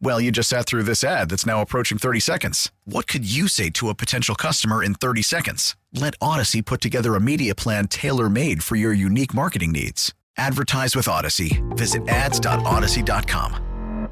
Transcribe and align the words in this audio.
Well, 0.00 0.20
you 0.20 0.30
just 0.30 0.48
sat 0.48 0.66
through 0.66 0.82
this 0.82 1.02
ad 1.02 1.30
that's 1.30 1.46
now 1.46 1.62
approaching 1.62 1.98
30 1.98 2.20
seconds. 2.20 2.70
What 2.84 3.06
could 3.06 3.24
you 3.24 3.48
say 3.48 3.70
to 3.70 3.88
a 3.88 3.94
potential 3.94 4.34
customer 4.34 4.82
in 4.82 4.94
30 4.94 5.22
seconds? 5.22 5.76
Let 5.92 6.18
Audacy 6.20 6.64
put 6.64 6.80
together 6.80 7.14
a 7.14 7.20
media 7.20 7.54
plan 7.54 7.88
tailor 7.88 8.28
made 8.28 8.62
for 8.62 8.76
your 8.76 8.92
unique 8.92 9.32
marketing 9.32 9.72
needs. 9.72 10.12
Advertise 10.36 10.94
with 10.94 11.06
Audacy. 11.06 11.62
Visit 11.76 12.06
ads.audacy.com. 12.08 14.08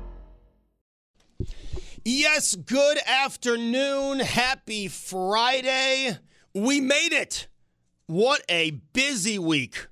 Yes, 2.05 2.56
good 2.56 2.98
afternoon. 3.06 4.20
Happy 4.20 4.89
Friday. 4.89 6.17
We 6.55 6.80
made 6.80 7.12
it. 7.12 7.48
What 8.06 8.42
a 8.48 8.72
busy 8.92 9.39
week 9.39 9.86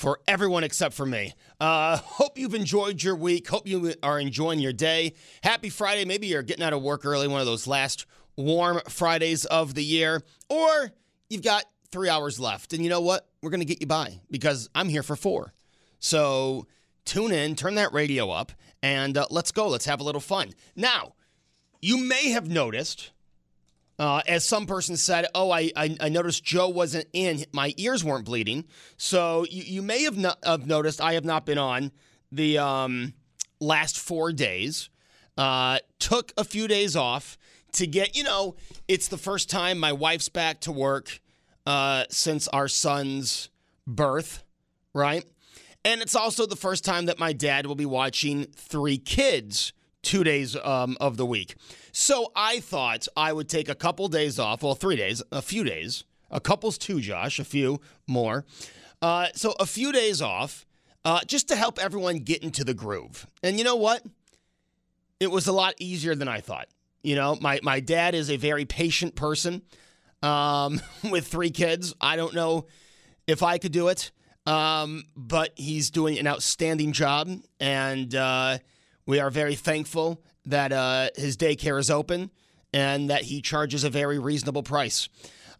for 0.00 0.18
everyone 0.26 0.64
except 0.64 0.94
for 0.94 1.04
me. 1.04 1.34
Uh, 1.60 1.98
hope 1.98 2.38
you've 2.38 2.54
enjoyed 2.54 3.02
your 3.02 3.14
week. 3.14 3.46
Hope 3.48 3.68
you 3.68 3.92
are 4.02 4.18
enjoying 4.18 4.58
your 4.58 4.72
day. 4.72 5.12
Happy 5.42 5.68
Friday. 5.68 6.06
Maybe 6.06 6.26
you're 6.26 6.42
getting 6.42 6.64
out 6.64 6.72
of 6.72 6.80
work 6.80 7.04
early, 7.04 7.28
one 7.28 7.40
of 7.40 7.46
those 7.46 7.66
last 7.66 8.06
warm 8.34 8.80
Fridays 8.88 9.44
of 9.44 9.74
the 9.74 9.84
year, 9.84 10.22
or 10.48 10.90
you've 11.28 11.42
got 11.42 11.66
three 11.92 12.08
hours 12.08 12.40
left. 12.40 12.72
And 12.72 12.82
you 12.82 12.88
know 12.88 13.02
what? 13.02 13.28
We're 13.42 13.50
going 13.50 13.60
to 13.60 13.66
get 13.66 13.82
you 13.82 13.86
by 13.86 14.20
because 14.30 14.70
I'm 14.74 14.88
here 14.88 15.02
for 15.02 15.16
four. 15.16 15.52
So 15.98 16.66
tune 17.04 17.30
in, 17.30 17.54
turn 17.54 17.74
that 17.74 17.92
radio 17.92 18.30
up, 18.30 18.52
and 18.82 19.18
uh, 19.18 19.26
let's 19.30 19.52
go. 19.52 19.68
Let's 19.68 19.84
have 19.84 20.00
a 20.00 20.04
little 20.04 20.22
fun. 20.22 20.54
Now, 20.74 21.12
you 21.82 21.98
may 21.98 22.30
have 22.30 22.48
noticed 22.48 23.10
uh, 24.00 24.22
as 24.26 24.48
some 24.48 24.64
person 24.64 24.96
said, 24.96 25.26
oh, 25.34 25.50
I, 25.50 25.70
I, 25.76 25.94
I, 26.00 26.08
noticed 26.08 26.42
Joe 26.42 26.70
wasn't 26.70 27.06
in. 27.12 27.44
My 27.52 27.74
ears 27.76 28.02
weren't 28.02 28.24
bleeding. 28.24 28.64
So 28.96 29.44
you, 29.50 29.62
you 29.62 29.82
may 29.82 30.04
have, 30.04 30.16
have 30.42 30.66
noticed 30.66 31.02
I 31.02 31.12
have 31.12 31.26
not 31.26 31.44
been 31.44 31.58
on 31.58 31.92
the 32.32 32.56
um, 32.56 33.12
last 33.60 33.98
four 33.98 34.32
days. 34.32 34.88
Uh, 35.36 35.80
took 35.98 36.32
a 36.38 36.44
few 36.44 36.66
days 36.66 36.96
off 36.96 37.36
to 37.72 37.86
get, 37.86 38.16
you 38.16 38.24
know, 38.24 38.56
it's 38.88 39.08
the 39.08 39.18
first 39.18 39.50
time 39.50 39.78
my 39.78 39.92
wife's 39.92 40.30
back 40.30 40.60
to 40.60 40.72
work 40.72 41.20
uh, 41.66 42.04
since 42.08 42.48
our 42.48 42.68
son's 42.68 43.50
birth, 43.86 44.42
right? 44.94 45.26
And 45.84 46.00
it's 46.00 46.16
also 46.16 46.46
the 46.46 46.56
first 46.56 46.86
time 46.86 47.04
that 47.04 47.18
my 47.18 47.34
dad 47.34 47.66
will 47.66 47.74
be 47.74 47.84
watching 47.84 48.46
three 48.56 48.96
kids 48.96 49.74
two 50.02 50.24
days 50.24 50.56
um, 50.56 50.96
of 51.02 51.18
the 51.18 51.26
week. 51.26 51.54
So 51.92 52.32
I 52.34 52.60
thought 52.60 53.08
I 53.16 53.32
would 53.32 53.48
take 53.48 53.68
a 53.68 53.74
couple 53.74 54.08
days 54.08 54.38
off. 54.38 54.62
Well, 54.62 54.74
three 54.74 54.96
days, 54.96 55.22
a 55.32 55.42
few 55.42 55.64
days. 55.64 56.04
A 56.30 56.40
couple's 56.40 56.78
two, 56.78 57.00
Josh, 57.00 57.38
a 57.38 57.44
few 57.44 57.80
more. 58.06 58.44
Uh, 59.02 59.28
so 59.34 59.54
a 59.58 59.66
few 59.66 59.92
days 59.92 60.22
off 60.22 60.66
uh, 61.04 61.20
just 61.26 61.48
to 61.48 61.56
help 61.56 61.78
everyone 61.78 62.18
get 62.18 62.42
into 62.42 62.64
the 62.64 62.74
groove. 62.74 63.26
And 63.42 63.58
you 63.58 63.64
know 63.64 63.76
what? 63.76 64.04
It 65.18 65.30
was 65.30 65.46
a 65.48 65.52
lot 65.52 65.74
easier 65.78 66.14
than 66.14 66.28
I 66.28 66.40
thought. 66.40 66.68
You 67.02 67.16
know, 67.16 67.36
my, 67.40 67.60
my 67.62 67.80
dad 67.80 68.14
is 68.14 68.30
a 68.30 68.36
very 68.36 68.64
patient 68.64 69.14
person 69.14 69.62
um, 70.22 70.80
with 71.10 71.26
three 71.26 71.50
kids. 71.50 71.94
I 72.00 72.16
don't 72.16 72.34
know 72.34 72.66
if 73.26 73.42
I 73.42 73.58
could 73.58 73.72
do 73.72 73.88
it, 73.88 74.12
um, 74.46 75.04
but 75.16 75.52
he's 75.56 75.90
doing 75.90 76.18
an 76.18 76.26
outstanding 76.26 76.92
job. 76.92 77.28
And, 77.58 78.14
uh, 78.14 78.58
we 79.06 79.18
are 79.18 79.30
very 79.30 79.56
thankful 79.56 80.22
that 80.50 80.72
uh, 80.72 81.08
his 81.16 81.36
daycare 81.36 81.78
is 81.78 81.90
open 81.90 82.30
and 82.72 83.10
that 83.10 83.22
he 83.22 83.40
charges 83.40 83.84
a 83.84 83.90
very 83.90 84.18
reasonable 84.18 84.62
price. 84.62 85.08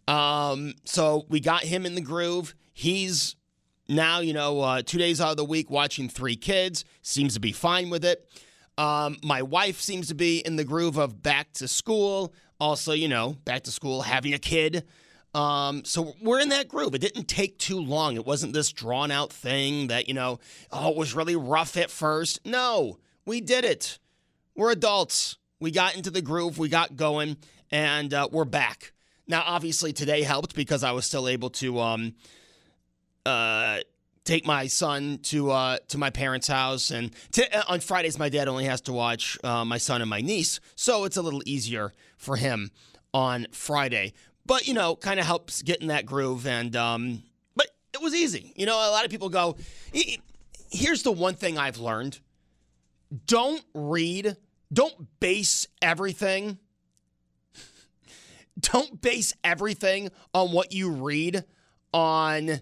Um, 0.07 0.73
so 0.85 1.25
we 1.29 1.39
got 1.39 1.63
him 1.63 1.85
in 1.85 1.95
the 1.95 2.01
groove. 2.01 2.55
He's 2.73 3.35
now, 3.87 4.19
you 4.19 4.33
know, 4.33 4.61
uh, 4.61 4.81
two 4.81 4.97
days 4.97 5.19
out 5.19 5.31
of 5.31 5.37
the 5.37 5.45
week 5.45 5.69
watching 5.69 6.07
three 6.07 6.35
kids, 6.35 6.85
seems 7.01 7.33
to 7.33 7.39
be 7.39 7.51
fine 7.51 7.89
with 7.89 8.05
it. 8.05 8.29
Um, 8.77 9.17
my 9.23 9.41
wife 9.41 9.81
seems 9.81 10.07
to 10.07 10.15
be 10.15 10.39
in 10.39 10.55
the 10.55 10.63
groove 10.63 10.97
of 10.97 11.21
back 11.21 11.51
to 11.53 11.67
school. 11.67 12.33
Also, 12.59 12.93
you 12.93 13.07
know, 13.07 13.35
back 13.43 13.63
to 13.63 13.71
school, 13.71 14.03
having 14.03 14.33
a 14.33 14.39
kid. 14.39 14.85
Um, 15.33 15.83
so 15.85 16.13
we're 16.21 16.39
in 16.39 16.49
that 16.49 16.67
groove. 16.67 16.93
It 16.95 17.01
didn't 17.01 17.25
take 17.27 17.57
too 17.57 17.79
long. 17.79 18.15
It 18.15 18.25
wasn't 18.25 18.53
this 18.53 18.71
drawn 18.71 19.11
out 19.11 19.31
thing 19.31 19.87
that, 19.87 20.07
you 20.07 20.13
know, 20.13 20.39
oh, 20.71 20.91
it 20.91 20.97
was 20.97 21.15
really 21.15 21.35
rough 21.35 21.77
at 21.77 21.89
first. 21.89 22.39
No, 22.45 22.97
we 23.25 23.41
did 23.41 23.65
it. 23.65 23.99
We're 24.55 24.71
adults. 24.71 25.37
We 25.59 25.71
got 25.71 25.95
into 25.95 26.09
the 26.09 26.21
groove, 26.21 26.57
we 26.57 26.67
got 26.67 26.95
going, 26.95 27.37
and 27.71 28.13
uh, 28.13 28.27
we're 28.31 28.45
back. 28.45 28.91
Now, 29.27 29.43
obviously, 29.45 29.93
today 29.93 30.23
helped 30.23 30.55
because 30.55 30.83
I 30.83 30.91
was 30.91 31.05
still 31.05 31.27
able 31.27 31.51
to 31.51 31.79
um, 31.79 32.15
uh, 33.25 33.79
take 34.25 34.45
my 34.45 34.67
son 34.67 35.19
to 35.23 35.51
uh, 35.51 35.77
to 35.89 35.97
my 35.97 36.09
parents' 36.09 36.47
house, 36.47 36.91
and 36.91 37.11
t- 37.31 37.45
uh, 37.45 37.63
on 37.69 37.79
Fridays, 37.79 38.19
my 38.19 38.27
dad 38.27 38.47
only 38.47 38.65
has 38.65 38.81
to 38.81 38.93
watch 38.93 39.37
uh, 39.43 39.63
my 39.63 39.77
son 39.77 40.01
and 40.01 40.09
my 40.09 40.19
niece, 40.19 40.59
so 40.75 41.05
it's 41.05 41.17
a 41.17 41.21
little 41.21 41.43
easier 41.45 41.93
for 42.17 42.35
him 42.35 42.71
on 43.13 43.47
Friday. 43.51 44.13
But 44.45 44.67
you 44.67 44.73
know, 44.73 44.95
kind 44.95 45.19
of 45.19 45.25
helps 45.25 45.61
get 45.61 45.81
in 45.81 45.87
that 45.87 46.05
groove, 46.05 46.45
and 46.45 46.75
um, 46.75 47.23
but 47.55 47.67
it 47.93 48.01
was 48.01 48.13
easy. 48.13 48.51
You 48.57 48.65
know, 48.65 48.75
a 48.75 48.91
lot 48.91 49.05
of 49.05 49.11
people 49.11 49.29
go. 49.29 49.55
Here's 50.71 51.03
the 51.03 51.11
one 51.11 51.35
thing 51.35 51.57
I've 51.57 51.77
learned 51.77 52.19
don't 53.25 53.63
read, 53.73 54.37
don't 54.71 55.19
base 55.19 55.67
everything. 55.81 56.57
Don't 58.59 59.01
base 59.01 59.33
everything 59.43 60.09
on 60.33 60.51
what 60.51 60.73
you 60.73 60.91
read 60.91 61.45
on 61.93 62.61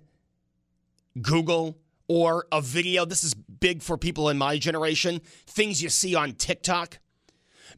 Google 1.20 1.78
or 2.08 2.46
a 2.52 2.62
video. 2.62 3.06
This 3.06 3.24
is 3.24 3.34
big 3.34 3.82
for 3.82 3.98
people 3.98 4.30
in 4.30 4.38
my 4.38 4.58
generation, 4.58 5.22
things 5.48 5.82
you 5.82 5.90
see 5.90 6.16
on 6.16 6.34
TikTok. 6.34 7.00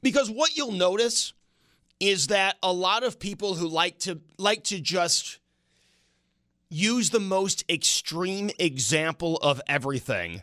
Because 0.01 0.29
what 0.29 0.55
you'll 0.55 0.71
notice 0.71 1.33
is 1.99 2.27
that 2.27 2.57
a 2.63 2.73
lot 2.73 3.03
of 3.03 3.19
people 3.19 3.55
who 3.55 3.67
like 3.67 3.99
to 3.99 4.19
like 4.37 4.63
to 4.65 4.79
just 4.79 5.39
use 6.69 7.09
the 7.09 7.19
most 7.19 7.63
extreme 7.69 8.49
example 8.57 9.37
of 9.37 9.61
everything 9.67 10.41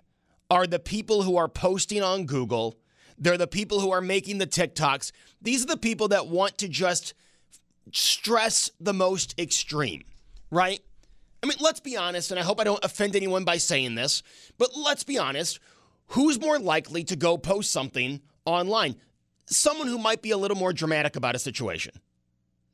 are 0.51 0.67
the 0.67 0.79
people 0.79 1.23
who 1.23 1.37
are 1.37 1.49
posting 1.49 2.03
on 2.03 2.25
Google. 2.25 2.79
They're 3.19 3.39
the 3.39 3.47
people 3.47 3.81
who 3.81 3.91
are 3.91 4.01
making 4.01 4.39
the 4.39 4.47
TikToks. 4.47 5.13
These 5.43 5.65
are 5.65 5.69
the 5.69 5.77
people 5.77 6.09
that 6.09 6.29
want 6.29 6.59
to 6.59 6.69
just 6.69 7.15
stress 7.93 8.71
the 8.81 8.95
most 8.95 9.39
extreme, 9.39 10.05
right? 10.51 10.81
I 11.43 11.47
mean, 11.47 11.59
let's 11.61 11.81
be 11.81 11.97
honest, 11.97 12.31
and 12.31 12.41
I 12.41 12.43
hope 12.43 12.61
I 12.61 12.65
don't 12.65 12.85
offend 12.85 13.15
anyone 13.15 13.45
by 13.45 13.59
saying 13.59 13.95
this, 13.95 14.23
but 14.57 14.71
let's 14.77 15.05
be 15.05 15.19
honest. 15.19 15.61
Who's 16.13 16.41
more 16.41 16.59
likely 16.59 17.05
to 17.05 17.17
go 17.17 17.37
post 17.37 17.71
something 17.71 18.21
online? 18.47 18.97
Someone 19.47 19.89
who 19.89 19.99
might 19.99 20.23
be 20.23 20.31
a 20.31 20.39
little 20.39 20.57
more 20.57 20.73
dramatic 20.73 21.17
about 21.17 21.35
a 21.35 21.39
situation. 21.39 21.93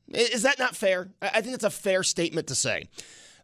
Is 0.08 0.42
that 0.42 0.58
not 0.58 0.76
fair? 0.76 1.10
I 1.20 1.40
think 1.40 1.52
that's 1.52 1.64
a 1.64 1.70
fair 1.70 2.02
statement 2.02 2.46
to 2.48 2.54
say. 2.54 2.88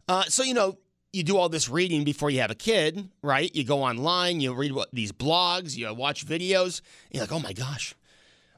Uh, 0.07 0.23
so, 0.23 0.43
you 0.43 0.53
know, 0.53 0.77
you 1.13 1.23
do 1.23 1.37
all 1.37 1.49
this 1.49 1.67
reading 1.67 2.03
before 2.03 2.29
you 2.29 2.39
have 2.39 2.51
a 2.51 2.55
kid, 2.55 3.09
right? 3.21 3.53
You 3.53 3.63
go 3.63 3.83
online, 3.83 4.39
you 4.39 4.53
read 4.53 4.71
what 4.71 4.89
these 4.93 5.11
blogs, 5.11 5.75
you 5.75 5.93
watch 5.93 6.25
videos, 6.25 6.81
you're 7.11 7.23
like, 7.23 7.31
oh 7.31 7.39
my 7.39 7.53
gosh, 7.53 7.95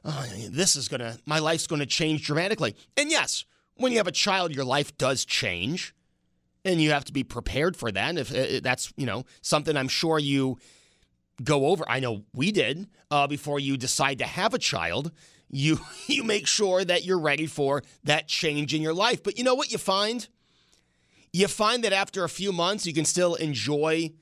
oh, 0.04 0.26
this 0.50 0.76
is 0.76 0.88
gonna, 0.88 1.18
my 1.26 1.40
life's 1.40 1.66
gonna 1.66 1.86
change 1.86 2.24
dramatically. 2.24 2.76
And 2.96 3.10
yes, 3.10 3.44
when 3.76 3.92
you 3.92 3.98
have 3.98 4.06
a 4.06 4.12
child, 4.12 4.54
your 4.54 4.64
life 4.64 4.96
does 4.96 5.24
change, 5.24 5.94
and 6.64 6.80
you 6.80 6.90
have 6.92 7.04
to 7.04 7.12
be 7.12 7.24
prepared 7.24 7.76
for 7.76 7.90
that. 7.92 8.16
If 8.16 8.34
uh, 8.34 8.60
that's 8.62 8.92
you 8.96 9.06
know 9.06 9.24
something, 9.42 9.76
I'm 9.76 9.88
sure 9.88 10.18
you 10.18 10.58
go 11.42 11.66
over. 11.66 11.84
I 11.88 12.00
know 12.00 12.24
we 12.32 12.52
did 12.52 12.88
uh, 13.10 13.26
before 13.26 13.60
you 13.60 13.76
decide 13.76 14.18
to 14.18 14.24
have 14.24 14.54
a 14.54 14.58
child. 14.58 15.10
You 15.50 15.80
you 16.06 16.22
make 16.22 16.46
sure 16.46 16.84
that 16.84 17.04
you're 17.04 17.18
ready 17.18 17.46
for 17.46 17.82
that 18.04 18.28
change 18.28 18.74
in 18.74 18.82
your 18.82 18.94
life. 18.94 19.22
But 19.22 19.36
you 19.38 19.44
know 19.44 19.54
what 19.54 19.72
you 19.72 19.78
find 19.78 20.28
you 21.34 21.48
find 21.48 21.82
that 21.82 21.92
after 21.92 22.22
a 22.22 22.28
few 22.28 22.52
months, 22.52 22.86
you 22.86 22.94
can 22.94 23.04
still 23.04 23.34
enjoy 23.34 24.12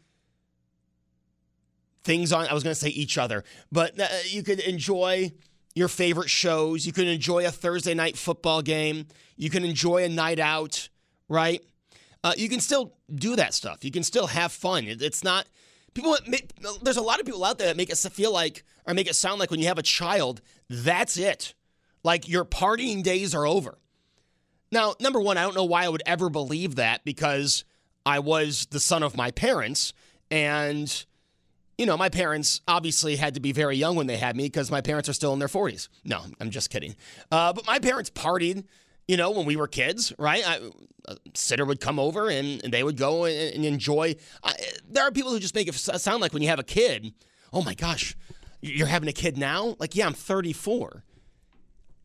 things 2.04 2.32
on, 2.32 2.46
I 2.48 2.54
was 2.54 2.64
going 2.64 2.72
to 2.72 2.80
say 2.80 2.88
each 2.88 3.18
other, 3.18 3.44
but 3.70 4.00
uh, 4.00 4.08
you 4.24 4.42
could 4.42 4.60
enjoy 4.60 5.32
your 5.74 5.88
favorite 5.88 6.30
shows. 6.30 6.86
You 6.86 6.92
can 6.94 7.06
enjoy 7.06 7.46
a 7.46 7.50
Thursday 7.50 7.92
night 7.92 8.16
football 8.16 8.62
game. 8.62 9.08
You 9.36 9.50
can 9.50 9.62
enjoy 9.62 10.04
a 10.04 10.08
night 10.08 10.38
out, 10.38 10.88
right? 11.28 11.62
Uh, 12.24 12.32
you 12.34 12.48
can 12.48 12.60
still 12.60 12.94
do 13.14 13.36
that 13.36 13.52
stuff. 13.52 13.84
You 13.84 13.90
can 13.90 14.04
still 14.04 14.28
have 14.28 14.50
fun. 14.50 14.86
It, 14.86 15.02
it's 15.02 15.22
not 15.22 15.44
people. 15.92 16.16
There's 16.80 16.96
a 16.96 17.02
lot 17.02 17.20
of 17.20 17.26
people 17.26 17.44
out 17.44 17.58
there 17.58 17.66
that 17.66 17.76
make 17.76 17.90
it 17.90 17.98
feel 17.98 18.32
like 18.32 18.64
or 18.86 18.94
make 18.94 19.06
it 19.06 19.16
sound 19.16 19.38
like 19.38 19.50
when 19.50 19.60
you 19.60 19.66
have 19.66 19.78
a 19.78 19.82
child, 19.82 20.40
that's 20.70 21.18
it. 21.18 21.52
Like 22.02 22.26
your 22.26 22.46
partying 22.46 23.02
days 23.02 23.34
are 23.34 23.46
over. 23.46 23.78
Now, 24.72 24.94
number 24.98 25.20
one, 25.20 25.36
I 25.36 25.42
don't 25.42 25.54
know 25.54 25.64
why 25.64 25.84
I 25.84 25.88
would 25.88 26.02
ever 26.06 26.30
believe 26.30 26.76
that 26.76 27.04
because 27.04 27.64
I 28.04 28.18
was 28.18 28.66
the 28.70 28.80
son 28.80 29.02
of 29.02 29.16
my 29.16 29.30
parents 29.30 29.92
and 30.30 31.04
you 31.78 31.86
know, 31.86 31.96
my 31.96 32.08
parents 32.08 32.60
obviously 32.68 33.16
had 33.16 33.34
to 33.34 33.40
be 33.40 33.50
very 33.52 33.76
young 33.76 33.96
when 33.96 34.06
they 34.06 34.16
had 34.16 34.36
me 34.36 34.44
because 34.44 34.70
my 34.70 34.80
parents 34.80 35.08
are 35.08 35.12
still 35.12 35.32
in 35.32 35.38
their 35.38 35.48
40s. 35.48 35.88
No, 36.04 36.22
I'm 36.38 36.50
just 36.50 36.70
kidding. 36.70 36.94
Uh, 37.30 37.52
but 37.52 37.66
my 37.66 37.78
parents 37.78 38.10
partied, 38.10 38.64
you 39.08 39.16
know, 39.16 39.30
when 39.30 39.46
we 39.46 39.56
were 39.56 39.66
kids, 39.66 40.12
right? 40.18 40.46
I, 40.46 40.60
a 41.08 41.16
sitter 41.34 41.64
would 41.64 41.80
come 41.80 41.98
over 41.98 42.28
and, 42.28 42.62
and 42.62 42.72
they 42.72 42.84
would 42.84 42.96
go 42.96 43.24
and, 43.24 43.54
and 43.54 43.64
enjoy. 43.64 44.14
I, 44.44 44.54
there 44.88 45.04
are 45.04 45.10
people 45.10 45.32
who 45.32 45.40
just 45.40 45.54
make 45.54 45.66
it 45.66 45.74
sound 45.74 46.20
like 46.20 46.32
when 46.32 46.42
you 46.42 46.48
have 46.48 46.60
a 46.60 46.64
kid, 46.64 47.14
oh 47.52 47.62
my 47.62 47.74
gosh, 47.74 48.16
you're 48.60 48.86
having 48.86 49.08
a 49.08 49.12
kid 49.12 49.36
now? 49.36 49.74
Like, 49.78 49.96
yeah, 49.96 50.06
I'm 50.06 50.14
34. 50.14 51.02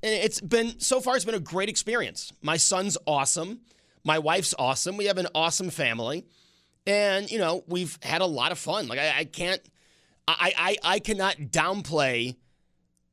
And 0.04 0.14
it's 0.14 0.40
been, 0.40 0.80
so 0.80 1.02
far, 1.02 1.16
it's 1.16 1.26
been 1.26 1.36
a 1.36 1.40
great 1.40 1.70
experience. 1.70 2.32
My 2.42 2.58
son's 2.58 2.98
awesome. 3.06 3.62
My 4.04 4.20
wife's 4.20 4.54
awesome. 4.58 4.96
We 4.96 5.06
have 5.06 5.18
an 5.18 5.28
awesome 5.34 5.70
family. 5.70 6.26
And, 6.86 7.30
you 7.30 7.40
know, 7.40 7.64
we've 7.68 7.98
had 8.02 8.22
a 8.22 8.26
lot 8.26 8.52
of 8.52 8.60
fun. 8.60 8.88
Like, 8.88 9.00
I, 9.00 9.20
I 9.20 9.26
can't, 9.26 9.62
I, 10.28 10.54
I, 10.58 10.78
I 10.96 11.00
cannot 11.00 11.38
downplay 11.38 12.36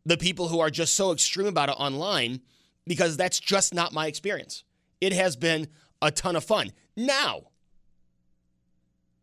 the 0.04 0.16
people 0.16 0.48
who 0.48 0.60
are 0.60 0.70
just 0.70 0.94
so 0.94 1.12
extreme 1.12 1.46
about 1.46 1.70
it 1.70 1.76
online 1.78 2.40
because 2.86 3.16
that's 3.16 3.40
just 3.40 3.74
not 3.74 3.92
my 3.92 4.06
experience. 4.06 4.62
It 5.00 5.12
has 5.12 5.36
been 5.36 5.68
a 6.02 6.10
ton 6.10 6.36
of 6.36 6.44
fun. 6.44 6.72
Now, 6.96 7.44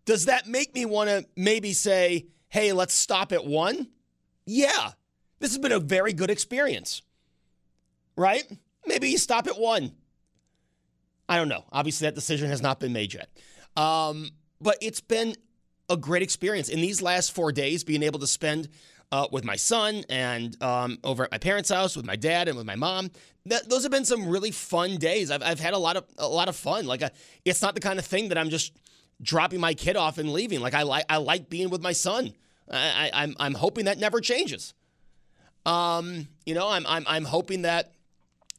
does 0.05 0.25
that 0.25 0.47
make 0.47 0.73
me 0.73 0.85
want 0.85 1.09
to 1.09 1.25
maybe 1.35 1.73
say, 1.73 2.25
hey, 2.49 2.73
let's 2.73 2.93
stop 2.93 3.31
at 3.31 3.45
one? 3.45 3.87
Yeah, 4.45 4.91
this 5.39 5.51
has 5.51 5.59
been 5.59 5.71
a 5.71 5.79
very 5.79 6.11
good 6.11 6.31
experience, 6.31 7.03
right? 8.15 8.43
Maybe 8.85 9.09
you 9.09 9.17
stop 9.17 9.47
at 9.47 9.57
one. 9.57 9.91
I 11.29 11.37
don't 11.37 11.47
know. 11.47 11.63
Obviously, 11.71 12.07
that 12.07 12.15
decision 12.15 12.49
has 12.49 12.61
not 12.61 12.79
been 12.79 12.93
made 12.93 13.13
yet. 13.13 13.29
Um, 13.77 14.31
but 14.59 14.77
it's 14.81 15.01
been 15.01 15.35
a 15.89 15.97
great 15.97 16.21
experience 16.21 16.69
in 16.69 16.81
these 16.81 17.01
last 17.01 17.31
four 17.31 17.51
days, 17.51 17.83
being 17.83 18.03
able 18.03 18.19
to 18.19 18.27
spend 18.27 18.69
uh, 19.11 19.27
with 19.31 19.43
my 19.43 19.55
son 19.55 20.03
and 20.09 20.61
um, 20.63 20.97
over 21.03 21.23
at 21.23 21.31
my 21.31 21.37
parents' 21.37 21.69
house 21.69 21.95
with 21.95 22.05
my 22.05 22.15
dad 22.15 22.47
and 22.47 22.57
with 22.57 22.65
my 22.65 22.75
mom. 22.75 23.11
That, 23.45 23.69
those 23.69 23.83
have 23.83 23.91
been 23.91 24.05
some 24.05 24.27
really 24.27 24.51
fun 24.51 24.97
days. 24.97 25.31
I've, 25.31 25.43
I've 25.43 25.59
had 25.59 25.73
a 25.73 25.77
lot 25.77 25.97
of 25.97 26.05
a 26.17 26.27
lot 26.27 26.47
of 26.47 26.55
fun. 26.55 26.85
Like 26.85 27.01
a, 27.01 27.07
uh, 27.07 27.09
it's 27.43 27.61
not 27.61 27.75
the 27.75 27.81
kind 27.81 27.99
of 27.99 28.05
thing 28.05 28.29
that 28.29 28.37
I'm 28.37 28.49
just 28.49 28.73
dropping 29.21 29.59
my 29.59 29.73
kid 29.73 29.95
off 29.95 30.17
and 30.17 30.31
leaving. 30.31 30.61
Like 30.61 30.73
I 30.73 30.83
like 30.83 31.05
I 31.09 31.17
like 31.17 31.49
being 31.49 31.69
with 31.69 31.81
my 31.81 31.93
son. 31.93 32.33
I, 32.69 32.77
I, 32.77 33.23
I'm 33.23 33.35
I'm 33.39 33.53
hoping 33.53 33.85
that 33.85 33.97
never 33.97 34.21
changes. 34.21 34.73
Um, 35.65 36.27
you 36.45 36.53
know, 36.53 36.69
I'm 36.69 36.85
I'm 36.87 37.03
I'm 37.07 37.25
hoping 37.25 37.63
that 37.63 37.91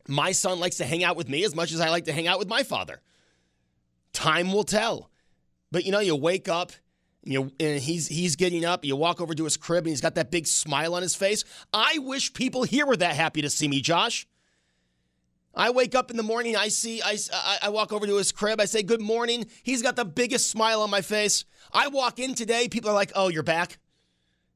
my 0.08 0.32
son 0.32 0.60
likes 0.60 0.76
to 0.76 0.84
hang 0.84 1.04
out 1.04 1.16
with 1.16 1.28
me 1.28 1.44
as 1.44 1.54
much 1.54 1.72
as 1.72 1.80
I 1.80 1.90
like 1.90 2.04
to 2.04 2.12
hang 2.12 2.26
out 2.26 2.38
with 2.38 2.48
my 2.48 2.62
father. 2.62 3.00
Time 4.12 4.52
will 4.52 4.64
tell. 4.64 5.10
But 5.70 5.84
you 5.84 5.92
know, 5.92 6.00
you 6.00 6.14
wake 6.16 6.48
up, 6.48 6.72
you 7.24 7.52
and 7.58 7.80
he's 7.80 8.08
he's 8.08 8.36
getting 8.36 8.64
up. 8.64 8.84
You 8.84 8.96
walk 8.96 9.20
over 9.20 9.34
to 9.34 9.44
his 9.44 9.56
crib, 9.56 9.84
and 9.84 9.88
he's 9.88 10.00
got 10.00 10.16
that 10.16 10.30
big 10.30 10.46
smile 10.46 10.94
on 10.94 11.02
his 11.02 11.14
face. 11.14 11.44
I 11.72 11.98
wish 11.98 12.34
people 12.34 12.64
here 12.64 12.84
were 12.84 12.96
that 12.96 13.16
happy 13.16 13.42
to 13.42 13.50
see 13.50 13.68
me, 13.68 13.80
Josh. 13.80 14.26
I 15.54 15.70
wake 15.70 15.94
up 15.94 16.10
in 16.10 16.16
the 16.16 16.22
morning, 16.22 16.56
I 16.56 16.68
see, 16.68 17.02
I, 17.02 17.18
I 17.62 17.68
walk 17.68 17.92
over 17.92 18.06
to 18.06 18.16
his 18.16 18.32
crib, 18.32 18.58
I 18.60 18.64
say, 18.64 18.82
Good 18.82 19.02
morning. 19.02 19.46
He's 19.62 19.82
got 19.82 19.96
the 19.96 20.04
biggest 20.04 20.50
smile 20.50 20.80
on 20.80 20.88
my 20.88 21.02
face. 21.02 21.44
I 21.72 21.88
walk 21.88 22.18
in 22.18 22.34
today, 22.34 22.68
people 22.68 22.90
are 22.90 22.94
like, 22.94 23.12
Oh, 23.14 23.28
you're 23.28 23.42
back? 23.42 23.78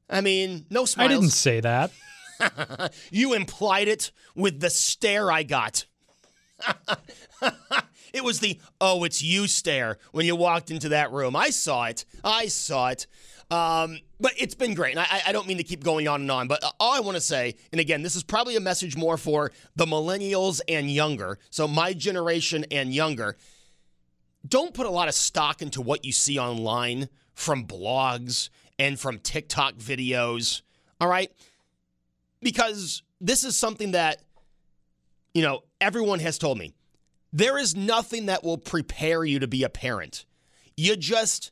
I 0.09 0.21
mean, 0.21 0.65
no 0.69 0.85
smiles. 0.85 1.11
I 1.11 1.13
didn't 1.13 1.29
say 1.31 1.59
that. 1.59 1.91
you 3.11 3.33
implied 3.33 3.87
it 3.87 4.11
with 4.35 4.59
the 4.59 4.69
stare 4.69 5.31
I 5.31 5.43
got. 5.43 5.85
It 8.13 8.23
was 8.23 8.39
the, 8.39 8.59
oh, 8.81 9.03
it's 9.03 9.21
you 9.21 9.47
stare 9.47 9.97
when 10.11 10.25
you 10.25 10.35
walked 10.35 10.71
into 10.71 10.89
that 10.89 11.11
room. 11.11 11.35
I 11.35 11.49
saw 11.49 11.85
it. 11.85 12.05
I 12.23 12.47
saw 12.47 12.89
it. 12.89 13.05
Um, 13.51 13.99
but 14.19 14.33
it's 14.37 14.55
been 14.55 14.73
great. 14.73 14.91
And 14.91 14.99
I, 14.99 15.21
I, 15.27 15.31
don't 15.31 15.47
mean 15.47 15.57
to 15.57 15.63
keep 15.63 15.83
going 15.83 16.07
on 16.07 16.21
and 16.21 16.31
on, 16.31 16.47
but 16.49 16.61
all 16.81 16.93
I 16.93 16.99
want 16.99 17.15
to 17.15 17.21
say, 17.21 17.55
and 17.71 17.79
again, 17.79 18.01
this 18.01 18.15
is 18.15 18.23
probably 18.23 18.57
a 18.57 18.59
message 18.59 18.97
more 18.97 19.17
for 19.17 19.53
the 19.75 19.85
millennials 19.85 20.59
and 20.67 20.91
younger. 20.91 21.39
So 21.49 21.65
my 21.65 21.93
generation 21.93 22.65
and 22.71 22.93
younger. 22.93 23.37
Don't 24.45 24.73
put 24.73 24.85
a 24.85 24.89
lot 24.89 25.07
of 25.07 25.13
stock 25.13 25.61
into 25.61 25.81
what 25.81 26.03
you 26.03 26.11
see 26.11 26.37
online 26.37 27.07
from 27.33 27.65
blogs 27.65 28.49
and 28.77 28.99
from 28.99 29.19
TikTok 29.19 29.75
videos. 29.75 30.61
All 30.99 31.07
right? 31.07 31.31
Because 32.41 33.01
this 33.19 33.43
is 33.43 33.55
something 33.55 33.91
that, 33.91 34.21
you 35.33 35.41
know, 35.41 35.63
everyone 35.81 36.19
has 36.19 36.37
told 36.37 36.57
me. 36.57 36.73
There 37.33 37.57
is 37.57 37.75
nothing 37.75 38.27
that 38.27 38.43
will 38.43 38.57
prepare 38.57 39.25
you 39.25 39.39
to 39.39 39.47
be 39.47 39.63
a 39.63 39.69
parent. 39.69 40.25
You 40.75 40.95
just 40.95 41.51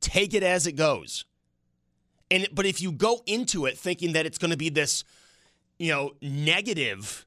take 0.00 0.34
it 0.34 0.42
as 0.42 0.66
it 0.66 0.72
goes. 0.72 1.24
And 2.30 2.48
but 2.52 2.66
if 2.66 2.80
you 2.80 2.92
go 2.92 3.22
into 3.26 3.66
it 3.66 3.78
thinking 3.78 4.12
that 4.12 4.26
it's 4.26 4.38
going 4.38 4.50
to 4.50 4.56
be 4.56 4.70
this, 4.70 5.04
you 5.78 5.92
know, 5.92 6.12
negative 6.20 7.26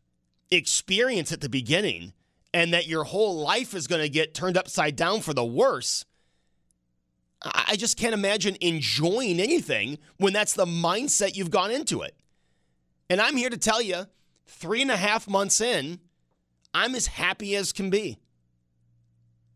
experience 0.51 1.31
at 1.31 1.41
the 1.41 1.49
beginning 1.49 2.13
and 2.53 2.73
that 2.73 2.87
your 2.87 3.03
whole 3.03 3.41
life 3.41 3.73
is 3.73 3.87
going 3.87 4.01
to 4.01 4.09
get 4.09 4.33
turned 4.33 4.57
upside 4.57 4.95
down 4.95 5.21
for 5.21 5.33
the 5.33 5.45
worse, 5.45 6.05
I 7.41 7.75
just 7.75 7.97
can't 7.97 8.13
imagine 8.13 8.57
enjoying 8.61 9.39
anything 9.39 9.99
when 10.17 10.33
that's 10.33 10.53
the 10.53 10.65
mindset 10.65 11.35
you've 11.35 11.51
gone 11.51 11.71
into 11.71 12.01
it. 12.01 12.15
And 13.09 13.21
I'm 13.21 13.35
here 13.35 13.49
to 13.49 13.57
tell 13.57 13.81
you, 13.81 14.05
three 14.45 14.81
and 14.81 14.91
a 14.91 14.97
half 14.97 15.27
months 15.27 15.61
in, 15.61 15.99
I'm 16.73 16.95
as 16.95 17.07
happy 17.07 17.55
as 17.55 17.71
can 17.71 17.89
be. 17.89 18.19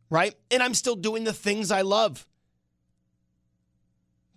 Right? 0.09 0.35
And 0.51 0.63
I'm 0.63 0.73
still 0.73 0.95
doing 0.95 1.23
the 1.23 1.33
things 1.33 1.71
I 1.71 1.81
love. 1.81 2.25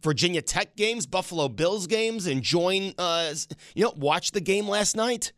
Virginia 0.02 0.42
Tech 0.42 0.76
games, 0.76 1.07
Buffalo 1.07 1.49
Bills 1.49 1.87
games, 1.87 2.26
enjoying, 2.26 2.95
uh, 2.99 3.33
you 3.75 3.85
know, 3.85 3.95
watch 3.97 4.33
the 4.33 4.40
game 4.40 4.69
last 4.69 4.97
night, 4.97 5.33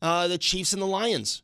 uh, 0.00 0.26
the 0.26 0.38
Chiefs 0.38 0.72
and 0.72 0.80
the 0.80 0.86
Lions. 0.86 1.42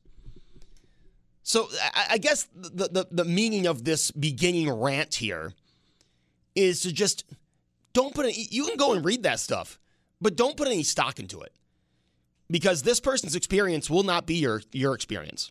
So 1.43 1.69
I, 2.09 2.19
guess 2.19 2.47
the, 2.55 2.89
the, 2.89 3.07
the 3.11 3.25
meaning 3.25 3.67
of 3.67 3.85
this 3.85 4.11
beginning 4.12 4.71
rant 4.71 5.17
here 5.17 5.53
is 6.55 6.83
to 6.83 6.93
just 6.93 7.25
don't 7.93 8.15
put 8.15 8.27
any, 8.27 8.47
you 8.51 8.65
can 8.65 8.77
go 8.77 8.93
and 8.93 9.05
read 9.05 9.25
that 9.25 9.41
stuff, 9.41 9.79
but 10.21 10.37
don't 10.37 10.57
put 10.57 10.69
any 10.69 10.85
stock 10.85 11.19
into 11.19 11.41
it 11.41 11.53
because 12.53 12.83
this 12.83 13.01
person's 13.01 13.35
experience 13.35 13.91
will 13.91 14.05
not 14.05 14.27
be 14.27 14.37
your 14.37 14.63
your 14.71 14.95
experience. 14.95 15.51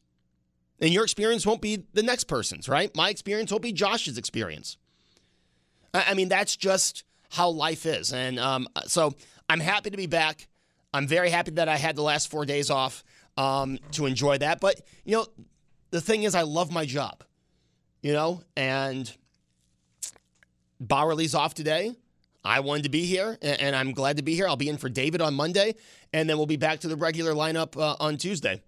And 0.80 0.92
your 0.92 1.04
experience 1.04 1.46
won't 1.46 1.62
be 1.62 1.84
the 1.94 2.02
next 2.02 2.24
person's, 2.24 2.68
right? 2.68 2.96
My 2.96 3.10
experience 3.10 3.52
won't 3.52 3.62
be 3.62 3.72
Josh's 3.72 4.18
experience. 4.18 4.78
I, 5.94 6.16
mean, 6.16 6.28
that's 6.28 6.56
just 6.56 7.04
how 7.30 7.50
life 7.50 7.86
is. 7.86 8.12
And 8.12 8.40
um, 8.40 8.68
so 8.88 9.14
I'm 9.48 9.60
happy 9.60 9.92
to 9.92 9.98
be 9.98 10.08
back. 10.08 10.48
I'm 10.92 11.06
very 11.06 11.30
happy 11.30 11.52
that 11.52 11.70
I 11.70 11.78
had 11.78 11.96
the 11.96 12.02
last 12.02 12.32
four 12.32 12.46
days 12.46 12.72
off 12.72 13.04
um, 13.38 13.78
to 13.92 14.08
enjoy 14.08 14.40
that. 14.40 14.60
But, 14.60 14.82
you 15.06 15.18
know, 15.18 15.28
the 15.92 16.02
thing 16.02 16.24
is, 16.24 16.34
I 16.34 16.42
love 16.42 16.72
my 16.72 16.86
job, 16.86 17.24
you 18.02 18.14
know, 18.14 18.42
and 18.58 19.12
Bauerle's 20.82 21.36
off 21.36 21.54
today. 21.54 21.96
I 22.44 22.60
wanted 22.62 22.84
to 22.84 22.90
be 22.90 23.06
here, 23.06 23.38
and 23.42 23.76
I'm 23.76 23.92
glad 23.92 24.18
to 24.18 24.24
be 24.24 24.36
here. 24.36 24.48
I'll 24.48 24.56
be 24.56 24.70
in 24.70 24.78
for 24.78 24.90
David 24.90 25.22
on 25.22 25.36
Monday, 25.36 25.76
and 26.12 26.30
then 26.30 26.38
we'll 26.38 26.48
be 26.48 26.58
back 26.58 26.80
to 26.80 26.88
the 26.88 26.96
regular 26.96 27.34
lineup 27.34 27.80
uh, 27.80 27.96
on 28.00 28.18
Tuesday. 28.18 28.62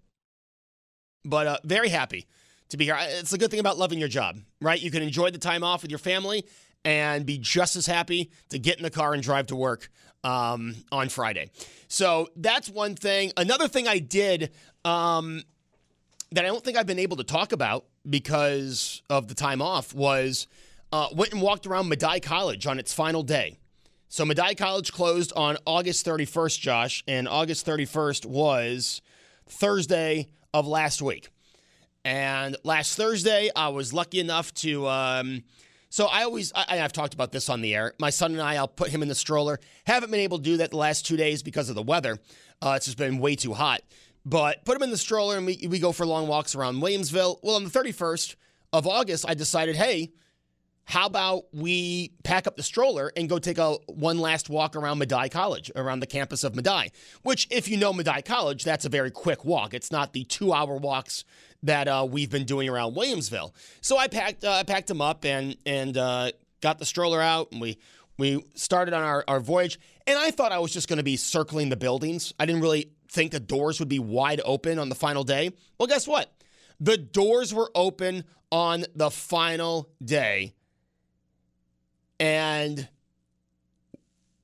But 1.25 1.48
uh, 1.48 1.58
very 1.63 1.89
happy 1.89 2.27
to 2.70 2.77
be 2.77 2.86
here. 2.86 2.98
It's 3.00 3.34
a 3.34 3.38
good 3.38 3.50
thing 3.50 3.60
about 3.60 3.77
loving 3.77 4.00
your 4.00 4.10
job, 4.10 4.38
right? 4.62 4.80
You 4.80 4.92
can 4.92 5.01
enjoy 5.01 5.32
the 5.32 5.38
time 5.38 5.63
off 5.63 5.82
with 5.82 5.92
your 5.92 6.00
family 6.00 6.46
and 6.86 7.25
be 7.25 7.38
just 7.38 7.75
as 7.75 7.86
happy 7.86 8.32
to 8.50 8.60
get 8.60 8.77
in 8.77 8.84
the 8.84 8.89
car 8.92 9.13
and 9.13 9.24
drive 9.24 9.48
to 9.48 9.56
work 9.56 9.89
um, 10.24 10.75
on 10.92 11.10
Friday. 11.10 11.50
So 11.88 12.27
that's 12.36 12.70
one 12.70 12.96
thing. 12.96 13.32
Another 13.38 13.68
thing 13.68 13.88
I 13.88 14.00
did 14.00 14.51
um, 14.84 15.42
that 16.32 16.44
I 16.44 16.48
don't 16.48 16.63
think 16.63 16.77
I've 16.77 16.88
been 16.88 17.00
able 17.00 17.18
to 17.18 17.24
talk 17.24 17.51
about 17.51 17.86
because 18.08 19.01
of 19.10 19.27
the 19.27 19.36
time 19.36 19.62
off 19.62 19.94
was 19.94 20.48
uh, 20.92 21.08
went 21.13 21.32
and 21.32 21.42
walked 21.42 21.65
around 21.65 21.89
Medaille 21.89 22.22
College 22.22 22.68
on 22.68 22.80
its 22.80 22.94
final 22.94 23.24
day. 23.24 23.58
So 24.13 24.25
Medaille 24.25 24.55
College 24.55 24.91
closed 24.91 25.34
on 25.36 25.58
August 25.65 26.05
31st, 26.05 26.60
Josh, 26.60 27.03
and 27.08 27.27
August 27.27 27.65
31st 27.65 28.27
was 28.27 29.01
Thursday 29.50 30.27
of 30.53 30.67
last 30.67 31.01
week. 31.01 31.29
And 32.05 32.55
last 32.63 32.96
Thursday, 32.96 33.50
I 33.55 33.70
was 33.70 33.91
lucky 33.91 34.20
enough 34.20 34.53
to. 34.53 34.88
Um, 34.88 35.43
so 35.89 36.05
I 36.05 36.25
always, 36.25 36.53
I, 36.53 36.82
I've 36.82 36.93
talked 36.93 37.15
about 37.15 37.32
this 37.32 37.50
on 37.50 37.62
the 37.62 37.74
air. 37.74 37.96
My 38.00 38.12
son 38.12 38.34
and 38.34 38.41
I, 38.41 38.58
I'll 38.58 38.67
put 38.67 38.89
him 38.89 39.01
in 39.01 39.08
the 39.08 39.15
stroller. 39.15 39.60
Haven't 39.88 40.12
been 40.12 40.20
able 40.20 40.38
to 40.38 40.43
do 40.43 40.58
that 40.58 40.70
the 40.70 40.77
last 40.77 41.08
two 41.08 41.17
days 41.17 41.41
because 41.41 41.70
of 41.70 41.75
the 41.75 41.82
weather. 41.82 42.20
Uh, 42.62 42.74
it's 42.75 42.86
just 42.86 43.00
been 43.00 43.17
way 43.17 43.36
too 43.36 43.55
hot. 43.55 43.82
But 44.27 44.63
put 44.63 44.75
him 44.75 44.84
in 44.84 44.91
the 44.91 44.98
stroller 44.98 45.38
and 45.38 45.48
we, 45.48 45.65
we 45.67 45.79
go 45.79 45.91
for 45.91 46.05
long 46.05 46.27
walks 46.27 46.53
around 46.53 46.84
Williamsville. 46.84 47.39
Well, 47.41 47.55
on 47.55 47.63
the 47.63 47.72
31st 47.72 48.36
of 48.74 48.86
August, 48.86 49.25
I 49.27 49.34
decided, 49.34 49.75
hey, 49.75 50.12
how 50.86 51.08
about 51.08 51.46
we 51.54 52.12
pack 52.24 52.46
up 52.46 52.58
the 52.58 52.63
stroller 52.63 53.12
and 53.16 53.30
go 53.30 53.40
take 53.40 53.58
a 53.58 53.78
one 53.88 54.20
last 54.20 54.50
walk 54.50 54.75
around 54.75 55.00
Medaille 55.00 55.32
College, 55.32 55.72
around 55.75 56.02
the 56.02 56.08
campus 56.08 56.44
of 56.44 56.54
Medaille? 56.54 56.92
Which, 57.24 57.48
if 57.50 57.68
you 57.68 57.78
know 57.78 57.94
Medaille 57.94 58.25
College, 58.25 58.63
that's 58.63 58.86
a 58.86 58.90
very 58.90 59.10
quick 59.10 59.46
walk. 59.46 59.74
It's 59.74 59.92
not 59.92 60.13
the 60.13 60.25
two-hour 60.25 60.78
walks 60.78 61.24
that 61.63 61.88
uh, 61.88 62.06
we've 62.10 62.30
been 62.30 62.44
doing 62.44 62.68
around 62.68 62.96
Williamsville. 62.96 63.54
So 63.82 63.98
I 63.98 64.08
packed, 64.08 64.44
uh, 64.44 64.52
I 64.52 64.63
packed 64.63 64.88
them 64.88 65.02
up 65.02 65.24
and 65.25 65.56
and 65.66 65.98
uh, 65.98 66.32
got 66.62 66.80
the 66.80 66.86
stroller 66.86 67.22
out, 67.22 67.52
and 67.54 67.62
we 67.62 67.78
we 68.18 68.44
started 68.56 68.94
on 68.94 69.04
our, 69.04 69.24
our 69.28 69.40
voyage. 69.40 69.80
And 70.06 70.20
I 70.20 70.32
thought 70.32 70.52
I 70.52 70.60
was 70.60 70.74
just 70.74 70.90
going 70.90 70.98
to 70.98 71.04
be 71.04 71.16
circling 71.16 71.70
the 71.70 71.78
buildings. 71.78 72.34
I 72.38 72.46
didn't 72.46 72.62
really 72.62 72.92
think 73.10 73.32
the 73.32 73.40
doors 73.40 73.80
would 73.80 73.90
be 73.90 74.00
wide 74.00 74.42
open 74.44 74.80
on 74.80 74.90
the 74.90 74.96
final 74.96 75.24
day. 75.24 75.52
Well, 75.80 75.88
guess 75.88 76.08
what? 76.08 76.32
The 76.80 76.98
doors 76.98 77.54
were 77.54 77.72
open 77.74 78.25
on 78.52 78.86
the 78.96 79.10
final 79.10 79.90
day 80.04 80.54
and 82.24 82.88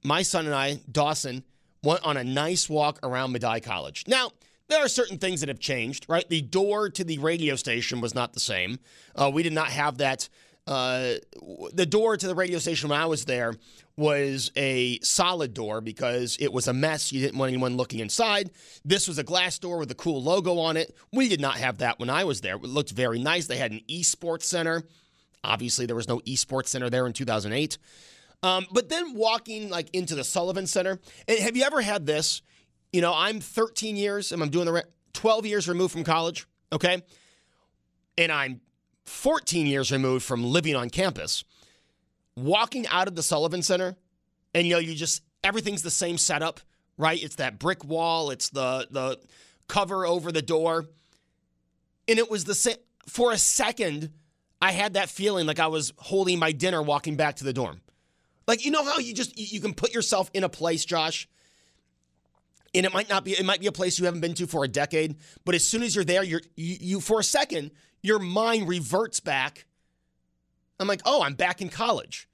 my 0.04 0.22
son 0.22 0.46
and 0.46 0.54
I, 0.54 0.82
Dawson, 0.92 1.46
went 1.82 2.04
on 2.04 2.18
a 2.18 2.26
nice 2.26 2.70
walk 2.70 3.00
around 3.04 3.34
Medaille 3.34 3.64
College. 3.64 4.04
Now, 4.06 4.32
there 4.68 4.84
are 4.84 4.90
certain 4.90 5.18
things 5.18 5.40
that 5.40 5.48
have 5.48 5.62
changed, 5.62 6.06
right? 6.10 6.28
The 6.28 6.42
door 6.42 6.90
to 6.90 7.06
the 7.06 7.20
radio 7.20 7.56
station 7.56 8.02
was 8.02 8.14
not 8.14 8.34
the 8.34 8.42
same. 8.42 8.80
Uh, 9.16 9.32
we 9.34 9.44
did 9.44 9.54
not 9.54 9.68
have 9.70 10.00
that. 10.00 10.28
Uh, 10.68 11.14
the 11.74 11.86
door 11.86 12.18
to 12.18 12.28
the 12.28 12.36
radio 12.36 12.60
station 12.60 12.90
when 12.90 13.00
I 13.00 13.06
was 13.06 13.24
there 13.24 13.56
was 13.96 14.52
a 14.58 15.00
solid 15.00 15.54
door 15.54 15.80
because 15.80 16.36
it 16.42 16.52
was 16.52 16.68
a 16.68 16.74
mess. 16.74 17.14
You 17.14 17.22
didn't 17.22 17.40
want 17.40 17.50
anyone 17.50 17.78
looking 17.78 18.02
inside. 18.02 18.52
This 18.84 19.08
was 19.08 19.18
a 19.20 19.24
glass 19.24 19.58
door 19.58 19.78
with 19.78 19.90
a 19.90 19.96
cool 19.96 20.22
logo 20.22 20.60
on 20.60 20.76
it. 20.76 20.94
We 21.14 21.30
did 21.30 21.40
not 21.40 21.56
have 21.56 21.78
that 21.78 21.98
when 21.98 22.10
I 22.10 22.26
was 22.26 22.42
there. 22.42 22.56
It 22.56 22.64
looked 22.64 22.92
very 22.92 23.20
nice. 23.20 23.48
They 23.48 23.58
had 23.58 23.72
an 23.72 23.82
esports 23.88 24.44
center. 24.44 24.84
Obviously, 25.44 25.86
there 25.86 25.96
was 25.96 26.08
no 26.08 26.20
esports 26.20 26.68
center 26.68 26.90
there 26.90 27.06
in 27.08 27.14
2008. 27.14 27.78
Um, 28.42 28.66
but 28.72 28.90
then 28.90 29.16
walking 29.16 29.70
like 29.70 29.90
into 29.94 30.16
the 30.16 30.24
Sullivan 30.24 30.68
Center, 30.68 31.00
and 31.28 31.40
have 31.40 31.58
you 31.58 31.64
ever 31.64 31.82
had 31.82 32.06
this? 32.06 32.42
You 32.94 33.02
know, 33.02 33.14
I'm 33.14 33.40
13 33.40 33.98
years, 33.98 34.32
and 34.32 34.42
I'm 34.42 34.50
doing 34.50 34.66
the 34.66 34.74
re- 34.74 34.84
12 35.14 35.46
years 35.46 35.68
removed 35.68 35.92
from 35.92 36.04
college, 36.04 36.48
okay, 36.72 37.04
and 38.18 38.32
I'm 38.32 38.62
14 39.06 39.68
years 39.68 39.92
removed 39.92 40.24
from 40.24 40.44
living 40.44 40.76
on 40.76 40.90
campus. 40.90 41.44
Walking 42.36 42.88
out 42.88 43.08
of 43.08 43.16
the 43.16 43.24
Sullivan 43.24 43.62
Center, 43.62 43.98
and 44.54 44.66
you 44.66 44.74
know, 44.74 44.80
you 44.80 44.96
just 44.96 45.24
everything's 45.44 45.82
the 45.82 45.92
same 45.92 46.18
setup, 46.18 46.62
right? 46.98 47.22
It's 47.22 47.36
that 47.36 47.60
brick 47.60 47.84
wall, 47.84 48.30
it's 48.30 48.50
the 48.50 48.88
the 48.90 49.20
cover 49.68 50.06
over 50.06 50.32
the 50.32 50.42
door, 50.42 50.86
and 52.08 52.18
it 52.18 52.32
was 52.32 52.46
the 52.46 52.56
same 52.56 52.78
for 53.08 53.32
a 53.34 53.38
second. 53.38 54.12
I 54.62 54.72
had 54.72 54.94
that 54.94 55.10
feeling 55.10 55.48
like 55.48 55.60
I 55.60 55.68
was 55.68 55.94
holding 55.98 56.40
my 56.40 56.52
dinner 56.52 56.82
walking 56.82 57.16
back 57.16 57.38
to 57.38 57.44
the 57.44 57.54
dorm. 57.54 57.82
Like 58.48 58.66
you 58.66 58.72
know 58.72 58.84
how 58.84 58.98
you 58.98 59.14
just 59.14 59.38
you 59.38 59.62
can 59.62 59.74
put 59.74 59.94
yourself 59.94 60.30
in 60.34 60.44
a 60.44 60.50
place, 60.50 60.84
Josh, 60.84 61.30
and 62.74 62.86
it 62.86 62.94
might 62.94 63.10
not 63.10 63.24
be 63.24 63.34
it 63.34 63.46
might 63.46 63.60
be 63.60 63.68
a 63.68 63.72
place 63.72 64.00
you 64.00 64.06
haven't 64.06 64.22
been 64.22 64.34
to 64.36 64.48
for 64.48 64.64
a 64.64 64.68
decade, 64.68 65.18
but 65.46 65.56
as 65.56 65.68
soon 65.68 65.84
as 65.84 65.96
you're 65.96 66.04
there, 66.04 66.24
you're 66.24 66.42
you, 66.56 66.78
you 66.80 67.00
for 67.00 67.20
a 67.20 67.24
second 67.24 67.72
your 68.02 68.20
mind 68.20 68.68
reverts 68.68 69.20
back. 69.20 69.66
I'm 70.80 70.88
like, 70.88 71.02
oh, 71.06 71.22
I'm 71.22 71.34
back 71.34 71.62
in 71.62 71.70
college. 71.70 72.30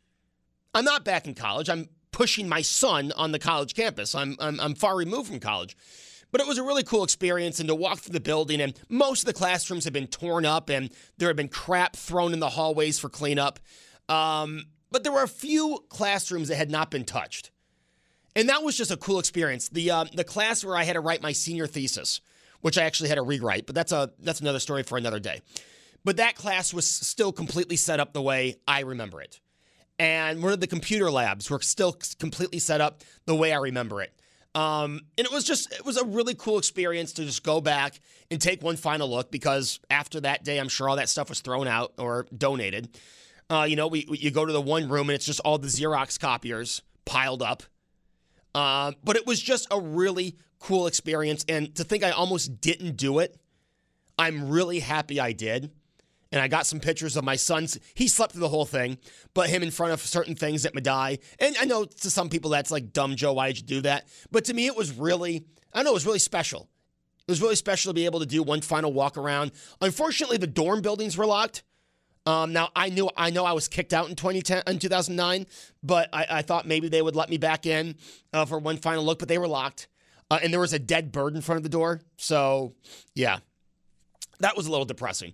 I'm 0.74 0.86
not 0.86 1.04
back 1.04 1.28
in 1.28 1.34
college. 1.34 1.70
I'm 1.70 1.90
pushing 2.12 2.48
my 2.48 2.62
son 2.62 3.12
on 3.16 3.32
the 3.32 3.40
college 3.40 3.74
campus. 3.74 4.16
I'm 4.16 4.36
I'm, 4.40 4.60
I'm 4.60 4.76
far 4.76 4.96
removed 4.96 5.30
from 5.30 5.40
college. 5.40 5.76
But 6.36 6.42
it 6.42 6.48
was 6.48 6.58
a 6.58 6.64
really 6.64 6.84
cool 6.84 7.06
experience, 7.06 7.62
and 7.62 7.70
to 7.70 7.76
walk 7.76 8.00
through 8.00 8.12
the 8.12 8.20
building, 8.20 8.60
and 8.60 8.78
most 8.90 9.22
of 9.22 9.26
the 9.26 9.32
classrooms 9.32 9.86
have 9.86 9.94
been 9.94 10.08
torn 10.08 10.46
up, 10.46 10.68
and 10.68 10.90
there 11.18 11.30
had 11.30 11.38
been 11.38 11.48
crap 11.48 11.96
thrown 11.96 12.34
in 12.34 12.42
the 12.42 12.50
hallways 12.50 13.00
for 13.00 13.08
cleanup. 13.08 13.58
Um, 14.10 14.66
but 14.92 15.06
there 15.06 15.14
were 15.14 15.24
a 15.24 15.30
few 15.30 15.86
classrooms 15.88 16.50
that 16.50 16.58
had 16.58 16.70
not 16.70 16.92
been 16.92 17.06
touched, 17.06 17.52
and 18.36 18.50
that 18.50 18.64
was 18.64 18.76
just 18.76 18.92
a 18.92 18.98
cool 18.98 19.18
experience. 19.18 19.70
The 19.70 19.90
uh, 19.90 20.06
the 20.14 20.26
class 20.26 20.66
where 20.66 20.76
I 20.76 20.84
had 20.84 20.96
to 20.96 21.00
write 21.00 21.22
my 21.22 21.32
senior 21.32 21.68
thesis, 21.68 22.20
which 22.60 22.78
I 22.78 22.84
actually 22.84 23.08
had 23.08 23.16
to 23.16 23.22
rewrite, 23.22 23.66
but 23.66 23.74
that's 23.74 23.94
a 23.94 24.12
that's 24.20 24.42
another 24.42 24.60
story 24.60 24.84
for 24.84 24.98
another 24.98 25.22
day. 25.22 25.40
But 26.04 26.18
that 26.18 26.36
class 26.36 26.74
was 26.74 26.86
still 26.86 27.32
completely 27.32 27.78
set 27.78 28.02
up 28.02 28.12
the 28.12 28.22
way 28.22 28.58
I 28.68 28.82
remember 28.82 29.22
it. 29.22 29.40
And 29.98 30.44
one 30.44 30.52
of 30.52 30.60
the 30.60 30.68
computer 30.68 31.10
labs 31.10 31.50
were 31.50 31.62
still 31.62 31.98
completely 32.20 32.60
set 32.60 32.82
up 32.82 33.04
the 33.26 33.36
way 33.36 33.54
I 33.54 33.60
remember 33.60 34.02
it. 34.02 34.12
Um, 34.56 35.02
and 35.18 35.28
it 35.28 35.32
was 35.34 35.44
just, 35.44 35.72
it 35.74 35.86
was 35.86 35.98
a 35.98 36.06
really 36.06 36.34
cool 36.34 36.58
experience 36.58 37.12
to 37.14 37.26
just 37.26 37.44
go 37.44 37.60
back 37.60 38.00
and 38.32 38.42
take 38.42 38.64
one 38.64 38.78
final 38.78 39.10
look 39.10 39.30
because 39.30 39.82
after 39.90 40.22
that 40.22 40.46
day, 40.46 40.60
I'm 40.60 40.70
sure 40.70 40.88
all 40.88 40.96
that 40.96 41.10
stuff 41.10 41.28
was 41.28 41.42
thrown 41.42 41.68
out 41.68 41.94
or 41.98 42.26
donated. 42.36 42.98
Uh, 43.50 43.66
you 43.68 43.76
know, 43.76 43.88
we, 43.88 44.06
we, 44.10 44.18
you 44.18 44.32
go 44.32 44.46
to 44.46 44.54
the 44.54 44.62
one 44.62 44.88
room 44.88 45.10
and 45.10 45.16
it's 45.16 45.26
just 45.26 45.42
all 45.42 45.58
the 45.58 45.68
Xerox 45.68 46.18
copiers 46.18 46.82
piled 47.04 47.42
up. 47.42 47.64
Uh, 48.56 48.94
but 49.04 49.18
it 49.18 49.28
was 49.28 49.42
just 49.42 49.68
a 49.72 49.80
really 49.80 50.38
cool 50.60 50.88
experience. 50.88 51.44
And 51.50 51.76
to 51.76 51.84
think 51.84 52.04
I 52.04 52.12
almost 52.12 52.62
didn't 52.62 52.96
do 52.96 53.20
it, 53.20 53.38
I'm 54.18 54.50
really 54.50 54.80
happy 54.80 55.20
I 55.20 55.34
did 55.34 55.70
and 56.32 56.42
I 56.42 56.48
got 56.48 56.66
some 56.66 56.80
pictures 56.80 57.16
of 57.16 57.24
my 57.24 57.36
son's. 57.36 57.78
He 57.94 58.08
slept 58.08 58.34
through 58.34 58.42
the 58.42 58.50
whole 58.50 58.66
thing, 58.66 58.98
but 59.34 59.50
him 59.50 59.64
in 59.64 59.72
front 59.72 59.94
of 59.94 60.02
certain 60.02 60.36
things 60.36 60.66
at 60.66 60.74
Medaille. 60.74 61.20
And 61.40 61.56
I 61.60 61.66
know 61.66 61.86
to 61.86 62.10
some 62.10 62.30
people 62.30 62.52
that's 62.52 62.72
like 62.72 62.94
dumb, 62.94 63.16
Joe. 63.16 63.34
Why 63.34 63.48
did 63.48 63.58
you 63.58 63.64
do 63.64 63.82
that? 63.82 64.08
But 64.32 64.46
to 64.46 64.54
me, 64.54 64.66
it 64.66 64.76
was 64.76 64.92
really. 64.92 65.46
I 65.74 65.84
know. 65.84 65.92
It 65.92 65.96
was 65.96 66.06
really 66.06 66.20
special. 66.20 66.70
It 67.28 67.32
was 67.32 67.42
really 67.42 67.56
special 67.56 67.90
to 67.90 67.94
be 67.94 68.06
able 68.06 68.20
to 68.20 68.26
do 68.26 68.44
one 68.44 68.62
final 68.62 68.94
walk 68.94 69.18
around. 69.18 69.52
Unfortunately, 69.82 70.38
the 70.38 70.48
dorm 70.48 70.82
buildings 70.82 71.18
were 71.18 71.26
locked. 71.26 71.64
Um, 72.28 72.54
now 72.54 72.70
I 72.76 72.90
knew 72.90 73.10
I 73.16 73.30
know 73.30 73.46
I 73.46 73.54
was 73.54 73.68
kicked 73.68 73.94
out 73.94 74.10
in 74.10 74.16
2010 74.16 74.64
in 74.68 74.80
2009, 74.80 75.46
but 75.84 76.10
I, 76.12 76.26
I 76.30 76.42
thought 76.42 76.68
maybe 76.68 76.88
they 76.88 77.02
would 77.02 77.16
let 77.16 77.30
me 77.30 77.38
back 77.38 77.66
in 77.66 77.96
uh, 78.34 78.46
for 78.46 78.58
one 78.58 78.78
final 78.78 79.04
look, 79.04 79.20
but 79.20 79.28
they 79.28 79.38
were 79.38 79.48
locked, 79.48 79.88
uh, 80.32 80.40
and 80.42 80.52
there 80.52 80.60
was 80.60 80.74
a 80.74 80.80
dead 80.80 81.12
bird 81.12 81.36
in 81.36 81.42
front 81.42 81.58
of 81.58 81.64
the 81.64 81.70
door. 81.70 82.02
So 82.18 82.74
yeah, 83.14 83.40
that 84.40 84.58
was 84.58 84.66
a 84.66 84.72
little 84.72 84.86
depressing 84.86 85.34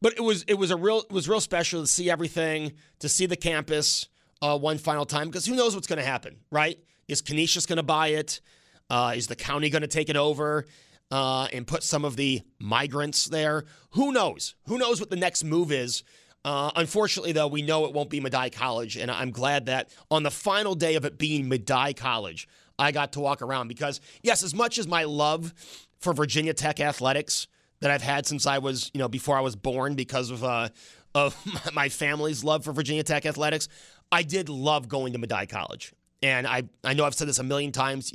but 0.00 0.14
it 0.14 0.22
was 0.22 0.44
it 0.48 0.54
was 0.54 0.70
a 0.70 0.76
real 0.76 0.98
it 1.00 1.12
was 1.12 1.28
real 1.28 1.40
special 1.40 1.82
to 1.82 1.86
see 1.86 2.10
everything, 2.10 2.72
to 3.00 3.08
see 3.08 3.26
the 3.26 3.36
campus 3.36 4.08
uh, 4.42 4.56
one 4.58 4.78
final 4.78 5.04
time 5.04 5.28
because 5.28 5.46
who 5.46 5.54
knows 5.54 5.74
what's 5.74 5.86
going 5.86 5.98
to 5.98 6.04
happen, 6.04 6.36
right? 6.50 6.78
Is 7.08 7.20
Canisius 7.20 7.66
going 7.66 7.78
to 7.78 7.82
buy 7.82 8.08
it? 8.08 8.40
Uh, 8.88 9.12
is 9.14 9.26
the 9.26 9.36
county 9.36 9.70
going 9.70 9.82
to 9.82 9.88
take 9.88 10.08
it 10.08 10.16
over 10.16 10.66
uh, 11.10 11.48
and 11.52 11.66
put 11.66 11.82
some 11.82 12.04
of 12.04 12.16
the 12.16 12.42
migrants 12.58 13.26
there? 13.26 13.64
Who 13.90 14.12
knows? 14.12 14.54
Who 14.66 14.78
knows 14.78 15.00
what 15.00 15.10
the 15.10 15.16
next 15.16 15.44
move 15.44 15.70
is? 15.70 16.02
Uh, 16.44 16.70
unfortunately, 16.74 17.32
though, 17.32 17.48
we 17.48 17.62
know 17.62 17.84
it 17.84 17.92
won't 17.92 18.08
be 18.08 18.20
Medaille 18.20 18.52
College, 18.52 18.96
and 18.96 19.10
I'm 19.10 19.30
glad 19.30 19.66
that 19.66 19.90
on 20.10 20.22
the 20.22 20.30
final 20.30 20.74
day 20.74 20.94
of 20.94 21.04
it 21.04 21.18
being 21.18 21.50
Medaille 21.50 21.94
College, 21.94 22.48
I 22.78 22.92
got 22.92 23.12
to 23.12 23.20
walk 23.20 23.42
around 23.42 23.68
because, 23.68 24.00
yes, 24.22 24.42
as 24.42 24.54
much 24.54 24.78
as 24.78 24.88
my 24.88 25.04
love 25.04 25.52
for 25.98 26.14
Virginia 26.14 26.54
Tech 26.54 26.80
athletics 26.80 27.46
that 27.80 27.90
I've 27.90 28.02
had 28.02 28.26
since 28.26 28.46
I 28.46 28.58
was, 28.58 28.90
you 28.94 28.98
know, 28.98 29.08
before 29.08 29.36
I 29.36 29.40
was 29.40 29.56
born 29.56 29.94
because 29.94 30.30
of 30.30 30.44
uh, 30.44 30.68
of 31.14 31.36
my 31.74 31.88
family's 31.88 32.44
love 32.44 32.64
for 32.64 32.72
Virginia 32.72 33.02
Tech 33.02 33.26
athletics. 33.26 33.68
I 34.12 34.22
did 34.22 34.48
love 34.48 34.88
going 34.88 35.12
to 35.12 35.18
Medaille 35.18 35.48
College, 35.48 35.92
and 36.22 36.46
I 36.46 36.64
I 36.84 36.94
know 36.94 37.04
I've 37.04 37.14
said 37.14 37.28
this 37.28 37.38
a 37.38 37.44
million 37.44 37.72
times. 37.72 38.12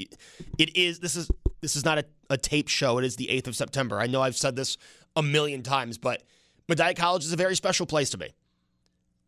It 0.57 0.77
is 0.77 0.99
this 0.99 1.15
is 1.15 1.29
this 1.61 1.75
is 1.75 1.85
not 1.85 1.97
a, 1.97 2.05
a 2.29 2.37
tape 2.37 2.67
show. 2.67 2.97
It 2.97 3.05
is 3.05 3.15
the 3.15 3.29
eighth 3.29 3.47
of 3.47 3.55
September. 3.55 3.99
I 3.99 4.07
know 4.07 4.21
I've 4.21 4.37
said 4.37 4.55
this 4.55 4.77
a 5.15 5.23
million 5.23 5.63
times, 5.63 5.97
but 5.97 6.23
Medaille 6.67 6.95
College 6.95 7.25
is 7.25 7.33
a 7.33 7.37
very 7.37 7.55
special 7.55 7.85
place 7.85 8.09
to 8.11 8.17
me. 8.17 8.29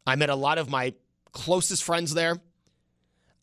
I 0.05 0.15
met 0.15 0.29
a 0.29 0.35
lot 0.35 0.57
of 0.57 0.69
my 0.69 0.93
closest 1.31 1.83
friends 1.83 2.13
there. 2.13 2.39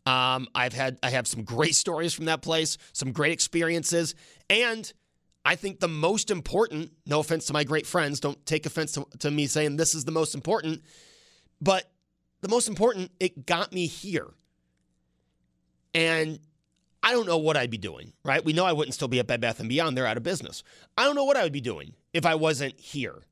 Um, 0.07 0.49
I've 0.55 0.75
had 0.75 0.99
I 1.03 1.11
have 1.11 1.27
some 1.27 1.45
great 1.45 1.75
stories 1.75 2.13
from 2.13 2.27
that 2.27 2.43
place, 2.43 2.77
some 2.93 3.13
great 3.13 3.33
experiences, 3.33 4.15
and 4.51 4.93
I 5.45 5.57
think 5.57 5.81
the 5.81 5.89
most 5.89 6.31
important, 6.31 6.93
no 7.07 7.21
offense 7.21 7.47
to 7.47 7.53
my 7.53 7.65
great 7.65 7.87
friends, 7.87 8.19
don't 8.19 8.45
take 8.47 8.65
offense 8.65 8.93
to, 8.93 9.07
to, 9.19 9.31
me 9.31 9.47
saying 9.47 9.77
this 9.77 9.95
is 9.95 10.05
the 10.05 10.13
most 10.13 10.35
important, 10.35 10.83
but 11.61 11.91
the 12.41 12.49
most 12.49 12.67
important, 12.67 13.11
it 13.21 13.45
got 13.45 13.73
me 13.73 13.87
here. 13.87 14.29
And 15.93 16.41
I 17.03 17.13
don't 17.13 17.27
know 17.27 17.37
what 17.39 17.57
I'd 17.57 17.71
be 17.71 17.79
doing, 17.79 18.15
right? 18.25 18.43
We 18.43 18.55
know 18.55 18.65
I 18.65 18.73
wouldn't 18.73 18.95
still 18.95 19.09
be 19.09 19.19
at 19.19 19.27
Bed 19.27 19.41
Bath 19.43 19.63
& 19.65 19.69
Beyond. 19.69 19.97
They're 19.97 20.07
out 20.07 20.17
of 20.17 20.23
business. 20.23 20.63
I 20.97 21.05
don't 21.05 21.15
know 21.15 21.25
what 21.25 21.37
I 21.37 21.43
would 21.43 21.53
be 21.53 21.61
doing 21.61 21.93
if 22.15 22.25
I 22.25 22.35
wasn't 22.37 22.81
here. 22.81 23.23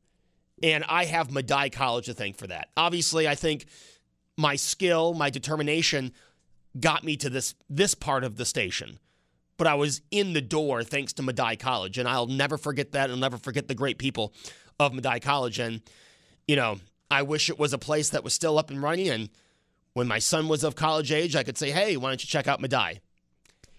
And 0.63 0.85
I 0.89 1.07
have 1.07 1.29
Medaille 1.29 1.73
College 1.73 2.07
to 2.07 2.15
thank 2.15 2.37
for 2.37 2.47
that. 2.47 2.69
Obviously, 2.77 3.27
I 3.27 3.35
think 3.35 3.67
my 4.37 4.57
skill, 4.57 5.15
my 5.15 5.31
determination 5.31 6.13
got 6.79 7.05
me 7.05 7.17
to 7.17 7.29
this 7.29 7.55
this 7.69 7.95
part 7.95 8.25
of 8.25 8.37
the 8.37 8.45
station 8.45 8.99
but 9.63 9.71
I 9.71 9.75
was 9.77 10.03
in 10.11 10.33
the 10.33 10.41
door 10.41 10.83
thanks 10.83 11.13
to 11.13 11.23
Medaille 11.23 11.57
College. 11.57 11.97
And 11.97 12.09
I'll 12.09 12.27
never 12.27 12.59
forget 12.59 12.91
that. 12.93 13.11
I'll 13.11 13.17
never 13.17 13.39
forget 13.39 13.69
the 13.69 13.77
great 13.77 13.97
people 13.97 14.35
of 14.81 14.91
Medaille 14.91 15.23
College. 15.23 15.61
And, 15.61 15.83
you 16.49 16.57
know, 16.57 16.81
I 17.13 17.23
wish 17.23 17.49
it 17.49 17.61
was 17.61 17.73
a 17.73 17.79
place 17.79 18.09
that 18.09 18.25
was 18.25 18.35
still 18.35 18.59
up 18.59 18.71
and 18.71 18.83
running. 18.83 19.09
And 19.09 19.29
when 19.93 20.09
my 20.09 20.19
son 20.19 20.49
was 20.49 20.65
of 20.65 20.75
college 20.75 21.13
age, 21.13 21.37
I 21.37 21.45
could 21.45 21.57
say, 21.57 21.71
hey, 21.71 21.97
why 21.97 22.11
don't 22.11 22.21
you 22.21 22.27
check 22.27 22.49
out 22.49 22.61
Medaille? 22.61 22.99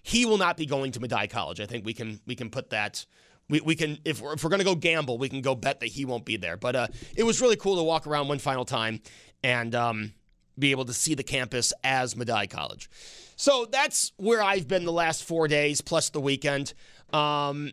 He 0.04 0.24
will 0.24 0.38
not 0.38 0.56
be 0.56 0.66
going 0.66 0.94
to 0.94 1.02
Medaille 1.02 1.30
College. 1.30 1.60
I 1.60 1.66
think 1.66 1.86
we 1.86 1.94
can 1.94 2.22
we 2.26 2.36
can 2.36 2.50
put 2.50 2.70
that. 2.70 3.06
We, 3.50 3.60
we 3.60 3.76
can 3.76 4.00
if 4.06 4.22
we're, 4.22 4.36
if 4.36 4.42
we're 4.42 4.52
gonna 4.52 4.64
go 4.64 4.76
gamble, 4.76 5.18
we 5.18 5.28
can 5.28 5.42
go 5.42 5.54
bet 5.54 5.82
that 5.82 5.88
he 5.88 6.06
won't 6.06 6.24
be 6.24 6.38
there. 6.38 6.56
But 6.56 6.78
uh, 6.78 6.88
it 7.18 7.24
was 7.24 7.42
really 7.42 7.58
cool 7.58 7.76
to 7.76 7.84
walk 7.84 8.08
around 8.08 8.30
one 8.30 8.40
final 8.40 8.64
time 8.64 9.02
and 9.44 9.76
um, 9.76 10.14
be 10.58 10.72
able 10.72 10.86
to 10.86 10.94
see 10.94 11.16
the 11.16 11.24
campus 11.24 11.74
as 11.84 12.16
Medaille 12.16 12.50
College. 12.50 12.90
So 13.36 13.66
that's 13.70 14.12
where 14.18 14.42
I've 14.42 14.68
been 14.68 14.86
the 14.86 14.92
last 14.92 15.24
four 15.24 15.48
days 15.48 15.82
plus 15.82 16.10
the 16.10 16.22
weekend. 16.22 16.74
Um, 17.12 17.72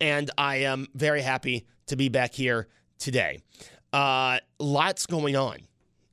and 0.00 0.30
I 0.38 0.56
am 0.56 0.88
very 0.94 1.22
happy 1.22 1.66
to 1.86 1.96
be 1.96 2.08
back 2.08 2.34
here 2.34 2.68
today. 2.98 3.40
Uh, 3.92 4.38
lots 4.58 5.06
going 5.06 5.36
on. 5.36 5.58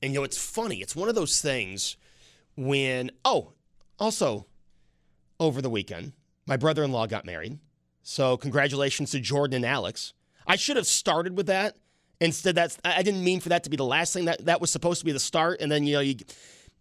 And, 0.02 0.14
you 0.14 0.20
know, 0.20 0.24
it's 0.24 0.38
funny. 0.38 0.78
It's 0.78 0.96
one 0.96 1.10
of 1.10 1.16
those 1.16 1.42
things 1.42 1.98
when, 2.56 3.12
oh, 3.24 3.54
also 4.00 4.46
over 5.40 5.62
the 5.62 5.70
weekend, 5.70 6.14
my 6.46 6.58
brother 6.58 6.84
in 6.84 6.92
law 6.92 7.08
got 7.08 7.26
married. 7.26 7.60
So, 8.02 8.36
congratulations 8.36 9.12
to 9.12 9.20
Jordan 9.20 9.58
and 9.58 9.66
Alex. 9.66 10.14
I 10.46 10.58
should 10.58 10.76
have 10.76 10.86
started 10.86 11.38
with 11.38 11.48
that. 11.48 11.78
Instead, 12.20 12.56
that's 12.56 12.78
I 12.86 13.04
didn't 13.04 13.24
mean 13.24 13.40
for 13.40 13.50
that 13.50 13.64
to 13.66 13.70
be 13.70 13.78
the 13.78 13.86
last 13.86 14.14
thing. 14.14 14.26
That 14.26 14.46
that 14.46 14.62
was 14.62 14.72
supposed 14.72 15.00
to 15.00 15.06
be 15.06 15.12
the 15.12 15.20
start, 15.20 15.62
and 15.62 15.72
then 15.72 15.84
you 15.84 15.94
know 15.94 16.00
you. 16.00 16.16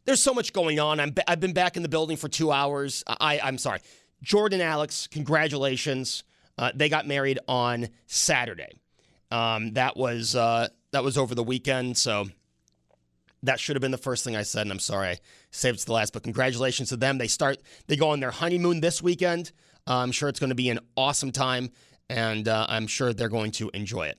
There's 0.04 0.22
so 0.22 0.34
much 0.34 0.52
going 0.52 0.80
on. 0.80 1.00
I'm 1.00 1.14
I've 1.26 1.40
been 1.40 1.52
back 1.52 1.76
in 1.76 1.82
the 1.82 1.88
building 1.88 2.16
for 2.16 2.28
two 2.28 2.52
hours. 2.52 3.02
I 3.06 3.40
I'm 3.40 3.58
sorry, 3.58 3.80
Jordan, 4.22 4.60
Alex. 4.60 5.08
Congratulations. 5.10 6.24
Uh, 6.58 6.70
they 6.74 6.88
got 6.88 7.06
married 7.06 7.38
on 7.48 7.88
Saturday. 8.06 8.78
Um, 9.30 9.72
that 9.72 9.96
was 9.96 10.36
uh, 10.36 10.68
that 10.92 11.02
was 11.02 11.16
over 11.16 11.34
the 11.34 11.42
weekend, 11.42 11.96
so 11.96 12.26
that 13.42 13.58
should 13.58 13.74
have 13.76 13.80
been 13.80 13.90
the 13.90 13.98
first 13.98 14.24
thing 14.24 14.36
I 14.36 14.42
said, 14.42 14.62
and 14.62 14.70
I'm 14.70 14.78
sorry 14.78 15.08
I 15.08 15.18
saved 15.50 15.78
it 15.78 15.80
to 15.80 15.86
the 15.86 15.92
last. 15.92 16.12
But 16.12 16.22
congratulations 16.22 16.90
to 16.90 16.96
them. 16.96 17.18
They 17.18 17.28
start 17.28 17.58
they 17.86 17.96
go 17.96 18.10
on 18.10 18.20
their 18.20 18.30
honeymoon 18.30 18.80
this 18.80 19.02
weekend. 19.02 19.52
Uh, 19.86 19.96
I'm 19.96 20.12
sure 20.12 20.28
it's 20.28 20.38
going 20.38 20.50
to 20.50 20.56
be 20.56 20.68
an 20.68 20.78
awesome 20.96 21.32
time, 21.32 21.70
and 22.08 22.46
uh, 22.46 22.66
I'm 22.68 22.86
sure 22.86 23.12
they're 23.12 23.28
going 23.28 23.50
to 23.52 23.70
enjoy 23.74 24.06
it. 24.06 24.18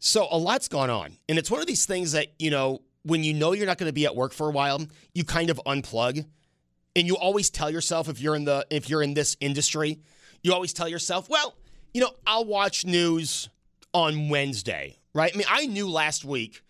So 0.00 0.26
a 0.30 0.36
lot's 0.36 0.68
gone 0.68 0.90
on, 0.90 1.16
and 1.28 1.38
it's 1.38 1.50
one 1.50 1.60
of 1.60 1.66
these 1.66 1.86
things 1.86 2.12
that 2.12 2.28
you 2.38 2.50
know 2.50 2.82
when 3.04 3.22
you 3.22 3.32
know 3.32 3.52
you're 3.52 3.66
not 3.66 3.78
going 3.78 3.88
to 3.88 3.94
be 3.94 4.06
at 4.06 4.16
work 4.16 4.32
for 4.32 4.48
a 4.48 4.50
while, 4.50 4.84
you 5.14 5.24
kind 5.24 5.50
of 5.50 5.60
unplug, 5.66 6.24
and 6.96 7.06
you 7.06 7.16
always 7.16 7.50
tell 7.50 7.70
yourself 7.70 8.08
if 8.08 8.20
you're 8.20 8.34
in 8.34 8.44
the 8.44 8.66
if 8.70 8.90
you're 8.90 9.02
in 9.02 9.14
this 9.14 9.36
industry 9.40 10.00
you 10.42 10.52
always 10.52 10.72
tell 10.72 10.88
yourself, 10.88 11.28
well, 11.28 11.54
you 11.92 12.00
know, 12.00 12.10
I'll 12.26 12.44
watch 12.44 12.84
news 12.84 13.48
on 13.92 14.28
Wednesday, 14.28 14.96
right? 15.14 15.32
I 15.34 15.36
mean, 15.36 15.46
I 15.48 15.66
knew 15.66 15.88
last 15.88 16.24
week, 16.24 16.62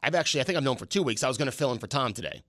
I've 0.00 0.14
actually, 0.14 0.42
I 0.42 0.44
think 0.44 0.58
I've 0.58 0.64
known 0.64 0.76
for 0.76 0.86
two 0.86 1.02
weeks, 1.02 1.24
I 1.24 1.28
was 1.28 1.38
going 1.38 1.50
to 1.50 1.56
fill 1.56 1.72
in 1.72 1.78
for 1.78 1.86
Tom 1.86 2.12
today. 2.12 2.42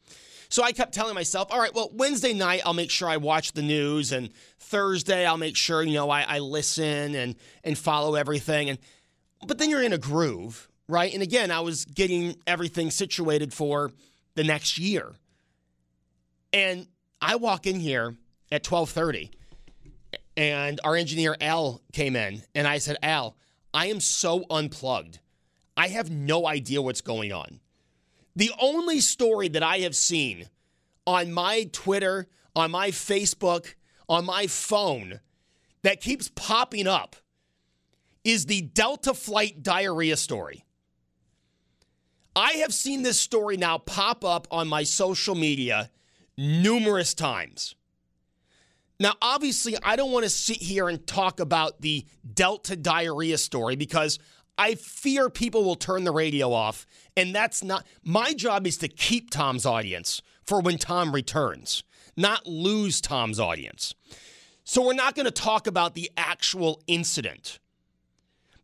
So 0.50 0.63
I 0.63 0.71
kept 0.71 0.93
telling 0.93 1.13
myself, 1.13 1.51
all 1.51 1.59
right, 1.59 1.74
well, 1.74 1.91
Wednesday 1.93 2.33
night, 2.33 2.62
I'll 2.65 2.74
make 2.74 2.89
sure 2.89 3.07
I 3.07 3.17
watch 3.17 3.53
the 3.53 3.62
news, 3.62 4.12
and 4.12 4.31
Thursday, 4.59 5.25
I'll 5.25 5.38
make 5.38 5.55
sure, 5.55 5.83
you 5.83 5.93
know, 5.93 6.09
I, 6.09 6.21
I 6.21 6.39
listen 6.39 7.15
and, 7.15 7.36
and 7.63 7.77
follow 7.77 8.15
everything. 8.15 8.69
And, 8.69 8.79
but 9.46 9.58
then 9.58 9.69
you're 9.69 9.84
in 9.84 9.93
a 9.93 9.98
groove, 9.98 10.69
right? 10.88 11.13
And 11.13 11.24
again, 11.24 11.51
I 11.51 11.60
was 11.62 11.86
getting 11.86 12.36
everything 12.46 12.91
situated 12.91 13.53
for 13.53 13.91
the 14.36 14.43
next 14.43 14.77
year. 14.77 15.13
And 16.51 16.88
I 17.22 17.36
walk 17.36 17.67
in 17.67 17.79
here 17.79 18.15
at 18.51 18.69
1230 18.69 19.31
and 20.39 20.79
our 20.86 20.96
engineer 20.96 21.36
Al 21.41 21.81
came 21.91 22.15
in, 22.15 22.43
and 22.55 22.65
I 22.65 22.77
said, 22.77 22.96
Al, 23.03 23.36
I 23.74 23.88
am 23.88 24.00
so 24.00 24.46
unplugged. 24.50 25.19
I 25.75 25.89
have 25.89 26.10
no 26.10 26.48
idea 26.48 26.81
what's 26.81 27.01
going 27.01 27.34
on. 27.34 27.60
The 28.38 28.51
only 28.58 29.01
story 29.01 29.50
that 29.50 29.63
I 29.63 29.79
have 29.79 29.98
seen 29.98 30.48
on 31.05 31.34
my 31.34 31.69
Twitter, 31.73 32.28
on 32.56 32.71
my 32.71 32.91
Facebook, 32.91 33.73
on 34.08 34.25
my 34.25 34.47
phone 34.47 35.19
that 35.82 35.99
keeps 35.99 36.32
popping 36.36 36.88
up 36.88 37.17
is 38.23 38.45
the 38.45 38.62
Delta 38.62 39.13
flight 39.13 39.63
diarrhea 39.63 40.17
story. 40.17 40.65
I 42.36 42.53
have 42.53 42.73
seen 42.73 43.03
this 43.03 43.19
story 43.19 43.58
now 43.58 43.79
pop 43.79 44.23
up 44.23 44.47
on 44.51 44.67
my 44.67 44.84
social 44.84 45.36
media 45.36 45.89
numerous 46.38 47.13
times. 47.13 47.75
Now, 48.99 49.13
obviously, 49.21 49.77
I 49.82 49.95
don't 49.95 50.12
want 50.12 50.23
to 50.23 50.29
sit 50.29 50.58
here 50.58 50.89
and 50.89 51.05
talk 51.08 51.39
about 51.39 51.82
the 51.82 52.05
Delta 52.34 52.75
diarrhea 52.75 53.38
story 53.38 53.75
because 53.75 54.19
I 54.58 54.75
fear 54.75 55.29
people 55.29 55.63
will 55.63 55.75
turn 55.75 56.03
the 56.03 56.12
radio 56.12 56.51
off. 56.51 56.86
And 57.15 57.34
that's 57.34 57.63
not 57.63 57.88
my 58.03 58.34
job 58.34 58.67
is 58.67 58.77
to 58.79 58.89
keep 58.89 59.29
Tom's 59.29 59.65
audience 59.65 60.21
for 60.45 60.60
when 60.60 60.77
Tom 60.77 61.13
returns, 61.13 61.84
not 62.17 62.45
lose 62.45 62.99
Tom's 62.99 63.39
audience. 63.39 63.95
So 64.65 64.86
we're 64.86 64.93
not 64.93 65.15
going 65.15 65.25
to 65.25 65.32
talk 65.32 65.65
about 65.65 65.95
the 65.95 66.12
actual 66.17 66.82
incident. 66.86 67.60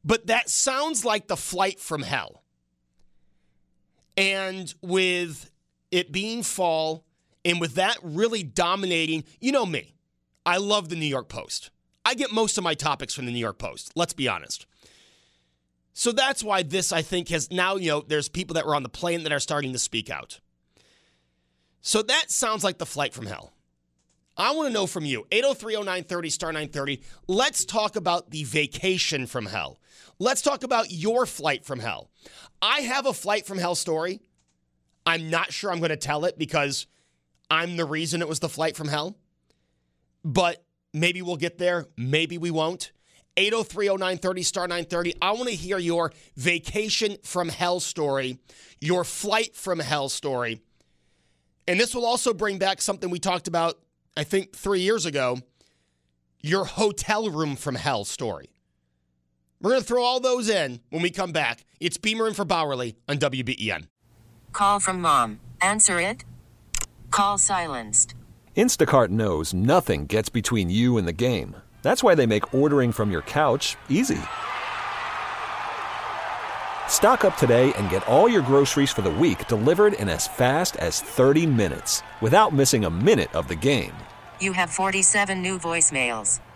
But 0.05 0.27
that 0.27 0.49
sounds 0.49 1.03
like 1.03 1.27
the 1.27 1.35
flight 1.35 1.79
from 1.79 2.03
hell. 2.03 2.43
And 4.15 4.73
with 4.81 5.49
it 5.91 6.11
being 6.11 6.43
fall 6.43 7.03
and 7.43 7.59
with 7.59 7.75
that 7.75 7.97
really 8.03 8.43
dominating, 8.43 9.23
you 9.41 9.51
know 9.51 9.65
me. 9.65 9.95
I 10.45 10.57
love 10.57 10.89
the 10.89 10.95
New 10.95 11.07
York 11.07 11.27
Post. 11.27 11.71
I 12.05 12.13
get 12.13 12.31
most 12.31 12.57
of 12.57 12.63
my 12.63 12.75
topics 12.75 13.15
from 13.15 13.25
the 13.25 13.31
New 13.31 13.39
York 13.39 13.57
Post, 13.57 13.91
let's 13.95 14.13
be 14.13 14.27
honest. 14.27 14.67
So 15.93 16.11
that's 16.11 16.43
why 16.43 16.61
this, 16.61 16.91
I 16.91 17.01
think, 17.01 17.29
has 17.29 17.49
now, 17.51 17.77
you 17.77 17.89
know, 17.89 18.03
there's 18.05 18.29
people 18.29 18.53
that 18.55 18.65
were 18.65 18.75
on 18.75 18.83
the 18.83 18.89
plane 18.89 19.23
that 19.23 19.31
are 19.31 19.39
starting 19.39 19.73
to 19.73 19.79
speak 19.79 20.09
out. 20.09 20.39
So 21.81 22.01
that 22.03 22.29
sounds 22.29 22.63
like 22.63 22.77
the 22.77 22.85
flight 22.85 23.13
from 23.13 23.25
hell. 23.25 23.53
I 24.37 24.53
want 24.53 24.67
to 24.67 24.73
know 24.73 24.85
from 24.85 25.05
you 25.05 25.25
803 25.31 25.75
0930 25.75 26.29
star 26.29 26.49
930. 26.49 27.01
Let's 27.27 27.63
talk 27.63 27.95
about 27.95 28.31
the 28.31 28.43
vacation 28.43 29.25
from 29.25 29.45
hell. 29.45 29.79
Let's 30.19 30.41
talk 30.41 30.63
about 30.63 30.91
your 30.91 31.25
flight 31.25 31.65
from 31.65 31.79
hell. 31.79 32.09
I 32.61 32.81
have 32.81 33.05
a 33.05 33.13
flight 33.13 33.45
from 33.45 33.57
hell 33.57 33.75
story. 33.75 34.21
I'm 35.05 35.29
not 35.29 35.53
sure 35.53 35.71
I'm 35.71 35.79
going 35.79 35.89
to 35.89 35.97
tell 35.97 36.25
it 36.25 36.37
because 36.37 36.87
I'm 37.49 37.77
the 37.77 37.85
reason 37.85 38.21
it 38.21 38.27
was 38.27 38.39
the 38.39 38.49
flight 38.49 38.75
from 38.75 38.87
hell 38.87 39.17
but 40.25 40.65
maybe 40.91 41.21
we'll 41.21 41.37
get 41.37 41.59
there. 41.59 41.85
Maybe 41.95 42.37
we 42.37 42.51
won't. 42.51 42.91
803 43.37 43.87
0930 43.87 44.43
star 44.43 44.67
930. 44.67 45.15
I 45.21 45.31
want 45.31 45.49
to 45.49 45.55
hear 45.55 45.77
your 45.77 46.11
vacation 46.35 47.17
from 47.23 47.49
hell 47.49 47.79
story, 47.79 48.39
your 48.81 49.03
flight 49.03 49.55
from 49.55 49.79
hell 49.79 50.09
story. 50.09 50.61
And 51.67 51.79
this 51.79 51.93
will 51.93 52.05
also 52.05 52.33
bring 52.33 52.57
back 52.57 52.81
something 52.81 53.09
we 53.09 53.19
talked 53.19 53.47
about, 53.47 53.77
I 54.17 54.23
think, 54.23 54.55
three 54.55 54.81
years 54.81 55.05
ago 55.05 55.39
your 56.41 56.65
hotel 56.65 57.29
room 57.31 57.55
from 57.55 57.73
hell 57.73 58.05
story. 58.05 58.54
We're 59.61 59.71
going 59.71 59.81
to 59.81 59.87
throw 59.87 60.03
all 60.03 60.19
those 60.19 60.49
in 60.49 60.81
when 60.89 61.01
we 61.01 61.09
come 61.09 61.31
back. 61.31 61.65
It's 61.79 61.97
Beamer 61.97 62.27
and 62.27 62.35
for 62.35 62.45
Bauerle 62.45 62.95
on 63.07 63.17
WBEN. 63.17 63.87
Call 64.53 64.79
from 64.79 65.01
mom. 65.01 65.39
Answer 65.61 65.99
it. 65.99 66.23
Call 67.11 67.37
silenced. 67.37 68.15
Instacart 68.55 69.09
knows 69.09 69.53
nothing 69.53 70.05
gets 70.07 70.29
between 70.29 70.69
you 70.69 70.97
and 70.97 71.07
the 71.07 71.13
game. 71.13 71.57
That's 71.81 72.03
why 72.03 72.15
they 72.15 72.25
make 72.25 72.53
ordering 72.53 72.91
from 72.91 73.11
your 73.11 73.21
couch 73.21 73.75
easy. 73.89 74.17
Stock 76.87 77.25
up 77.25 77.35
today 77.37 77.73
and 77.73 77.89
get 77.89 78.07
all 78.07 78.29
your 78.29 78.41
groceries 78.41 78.91
for 78.91 79.01
the 79.01 79.11
week 79.11 79.47
delivered 79.47 79.93
in 79.93 80.09
as 80.09 80.27
fast 80.27 80.77
as 80.77 81.01
30 81.01 81.45
minutes 81.45 82.01
without 82.21 82.53
missing 82.53 82.85
a 82.85 82.89
minute 82.89 83.33
of 83.35 83.47
the 83.47 83.55
game. 83.55 83.93
You 84.39 84.53
have 84.53 84.69
47 84.69 85.41
new 85.41 85.59
voicemails. 85.59 86.39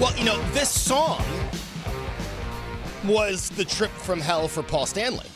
Well, 0.00 0.16
you 0.16 0.24
know, 0.24 0.42
this 0.52 0.70
song 0.70 1.22
was 3.04 3.50
the 3.50 3.66
trip 3.66 3.90
from 3.90 4.18
hell 4.18 4.48
for 4.48 4.62
Paul 4.62 4.86
Stanley. 4.86 5.26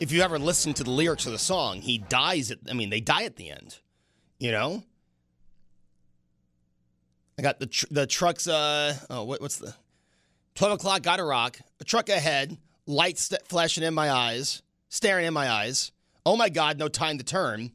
If 0.00 0.10
you 0.10 0.22
ever 0.22 0.38
listen 0.38 0.72
to 0.72 0.84
the 0.84 0.90
lyrics 0.90 1.26
of 1.26 1.32
the 1.32 1.38
song, 1.38 1.82
he 1.82 1.98
dies 1.98 2.50
at, 2.50 2.60
I 2.66 2.72
mean, 2.72 2.88
they 2.88 3.00
die 3.00 3.24
at 3.24 3.36
the 3.36 3.50
end, 3.50 3.78
you 4.38 4.52
know? 4.52 4.82
I 7.38 7.42
got 7.42 7.60
the 7.60 7.66
tr- 7.66 7.84
the 7.90 8.06
truck's, 8.06 8.48
uh, 8.48 8.96
oh, 9.10 9.24
what, 9.24 9.42
what's 9.42 9.58
the, 9.58 9.74
12 10.54 10.76
o'clock, 10.76 11.02
got 11.02 11.20
a 11.20 11.24
rock, 11.24 11.58
a 11.80 11.84
truck 11.84 12.08
ahead, 12.08 12.56
lights 12.86 13.24
st- 13.24 13.46
flashing 13.46 13.84
in 13.84 13.92
my 13.92 14.10
eyes, 14.10 14.62
staring 14.88 15.26
in 15.26 15.34
my 15.34 15.50
eyes. 15.50 15.92
Oh 16.24 16.36
my 16.36 16.48
God, 16.48 16.78
no 16.78 16.88
time 16.88 17.18
to 17.18 17.24
turn. 17.24 17.70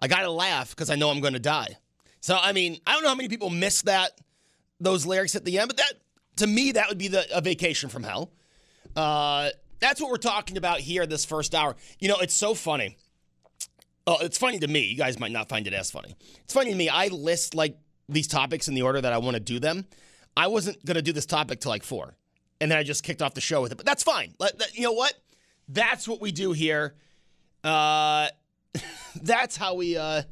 I 0.00 0.08
got 0.08 0.22
to 0.22 0.32
laugh 0.32 0.70
because 0.70 0.90
I 0.90 0.96
know 0.96 1.10
I'm 1.10 1.20
to 1.22 1.38
die. 1.38 1.76
So, 2.20 2.36
I 2.36 2.52
mean, 2.52 2.80
I 2.84 2.94
don't 2.94 3.04
know 3.04 3.10
how 3.10 3.14
many 3.14 3.28
people 3.28 3.50
miss 3.50 3.82
that 3.82 4.18
those 4.80 5.06
lyrics 5.06 5.34
at 5.34 5.44
the 5.44 5.58
end, 5.58 5.68
but 5.68 5.76
that 5.76 5.92
to 6.36 6.46
me 6.46 6.72
that 6.72 6.88
would 6.88 6.98
be 6.98 7.08
the 7.08 7.26
a 7.36 7.40
vacation 7.40 7.88
from 7.88 8.02
hell. 8.02 8.30
Uh, 8.96 9.50
that's 9.80 10.00
what 10.00 10.10
we're 10.10 10.16
talking 10.16 10.56
about 10.56 10.80
here 10.80 11.06
this 11.06 11.24
first 11.24 11.54
hour. 11.54 11.76
You 11.98 12.08
know, 12.08 12.18
it's 12.18 12.34
so 12.34 12.54
funny. 12.54 12.96
Oh, 14.06 14.18
it's 14.20 14.38
funny 14.38 14.58
to 14.58 14.68
me. 14.68 14.80
You 14.80 14.96
guys 14.96 15.18
might 15.18 15.32
not 15.32 15.48
find 15.48 15.66
it 15.66 15.74
as 15.74 15.90
funny. 15.90 16.16
It's 16.44 16.54
funny 16.54 16.70
to 16.70 16.76
me. 16.76 16.88
I 16.88 17.08
list 17.08 17.54
like 17.54 17.76
these 18.08 18.26
topics 18.26 18.68
in 18.68 18.74
the 18.74 18.82
order 18.82 19.00
that 19.00 19.12
I 19.12 19.18
want 19.18 19.34
to 19.34 19.40
do 19.40 19.58
them. 19.58 19.86
I 20.36 20.46
wasn't 20.46 20.84
gonna 20.84 21.02
do 21.02 21.12
this 21.12 21.26
topic 21.26 21.60
till 21.60 21.70
like 21.70 21.82
four, 21.82 22.16
and 22.60 22.70
then 22.70 22.78
I 22.78 22.82
just 22.82 23.02
kicked 23.02 23.22
off 23.22 23.34
the 23.34 23.40
show 23.40 23.60
with 23.60 23.72
it. 23.72 23.76
But 23.76 23.86
that's 23.86 24.02
fine. 24.02 24.34
Let, 24.38 24.76
you 24.76 24.84
know 24.84 24.92
what? 24.92 25.12
That's 25.68 26.08
what 26.08 26.20
we 26.20 26.32
do 26.32 26.52
here. 26.52 26.94
Uh, 27.62 28.28
that's 29.22 29.56
how 29.56 29.74
we. 29.74 29.96
Uh, 29.96 30.22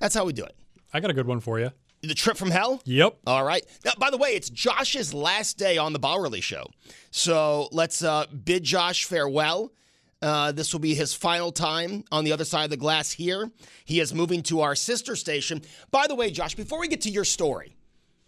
that's 0.00 0.14
how 0.14 0.24
we 0.24 0.32
do 0.32 0.44
it. 0.44 0.54
I 0.92 1.00
got 1.00 1.10
a 1.10 1.14
good 1.14 1.26
one 1.26 1.40
for 1.40 1.58
you. 1.58 1.70
The 2.02 2.14
trip 2.14 2.36
from 2.36 2.50
hell. 2.50 2.80
Yep. 2.84 3.18
All 3.26 3.44
right. 3.44 3.64
Now, 3.84 3.92
by 3.98 4.10
the 4.10 4.16
way, 4.16 4.30
it's 4.30 4.50
Josh's 4.50 5.12
last 5.12 5.58
day 5.58 5.78
on 5.78 5.92
the 5.92 5.98
Bauerle 5.98 6.40
Show. 6.42 6.66
So 7.10 7.68
let's 7.72 8.04
uh, 8.04 8.26
bid 8.44 8.62
Josh 8.62 9.04
farewell. 9.04 9.72
Uh, 10.20 10.52
this 10.52 10.72
will 10.72 10.80
be 10.80 10.94
his 10.94 11.14
final 11.14 11.52
time 11.52 12.04
on 12.10 12.24
the 12.24 12.32
other 12.32 12.44
side 12.44 12.64
of 12.64 12.70
the 12.70 12.76
glass 12.76 13.12
here. 13.12 13.50
He 13.84 14.00
is 14.00 14.14
moving 14.14 14.42
to 14.44 14.60
our 14.60 14.74
sister 14.74 15.16
station. 15.16 15.62
By 15.90 16.06
the 16.06 16.14
way, 16.14 16.30
Josh, 16.30 16.54
before 16.54 16.80
we 16.80 16.88
get 16.88 17.00
to 17.02 17.10
your 17.10 17.24
story, 17.24 17.76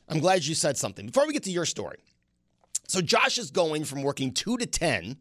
I'm 0.09 0.21
glad 0.21 0.45
you 0.45 0.55
said 0.55 0.77
something. 0.77 1.07
Before 1.07 1.27
we 1.27 1.33
get 1.33 1.45
to 1.45 1.51
your 1.51 1.67
story, 1.67 1.99
so 2.87 3.01
Josh 3.01 3.39
is 3.39 3.51
going 3.51 3.85
from 3.85 4.03
working 4.03 4.33
2 4.33 4.59
to 4.59 4.67
10 4.67 5.17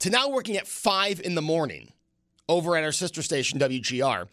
to 0.00 0.10
now 0.10 0.28
working 0.28 0.56
at 0.56 0.66
5 0.66 1.20
in 1.20 1.34
the 1.36 1.42
morning 1.42 1.92
over 2.48 2.76
at 2.76 2.84
our 2.84 2.92
sister 2.92 3.22
station, 3.22 3.58
WGR. 3.58 4.28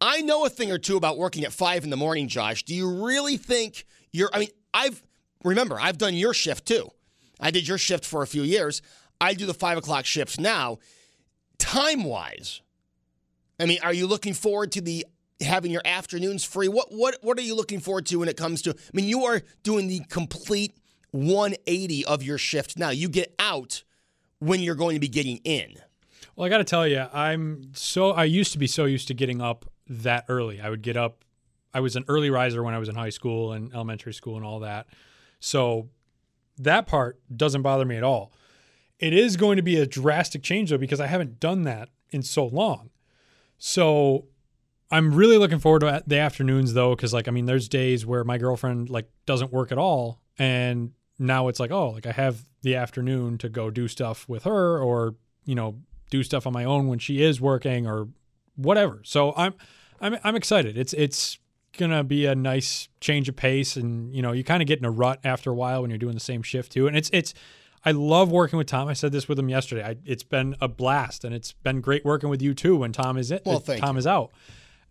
I 0.00 0.22
know 0.22 0.44
a 0.46 0.50
thing 0.50 0.72
or 0.72 0.78
two 0.78 0.96
about 0.96 1.18
working 1.18 1.44
at 1.44 1.52
5 1.52 1.84
in 1.84 1.90
the 1.90 1.96
morning, 1.96 2.28
Josh. 2.28 2.62
Do 2.62 2.74
you 2.74 3.04
really 3.04 3.36
think 3.36 3.84
you're, 4.12 4.30
I 4.32 4.40
mean, 4.40 4.48
I've, 4.72 5.02
remember, 5.44 5.78
I've 5.78 5.98
done 5.98 6.14
your 6.14 6.32
shift 6.32 6.66
too. 6.66 6.90
I 7.38 7.50
did 7.50 7.68
your 7.68 7.78
shift 7.78 8.04
for 8.04 8.22
a 8.22 8.26
few 8.26 8.42
years. 8.42 8.82
I 9.20 9.34
do 9.34 9.46
the 9.46 9.54
5 9.54 9.78
o'clock 9.78 10.06
shifts 10.06 10.38
now. 10.38 10.78
Time 11.58 12.04
wise, 12.04 12.62
I 13.60 13.66
mean, 13.66 13.78
are 13.82 13.92
you 13.92 14.06
looking 14.06 14.32
forward 14.32 14.72
to 14.72 14.80
the 14.80 15.04
having 15.42 15.70
your 15.70 15.82
afternoons 15.84 16.42
free? 16.42 16.68
What 16.68 16.86
what 16.90 17.18
what 17.20 17.38
are 17.38 17.42
you 17.42 17.54
looking 17.54 17.80
forward 17.80 18.06
to 18.06 18.16
when 18.16 18.28
it 18.28 18.36
comes 18.38 18.62
to? 18.62 18.70
I 18.70 18.90
mean, 18.94 19.06
you 19.06 19.24
are 19.24 19.42
doing 19.62 19.86
the 19.86 20.00
complete 20.08 20.74
180 21.10 22.06
of 22.06 22.22
your 22.22 22.38
shift 22.38 22.78
now. 22.78 22.88
You 22.88 23.10
get 23.10 23.34
out 23.38 23.82
when 24.38 24.60
you're 24.60 24.74
going 24.74 24.94
to 24.94 25.00
be 25.00 25.08
getting 25.08 25.36
in. 25.44 25.74
Well, 26.34 26.46
I 26.46 26.48
got 26.48 26.58
to 26.58 26.64
tell 26.64 26.86
you, 26.86 27.06
I'm 27.12 27.72
so 27.74 28.12
I 28.12 28.24
used 28.24 28.52
to 28.52 28.58
be 28.58 28.66
so 28.66 28.86
used 28.86 29.06
to 29.08 29.14
getting 29.14 29.42
up 29.42 29.69
that 29.90 30.24
early. 30.28 30.60
I 30.60 30.70
would 30.70 30.82
get 30.82 30.96
up. 30.96 31.24
I 31.74 31.80
was 31.80 31.96
an 31.96 32.04
early 32.08 32.30
riser 32.30 32.62
when 32.62 32.74
I 32.74 32.78
was 32.78 32.88
in 32.88 32.94
high 32.94 33.10
school 33.10 33.52
and 33.52 33.72
elementary 33.74 34.14
school 34.14 34.36
and 34.36 34.44
all 34.44 34.60
that. 34.60 34.86
So 35.40 35.88
that 36.58 36.86
part 36.86 37.20
doesn't 37.34 37.62
bother 37.62 37.84
me 37.84 37.96
at 37.96 38.04
all. 38.04 38.32
It 38.98 39.12
is 39.12 39.36
going 39.36 39.56
to 39.56 39.62
be 39.62 39.76
a 39.76 39.86
drastic 39.86 40.42
change 40.42 40.70
though 40.70 40.78
because 40.78 41.00
I 41.00 41.06
haven't 41.06 41.40
done 41.40 41.64
that 41.64 41.88
in 42.10 42.22
so 42.22 42.46
long. 42.46 42.90
So 43.58 44.26
I'm 44.90 45.14
really 45.14 45.38
looking 45.38 45.58
forward 45.58 45.80
to 45.80 46.02
the 46.06 46.18
afternoons 46.18 46.74
though 46.74 46.94
cuz 46.96 47.12
like 47.12 47.28
I 47.28 47.30
mean 47.30 47.46
there's 47.46 47.68
days 47.68 48.06
where 48.06 48.24
my 48.24 48.38
girlfriend 48.38 48.90
like 48.90 49.08
doesn't 49.26 49.52
work 49.52 49.72
at 49.72 49.78
all 49.78 50.20
and 50.38 50.92
now 51.18 51.48
it's 51.48 51.60
like 51.60 51.70
oh 51.70 51.90
like 51.90 52.06
I 52.06 52.12
have 52.12 52.44
the 52.62 52.76
afternoon 52.76 53.38
to 53.38 53.48
go 53.48 53.70
do 53.70 53.88
stuff 53.88 54.28
with 54.28 54.44
her 54.44 54.78
or 54.78 55.14
you 55.44 55.54
know 55.54 55.80
do 56.10 56.22
stuff 56.22 56.46
on 56.46 56.52
my 56.52 56.64
own 56.64 56.88
when 56.88 56.98
she 56.98 57.22
is 57.22 57.40
working 57.40 57.86
or 57.86 58.08
whatever. 58.56 59.00
So 59.04 59.32
I'm 59.36 59.54
I'm 60.00 60.16
I'm 60.24 60.36
excited. 60.36 60.78
It's 60.78 60.92
it's 60.92 61.38
gonna 61.76 62.02
be 62.04 62.26
a 62.26 62.34
nice 62.34 62.88
change 63.00 63.28
of 63.28 63.36
pace, 63.36 63.76
and 63.76 64.14
you 64.14 64.22
know 64.22 64.32
you 64.32 64.44
kind 64.44 64.62
of 64.62 64.68
get 64.68 64.78
in 64.78 64.84
a 64.84 64.90
rut 64.90 65.20
after 65.24 65.50
a 65.50 65.54
while 65.54 65.82
when 65.82 65.90
you're 65.90 65.98
doing 65.98 66.14
the 66.14 66.20
same 66.20 66.42
shift 66.42 66.72
too. 66.72 66.86
And 66.86 66.96
it's 66.96 67.10
it's 67.12 67.34
I 67.84 67.92
love 67.92 68.30
working 68.30 68.58
with 68.58 68.66
Tom. 68.66 68.88
I 68.88 68.92
said 68.92 69.12
this 69.12 69.28
with 69.28 69.38
him 69.38 69.48
yesterday. 69.48 69.84
I, 69.84 69.96
it's 70.04 70.22
been 70.22 70.54
a 70.60 70.68
blast, 70.68 71.24
and 71.24 71.34
it's 71.34 71.52
been 71.52 71.80
great 71.80 72.04
working 72.04 72.28
with 72.28 72.42
you 72.42 72.54
too 72.54 72.76
when 72.76 72.92
Tom 72.92 73.16
is 73.16 73.30
it. 73.30 73.42
Well, 73.46 73.60
thank 73.60 73.80
Tom 73.80 73.96
is 73.96 74.06
out, 74.06 74.32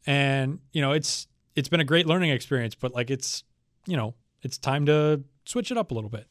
and 0.06 0.60
you 0.72 0.82
know 0.82 0.92
it's 0.92 1.28
it's 1.56 1.70
been 1.70 1.80
a 1.80 1.86
great 1.86 2.08
learning 2.08 2.32
experience. 2.32 2.76
But 2.76 2.94
like 2.94 3.12
it's 3.12 3.44
you 3.86 3.98
know 3.98 4.16
it's 4.42 4.58
time 4.58 4.86
to 4.88 5.24
switch 5.46 5.72
it 5.72 5.78
up 5.78 5.92
a 5.92 5.94
little 5.94 6.10
bit. 6.10 6.28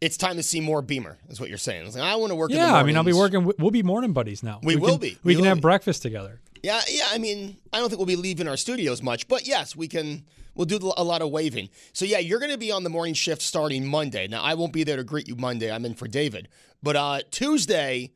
It's 0.00 0.16
time 0.16 0.34
to 0.34 0.42
see 0.42 0.60
more 0.60 0.82
Beamer, 0.82 1.18
is 1.28 1.38
what 1.38 1.48
you're 1.48 1.58
saying. 1.58 1.92
Like, 1.92 2.02
I 2.02 2.16
want 2.16 2.30
to 2.30 2.34
work. 2.34 2.50
Yeah, 2.50 2.74
I 2.74 2.82
mean 2.82 2.96
I'll 2.96 3.04
be 3.04 3.12
working. 3.12 3.52
We'll 3.58 3.70
be 3.70 3.84
morning 3.84 4.12
buddies 4.12 4.42
now. 4.42 4.58
We 4.62 4.74
will 4.74 4.92
can, 4.92 4.98
be. 4.98 5.18
We 5.22 5.34
We 5.34 5.36
can 5.36 5.44
have 5.44 5.58
be. 5.58 5.62
breakfast 5.62 6.02
together. 6.02 6.40
Yeah, 6.62 6.80
yeah. 6.88 7.06
I 7.10 7.18
mean, 7.18 7.56
I 7.72 7.78
don't 7.78 7.88
think 7.88 7.98
we'll 7.98 8.06
be 8.06 8.16
leaving 8.16 8.48
our 8.48 8.56
studios 8.56 9.02
much, 9.02 9.28
but 9.28 9.46
yes, 9.46 9.74
we 9.76 9.88
can. 9.88 10.24
We'll 10.54 10.66
do 10.66 10.92
a 10.98 11.02
lot 11.02 11.22
of 11.22 11.30
waving. 11.30 11.70
So 11.94 12.04
yeah, 12.04 12.18
you're 12.18 12.38
going 12.38 12.52
to 12.52 12.58
be 12.58 12.70
on 12.70 12.84
the 12.84 12.90
morning 12.90 13.14
shift 13.14 13.40
starting 13.40 13.86
Monday. 13.86 14.28
Now 14.28 14.42
I 14.42 14.52
won't 14.52 14.74
be 14.74 14.84
there 14.84 14.98
to 14.98 15.04
greet 15.04 15.26
you 15.26 15.34
Monday. 15.34 15.72
I'm 15.72 15.86
in 15.86 15.94
for 15.94 16.06
David, 16.06 16.48
but 16.82 16.94
uh, 16.94 17.20
Tuesday, 17.30 18.12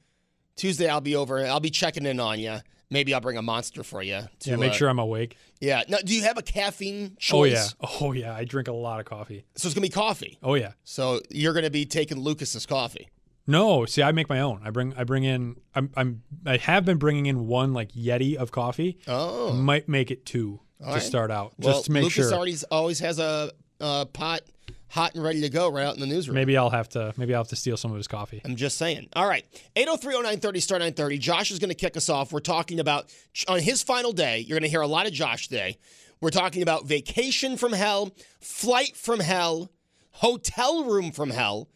Tuesday 0.54 0.86
I'll 0.86 1.00
be 1.00 1.16
over. 1.16 1.46
I'll 1.46 1.60
be 1.60 1.70
checking 1.70 2.04
in 2.04 2.20
on 2.20 2.38
you. 2.38 2.58
Maybe 2.90 3.14
I'll 3.14 3.20
bring 3.20 3.38
a 3.38 3.42
monster 3.42 3.82
for 3.82 4.02
you. 4.02 4.20
To, 4.40 4.50
Yeah, 4.50 4.56
make 4.56 4.72
uh, 4.72 4.74
sure 4.74 4.88
I'm 4.88 4.98
awake. 4.98 5.36
Yeah. 5.60 5.82
Now, 5.88 5.98
do 6.04 6.14
you 6.14 6.22
have 6.22 6.38
a 6.38 6.42
caffeine 6.42 7.16
choice? 7.18 7.74
Oh 7.80 7.86
yeah. 7.88 7.96
Oh 8.00 8.12
yeah. 8.12 8.34
I 8.34 8.44
drink 8.44 8.68
a 8.68 8.72
lot 8.72 9.00
of 9.00 9.06
coffee. 9.06 9.44
So 9.56 9.66
it's 9.66 9.74
gonna 9.74 9.86
be 9.86 9.88
coffee. 9.88 10.38
Oh 10.42 10.54
yeah. 10.54 10.72
So 10.84 11.20
you're 11.30 11.54
gonna 11.54 11.70
be 11.70 11.86
taking 11.86 12.18
Lucas's 12.20 12.66
coffee. 12.66 13.08
No, 13.46 13.84
see, 13.86 14.02
I 14.02 14.12
make 14.12 14.28
my 14.28 14.40
own. 14.40 14.60
I 14.64 14.70
bring, 14.70 14.94
I 14.96 15.04
bring 15.04 15.24
in. 15.24 15.56
I'm, 15.74 15.90
I'm, 15.96 16.22
I 16.44 16.56
have 16.56 16.84
been 16.84 16.98
bringing 16.98 17.26
in 17.26 17.46
one 17.46 17.72
like 17.72 17.92
Yeti 17.92 18.34
of 18.36 18.50
coffee. 18.50 18.98
Oh. 19.06 19.52
Might 19.52 19.88
make 19.88 20.10
it 20.10 20.26
two 20.26 20.60
to 20.80 20.86
right. 20.86 21.02
start 21.02 21.30
out, 21.30 21.54
Well, 21.58 21.74
just 21.74 21.86
to 21.86 21.92
make 21.92 22.02
Lucas 22.02 22.28
sure. 22.28 22.34
already 22.34 22.56
always 22.70 22.98
has 23.00 23.18
a, 23.18 23.52
a 23.80 24.06
pot 24.06 24.42
hot 24.88 25.14
and 25.14 25.22
ready 25.22 25.40
to 25.40 25.48
go 25.48 25.70
right 25.70 25.84
out 25.84 25.94
in 25.94 26.00
the 26.00 26.06
newsroom. 26.06 26.34
maybe 26.34 26.56
I'll 26.56 26.70
have 26.70 26.88
to, 26.90 27.12
maybe 27.16 27.34
I'll 27.34 27.40
have 27.40 27.48
to 27.48 27.56
steal 27.56 27.76
some 27.76 27.90
of 27.90 27.96
his 27.96 28.06
coffee. 28.06 28.40
I'm 28.44 28.56
just 28.56 28.78
saying. 28.78 29.08
All 29.14 29.28
right. 29.28 29.44
8030930 29.76 30.62
star 30.62 30.78
930. 30.78 31.18
Josh 31.18 31.50
is 31.50 31.58
going 31.58 31.70
to 31.70 31.74
kick 31.74 31.96
us 31.96 32.08
off. 32.08 32.32
We're 32.32 32.40
talking 32.40 32.80
about 32.80 33.12
on 33.48 33.60
his 33.60 33.82
final 33.82 34.12
day, 34.12 34.40
you're 34.40 34.58
going 34.58 34.62
to 34.62 34.70
hear 34.70 34.80
a 34.82 34.86
lot 34.86 35.06
of 35.06 35.12
Josh 35.12 35.48
today. 35.48 35.78
We're 36.20 36.30
talking 36.30 36.62
about 36.62 36.86
vacation 36.86 37.56
from 37.56 37.72
hell, 37.72 38.12
flight 38.40 38.96
from 38.96 39.20
hell, 39.20 39.70
hotel 40.12 40.84
room 40.84 41.10
from 41.10 41.30
hell. 41.30 41.68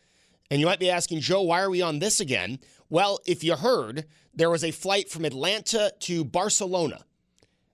And 0.50 0.60
you 0.60 0.66
might 0.66 0.80
be 0.80 0.90
asking, 0.90 1.20
Joe, 1.20 1.42
why 1.42 1.60
are 1.60 1.70
we 1.70 1.80
on 1.80 2.00
this 2.00 2.20
again? 2.20 2.58
Well, 2.88 3.20
if 3.24 3.44
you 3.44 3.54
heard, 3.54 4.06
there 4.34 4.50
was 4.50 4.64
a 4.64 4.72
flight 4.72 5.08
from 5.08 5.24
Atlanta 5.24 5.92
to 6.00 6.24
Barcelona, 6.24 7.04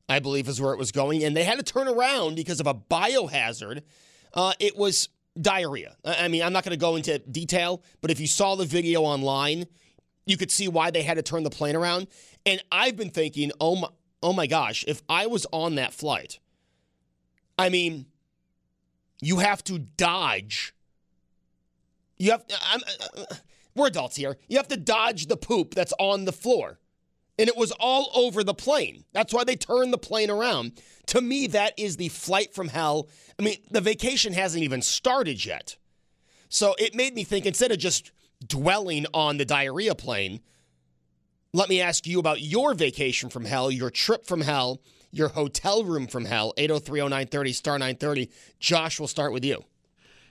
I 0.08 0.18
believe 0.18 0.46
is 0.48 0.60
where 0.60 0.74
it 0.74 0.78
was 0.78 0.92
going. 0.92 1.24
And 1.24 1.36
they 1.36 1.44
had 1.44 1.58
to 1.58 1.64
turn 1.64 1.88
around 1.88 2.36
because 2.36 2.60
of 2.60 2.66
a 2.66 2.74
biohazard. 2.74 3.82
Uh, 4.34 4.52
it 4.60 4.76
was 4.76 5.08
diarrhea. 5.40 5.96
I 6.04 6.28
mean, 6.28 6.42
I'm 6.42 6.52
not 6.52 6.64
going 6.64 6.72
to 6.72 6.76
go 6.76 6.96
into 6.96 7.18
detail, 7.18 7.82
but 8.00 8.10
if 8.10 8.20
you 8.20 8.26
saw 8.26 8.56
the 8.56 8.66
video 8.66 9.02
online, 9.02 9.66
you 10.26 10.36
could 10.36 10.50
see 10.50 10.68
why 10.68 10.90
they 10.90 11.02
had 11.02 11.14
to 11.14 11.22
turn 11.22 11.44
the 11.44 11.50
plane 11.50 11.76
around. 11.76 12.08
And 12.44 12.62
I've 12.70 12.96
been 12.96 13.10
thinking, 13.10 13.52
oh 13.60 13.76
my, 13.76 13.88
oh 14.22 14.32
my 14.32 14.46
gosh, 14.46 14.84
if 14.86 15.02
I 15.08 15.26
was 15.26 15.46
on 15.52 15.76
that 15.76 15.94
flight, 15.94 16.38
I 17.58 17.68
mean, 17.70 18.06
you 19.20 19.38
have 19.38 19.64
to 19.64 19.78
dodge. 19.78 20.74
You 22.18 22.33
have. 22.33 22.44
I'm, 22.72 22.81
uh, 23.16 23.24
we're 23.74 23.88
adults 23.88 24.16
here. 24.16 24.37
You 24.48 24.57
have 24.57 24.68
to 24.68 24.76
dodge 24.76 25.26
the 25.26 25.37
poop 25.37 25.74
that's 25.74 25.92
on 25.98 26.24
the 26.24 26.33
floor. 26.33 26.79
and 27.38 27.48
it 27.48 27.57
was 27.57 27.70
all 27.72 28.11
over 28.14 28.42
the 28.42 28.55
plane. 28.55 29.05
That's 29.12 29.35
why 29.35 29.44
they 29.44 29.57
turned 29.57 29.92
the 29.92 29.98
plane 29.98 30.31
around. 30.31 30.81
To 31.09 31.20
me, 31.20 31.46
that 31.48 31.74
is 31.76 31.96
the 31.98 32.09
flight 32.09 32.55
from 32.55 32.68
hell. 32.68 33.09
I 33.38 33.42
mean, 33.42 33.57
the 33.70 33.83
vacation 33.83 34.33
hasn't 34.33 34.64
even 34.64 34.81
started 34.81 35.44
yet. 35.44 35.76
So 36.48 36.74
it 36.79 36.94
made 36.94 37.14
me 37.14 37.24
think 37.24 37.44
instead 37.44 37.72
of 37.72 37.79
just 37.79 38.11
dwelling 38.46 39.05
on 39.12 39.37
the 39.37 39.44
diarrhea 39.44 39.94
plane, 39.94 40.40
let 41.52 41.68
me 41.68 41.81
ask 41.81 42.07
you 42.07 42.18
about 42.18 42.40
your 42.40 42.72
vacation 42.74 43.29
from 43.29 43.44
hell, 43.44 43.70
your 43.70 43.90
trip 43.90 44.24
from 44.26 44.40
hell, 44.40 44.81
your 45.11 45.29
hotel 45.29 45.85
room 45.85 46.07
from 46.07 46.24
hell. 46.24 46.55
8030930 46.57 47.55
star 47.55 47.79
930. 47.79 48.31
Josh, 48.59 48.98
we'll 48.98 49.09
start 49.09 49.33
with 49.33 49.44
you. 49.44 49.62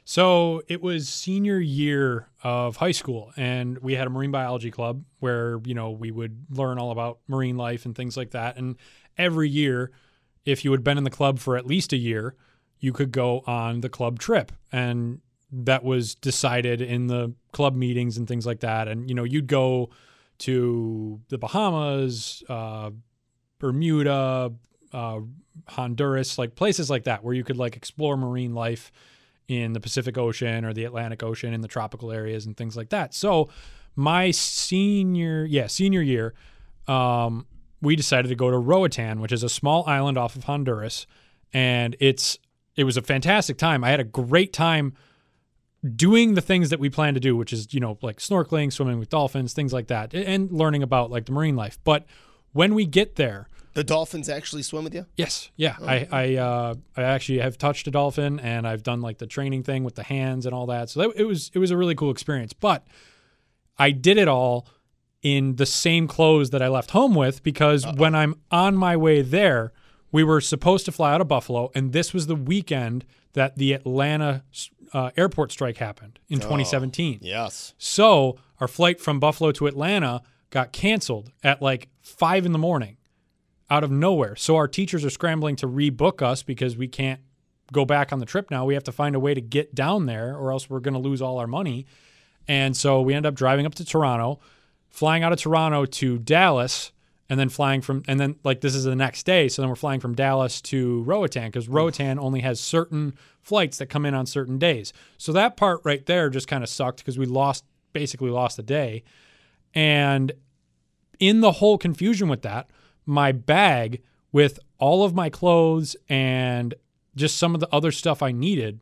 So 0.08 0.62
it 0.68 0.84
was 0.84 1.10
senior 1.10 1.58
year 1.58 2.30
of 2.44 2.76
high 2.76 2.92
school, 2.92 3.34
and 3.36 3.80
we 3.80 3.96
had 3.96 4.06
a 4.06 4.10
marine 4.12 4.30
biology 4.30 4.70
club 4.70 5.04
where 5.20 5.60
you 5.66 5.74
know 5.74 5.90
we 5.90 6.12
would 6.12 6.46
learn 6.52 6.78
all 6.78 6.92
about 6.92 7.20
marine 7.28 7.58
life 7.58 7.86
and 7.86 7.96
things 7.96 8.16
like 8.16 8.30
that. 8.32 8.56
And 8.56 8.78
every 9.18 9.50
year, 9.50 9.92
if 10.46 10.64
you 10.64 10.72
had 10.72 10.84
been 10.84 11.00
in 11.00 11.06
the 11.06 11.10
club 11.10 11.40
for 11.40 11.58
at 11.58 11.66
least 11.66 11.92
a 11.92 11.98
year, 11.98 12.36
you 12.80 12.94
could 12.94 13.12
go 13.12 13.42
on 13.48 13.82
the 13.82 13.90
club 13.90 14.20
trip, 14.20 14.52
and 14.72 15.22
that 15.52 15.84
was 15.84 16.14
decided 16.14 16.82
in 16.82 17.08
the 17.08 17.34
club 17.52 17.76
meetings 17.76 18.16
and 18.16 18.28
things 18.28 18.46
like 18.46 18.60
that. 18.60 18.88
And 18.88 19.10
you 19.10 19.16
know, 19.16 19.24
you'd 19.24 19.48
go 19.48 19.90
to 20.40 21.20
the 21.30 21.40
Bahamas, 21.40 22.44
uh, 22.48 22.92
Bermuda, 23.58 24.54
uh, 24.94 25.20
Honduras, 25.68 26.38
like 26.38 26.54
places 26.54 26.92
like 26.92 27.06
that, 27.06 27.24
where 27.24 27.34
you 27.34 27.44
could 27.44 27.58
like 27.58 27.76
explore 27.76 28.16
marine 28.18 28.54
life 28.54 28.92
in 29.48 29.74
the 29.74 29.80
Pacific 29.80 30.18
Ocean 30.18 30.66
or 30.66 30.74
the 30.74 30.86
Atlantic 30.86 31.24
Ocean 31.24 31.54
in 31.54 31.62
the 31.62 31.68
tropical 31.68 32.12
areas 32.12 32.46
and 32.46 32.58
things 32.58 32.76
like 32.76 32.90
that. 32.90 33.14
So 33.14 33.50
my 33.96 34.32
senior, 34.32 35.46
yeah, 35.46 35.68
senior 35.68 36.02
year, 36.02 36.34
um, 36.88 37.46
we 37.82 37.96
decided 37.96 38.30
to 38.30 38.36
go 38.36 38.50
to 38.50 38.58
Roatan, 38.58 39.20
which 39.20 39.32
is 39.32 39.44
a 39.44 39.50
small 39.50 39.86
island 39.88 40.18
off 40.18 40.36
of 40.36 40.46
Honduras, 40.46 41.06
and 41.54 41.96
it's 42.00 42.38
it 42.76 42.84
was 42.84 42.98
a 42.98 43.02
fantastic 43.02 43.58
time. 43.58 43.84
I 43.84 43.90
had 43.90 44.00
a 44.00 44.06
great 44.06 44.52
time 44.52 44.94
doing 45.96 46.34
the 46.34 46.42
things 46.42 46.72
that 46.72 46.80
we 46.80 46.90
plan 46.90 47.14
to 47.14 47.20
do, 47.20 47.36
which 47.36 47.54
is 47.54 47.74
you 47.74 47.80
know 47.80 47.98
like 48.02 48.18
snorkeling, 48.18 48.74
swimming 48.74 49.00
with 49.00 49.10
dolphins, 49.10 49.54
things 49.54 49.72
like 49.72 49.88
that, 49.88 50.14
and 50.14 50.52
learning 50.52 50.84
about 50.84 51.12
like 51.12 51.26
the 51.26 51.32
marine 51.32 51.56
life. 51.56 51.78
But 51.84 52.06
when 52.54 52.74
we 52.74 52.86
get 52.86 53.16
there, 53.16 53.48
The 53.76 53.84
dolphins 53.84 54.30
actually 54.30 54.64
swim 54.64 54.86
with 54.86 54.96
you? 54.96 55.06
Yes, 55.18 55.52
yeah. 55.58 55.76
I 55.86 56.08
I 56.10 56.36
uh, 56.38 56.76
I 56.96 57.04
actually 57.04 57.40
have 57.40 57.58
touched 57.58 57.88
a 57.88 57.92
dolphin, 57.92 58.40
and 58.40 58.66
I've 58.66 58.84
done 58.84 59.02
like 59.02 59.18
the 59.18 59.28
training 59.28 59.64
thing 59.64 59.84
with 59.84 59.96
the 59.96 60.04
hands 60.04 60.46
and 60.46 60.56
all 60.56 60.66
that. 60.68 60.90
So 60.90 61.02
that, 61.02 61.12
it 61.18 61.26
was 61.26 61.52
it 61.54 61.60
was 61.60 61.72
a 61.72 61.78
really 61.78 61.94
cool 61.94 62.10
experience. 62.10 62.54
But 62.54 62.88
I 63.78 63.92
did 63.92 64.18
it 64.18 64.30
all 64.30 64.66
in 65.22 65.58
the 65.58 65.66
same 65.66 66.08
clothes 66.08 66.52
that 66.52 66.62
I 66.62 66.70
left 66.70 66.92
home 66.92 67.16
with 67.16 67.44
because 67.44 67.86
when 67.98 68.16
I'm 68.16 68.36
on 68.50 68.78
my 68.78 68.96
way 68.96 69.22
there, 69.22 69.74
we 70.10 70.24
were 70.24 70.40
supposed 70.40 70.86
to 70.86 70.94
fly 70.94 71.14
out 71.14 71.20
of 71.20 71.28
Buffalo, 71.28 71.70
and 71.76 71.92
this 71.92 72.14
was 72.14 72.28
the 72.28 72.36
weekend 72.36 73.06
that 73.34 73.58
the 73.58 73.74
Atlanta 73.74 74.46
uh, 74.94 75.12
airport 75.18 75.52
strike 75.52 75.78
happened 75.78 76.20
in 76.30 76.40
2017. 76.40 77.20
Yes. 77.22 77.74
So 77.78 78.38
our 78.62 78.70
flight 78.70 79.02
from 79.02 79.20
Buffalo 79.20 79.52
to 79.52 79.68
Atlanta 79.68 80.22
got 80.50 80.72
canceled 80.72 81.34
at 81.44 81.62
like 81.62 81.90
five 82.02 82.46
in 82.46 82.54
the 82.54 82.58
morning 82.58 82.96
out 83.70 83.84
of 83.84 83.92
nowhere. 83.92 84.36
So 84.36 84.56
our 84.56 84.68
teachers 84.68 85.04
are 85.04 85.10
scrambling 85.10 85.56
to 85.58 85.68
rebook 85.68 86.22
us 86.22 86.44
because 86.44 86.78
we 86.78 86.88
can't 86.88 87.20
go 87.72 87.86
back 87.86 88.14
on 88.14 88.20
the 88.20 88.26
trip 88.26 88.52
now. 88.52 88.66
We 88.66 88.76
have 88.76 88.84
to 88.84 88.92
find 88.92 89.16
a 89.16 89.20
way 89.20 89.34
to 89.34 89.42
get 89.42 89.74
down 89.74 90.06
there 90.06 90.36
or 90.36 90.52
else 90.52 90.70
we're 90.70 90.80
going 90.80 90.94
to 90.94 91.00
lose 91.00 91.22
all 91.22 91.40
our 91.40 91.48
money. 91.48 91.86
And 92.48 92.78
so 92.78 93.02
we 93.02 93.14
end 93.14 93.26
up 93.26 93.34
driving 93.34 93.66
up 93.66 93.74
to 93.76 93.86
Toronto, 93.86 94.40
flying 94.90 95.24
out 95.24 95.34
of 95.34 95.40
Toronto 95.40 95.86
to 95.86 96.20
Dallas, 96.20 96.92
and 97.28 97.40
then 97.40 97.50
flying 97.50 97.82
from, 97.82 98.04
and 98.08 98.20
then 98.20 98.36
like 98.44 98.62
this 98.62 98.76
is 98.76 98.84
the 98.84 98.96
next 98.96 99.26
day. 99.26 99.50
So 99.50 99.62
then 99.62 99.70
we're 99.70 99.76
flying 99.76 100.00
from 100.00 100.14
Dallas 100.14 100.62
to 100.64 101.02
Roatan 101.04 101.48
because 101.48 101.68
Roatan 101.68 102.20
only 102.20 102.42
has 102.42 102.60
certain 102.60 103.16
flights 103.42 103.78
that 103.80 103.88
come 103.88 104.06
in 104.06 104.14
on 104.14 104.28
certain 104.28 104.60
days. 104.60 104.94
So 105.18 105.32
that 105.34 105.58
part 105.58 105.82
right 105.84 106.06
there 106.06 106.30
just 106.30 106.48
kind 106.48 106.64
of 106.64 106.70
sucked 106.70 106.98
because 106.98 107.18
we 107.18 107.26
lost, 107.26 107.64
basically 107.94 108.30
lost 108.30 108.60
a 108.60 108.64
day. 108.64 109.04
And 109.74 110.34
in 111.20 111.42
the 111.42 111.54
whole 111.54 111.80
confusion 111.80 112.30
with 112.30 112.44
that, 112.44 112.70
my 113.06 113.32
bag 113.32 114.02
with 114.32 114.60
all 114.80 115.04
of 115.04 115.14
my 115.14 115.30
clothes 115.30 115.96
and 116.10 116.74
just 117.16 117.38
some 117.38 117.54
of 117.54 117.62
the 117.62 117.70
other 117.72 117.92
stuff 117.92 118.22
I 118.22 118.32
needed 118.32 118.80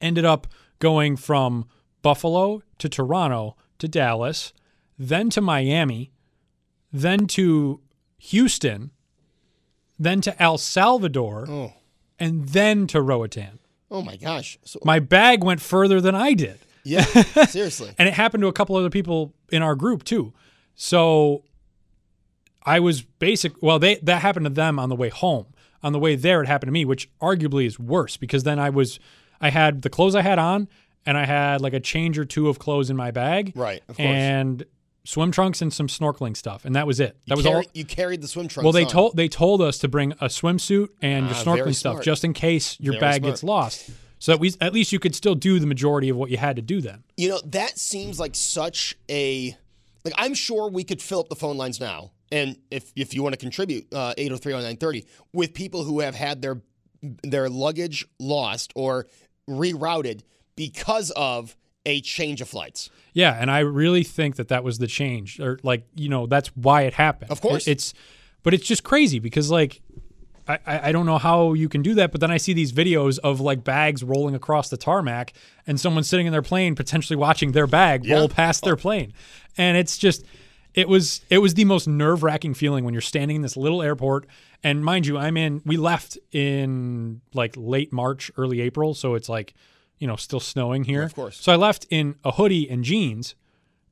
ended 0.00 0.24
up 0.24 0.46
going 0.78 1.16
from 1.16 1.66
Buffalo 2.02 2.62
to 2.78 2.88
Toronto 2.88 3.56
to 3.78 3.88
Dallas, 3.88 4.52
then 4.98 5.28
to 5.30 5.40
Miami, 5.40 6.12
then 6.92 7.26
to 7.28 7.80
Houston, 8.18 8.90
then 9.98 10.20
to 10.22 10.40
El 10.42 10.58
Salvador, 10.58 11.46
Oh. 11.48 11.72
and 12.18 12.48
then 12.48 12.86
to 12.88 13.02
Roatan. 13.02 13.58
Oh 13.90 14.02
my 14.02 14.16
gosh. 14.16 14.58
So, 14.64 14.78
My 14.84 14.98
bag 15.00 15.42
went 15.42 15.60
further 15.60 16.00
than 16.00 16.14
I 16.14 16.34
did. 16.34 16.58
yeah, 16.84 17.02
seriously. 17.46 17.92
And 17.98 18.08
it 18.08 18.14
happened 18.14 18.42
to 18.42 18.48
a 18.48 18.52
couple 18.52 18.76
other 18.76 18.90
people 18.90 19.34
in 19.50 19.62
our 19.62 19.74
group 19.74 20.04
too. 20.04 20.32
So 20.76 21.42
I 22.68 22.80
was 22.80 23.02
basic. 23.02 23.52
Well, 23.62 23.78
they 23.78 23.96
that 23.96 24.22
happened 24.22 24.44
to 24.46 24.50
them 24.50 24.78
on 24.78 24.88
the 24.88 24.96
way 24.96 25.08
home. 25.08 25.46
On 25.82 25.92
the 25.92 25.98
way 25.98 26.16
there, 26.16 26.42
it 26.42 26.46
happened 26.48 26.68
to 26.68 26.72
me, 26.72 26.84
which 26.84 27.08
arguably 27.20 27.64
is 27.66 27.78
worse 27.78 28.16
because 28.16 28.42
then 28.42 28.58
I 28.58 28.68
was, 28.70 28.98
I 29.40 29.50
had 29.50 29.82
the 29.82 29.88
clothes 29.90 30.16
I 30.16 30.22
had 30.22 30.38
on, 30.38 30.68
and 31.06 31.16
I 31.16 31.24
had 31.24 31.60
like 31.60 31.72
a 31.72 31.78
change 31.80 32.18
or 32.18 32.24
two 32.24 32.48
of 32.48 32.58
clothes 32.58 32.90
in 32.90 32.96
my 32.96 33.12
bag, 33.12 33.52
Right, 33.54 33.80
of 33.88 33.96
course. 33.96 34.00
and 34.06 34.64
swim 35.04 35.30
trunks 35.30 35.62
and 35.62 35.72
some 35.72 35.86
snorkeling 35.86 36.36
stuff, 36.36 36.64
and 36.64 36.74
that 36.74 36.84
was 36.86 36.98
it. 36.98 37.16
That 37.28 37.34
You 37.34 37.36
was 37.36 37.46
carry- 37.46 37.64
all. 37.64 37.70
You 37.74 37.84
carried 37.84 38.20
the 38.22 38.28
swim 38.28 38.48
trunks. 38.48 38.64
Well, 38.64 38.72
they 38.72 38.84
on. 38.84 38.90
told 38.90 39.16
they 39.16 39.28
told 39.28 39.62
us 39.62 39.78
to 39.78 39.88
bring 39.88 40.12
a 40.20 40.26
swimsuit 40.26 40.88
and 41.00 41.26
your 41.26 41.34
Ah, 41.36 41.42
very 41.44 41.60
snorkeling 41.60 41.74
stuff 41.76 42.02
just 42.02 42.24
in 42.24 42.32
case 42.32 42.76
your 42.80 42.94
Very 42.94 43.00
bag 43.00 43.20
smart. 43.22 43.32
gets 43.32 43.42
lost. 43.44 43.90
So 44.18 44.32
that 44.32 44.40
we 44.40 44.52
at 44.60 44.72
least 44.72 44.90
you 44.90 44.98
could 44.98 45.14
still 45.14 45.36
do 45.36 45.60
the 45.60 45.66
majority 45.66 46.08
of 46.08 46.16
what 46.16 46.28
you 46.30 46.38
had 46.38 46.56
to 46.56 46.62
do 46.62 46.80
then. 46.80 47.04
You 47.16 47.28
know, 47.28 47.40
that 47.44 47.78
seems 47.78 48.18
like 48.18 48.34
such 48.34 48.96
a 49.08 49.56
like 50.04 50.14
I'm 50.18 50.34
sure 50.34 50.68
we 50.68 50.82
could 50.82 51.00
fill 51.00 51.20
up 51.20 51.28
the 51.28 51.36
phone 51.36 51.56
lines 51.56 51.78
now. 51.78 52.10
And 52.30 52.56
if 52.70 52.92
if 52.96 53.14
you 53.14 53.22
want 53.22 53.32
to 53.34 53.38
contribute, 53.38 53.86
uh 53.92 54.14
8030930 54.18 55.06
with 55.32 55.54
people 55.54 55.84
who 55.84 56.00
have 56.00 56.14
had 56.14 56.42
their 56.42 56.60
their 57.22 57.48
luggage 57.48 58.06
lost 58.18 58.72
or 58.74 59.06
rerouted 59.48 60.22
because 60.56 61.10
of 61.12 61.56
a 61.86 62.00
change 62.00 62.40
of 62.40 62.48
flights. 62.48 62.90
Yeah, 63.14 63.36
and 63.40 63.50
I 63.50 63.60
really 63.60 64.02
think 64.04 64.36
that 64.36 64.48
that 64.48 64.62
was 64.64 64.78
the 64.78 64.86
change, 64.86 65.40
or 65.40 65.58
like 65.62 65.86
you 65.94 66.08
know 66.08 66.26
that's 66.26 66.48
why 66.56 66.82
it 66.82 66.94
happened. 66.94 67.30
Of 67.30 67.40
course. 67.40 67.66
It's, 67.66 67.94
but 68.42 68.52
it's 68.54 68.66
just 68.66 68.84
crazy 68.84 69.18
because 69.20 69.50
like 69.50 69.80
I 70.46 70.58
I 70.66 70.88
I 70.88 70.92
don't 70.92 71.06
know 71.06 71.18
how 71.18 71.54
you 71.54 71.68
can 71.68 71.82
do 71.82 71.94
that, 71.94 72.12
but 72.12 72.20
then 72.20 72.30
I 72.30 72.36
see 72.36 72.52
these 72.52 72.72
videos 72.72 73.18
of 73.20 73.40
like 73.40 73.64
bags 73.64 74.02
rolling 74.04 74.34
across 74.34 74.68
the 74.68 74.76
tarmac 74.76 75.32
and 75.66 75.80
someone 75.80 76.04
sitting 76.04 76.26
in 76.26 76.32
their 76.32 76.42
plane 76.42 76.74
potentially 76.74 77.16
watching 77.16 77.52
their 77.52 77.66
bag 77.66 78.04
Yeah. 78.04 78.16
roll 78.16 78.28
past 78.28 78.64
their 78.64 78.76
plane, 78.76 79.14
and 79.56 79.76
it's 79.78 79.96
just 79.96 80.24
it 80.74 80.88
was 80.88 81.22
it 81.30 81.38
was 81.38 81.54
the 81.54 81.64
most 81.64 81.88
nerve 81.88 82.22
wracking 82.22 82.54
feeling 82.54 82.84
when 82.84 82.94
you're 82.94 83.00
standing 83.00 83.36
in 83.36 83.42
this 83.42 83.56
little 83.56 83.82
airport. 83.82 84.26
And 84.62 84.84
mind 84.84 85.06
you, 85.06 85.18
I'm 85.18 85.36
in. 85.36 85.62
We 85.64 85.76
left 85.76 86.18
in 86.32 87.20
like 87.34 87.54
late 87.56 87.92
March, 87.92 88.30
early 88.36 88.60
April, 88.60 88.94
so 88.94 89.14
it's 89.14 89.28
like 89.28 89.54
you 89.98 90.06
know 90.06 90.16
still 90.16 90.40
snowing 90.40 90.84
here. 90.84 91.02
Of 91.02 91.14
course. 91.14 91.40
So 91.40 91.52
I 91.52 91.56
left 91.56 91.86
in 91.90 92.16
a 92.24 92.32
hoodie 92.32 92.68
and 92.68 92.84
jeans, 92.84 93.34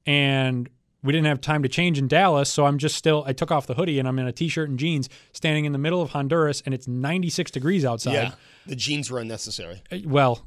and 0.06 0.68
we 1.02 1.12
didn't 1.12 1.26
have 1.26 1.40
time 1.40 1.62
to 1.62 1.68
change 1.68 1.98
in 1.98 2.08
Dallas. 2.08 2.48
So 2.50 2.66
I'm 2.66 2.78
just 2.78 2.96
still. 2.96 3.24
I 3.26 3.32
took 3.32 3.50
off 3.50 3.66
the 3.66 3.74
hoodie 3.74 3.98
and 3.98 4.08
I'm 4.08 4.18
in 4.18 4.26
a 4.26 4.32
t-shirt 4.32 4.68
and 4.68 4.78
jeans, 4.78 5.08
standing 5.32 5.64
in 5.64 5.72
the 5.72 5.78
middle 5.78 6.02
of 6.02 6.10
Honduras, 6.10 6.62
and 6.66 6.74
it's 6.74 6.88
96 6.88 7.50
degrees 7.52 7.84
outside. 7.84 8.12
Yeah. 8.12 8.30
The 8.66 8.76
jeans 8.76 9.10
were 9.10 9.20
unnecessary. 9.20 9.82
Uh, 9.92 9.98
Well, 10.04 10.44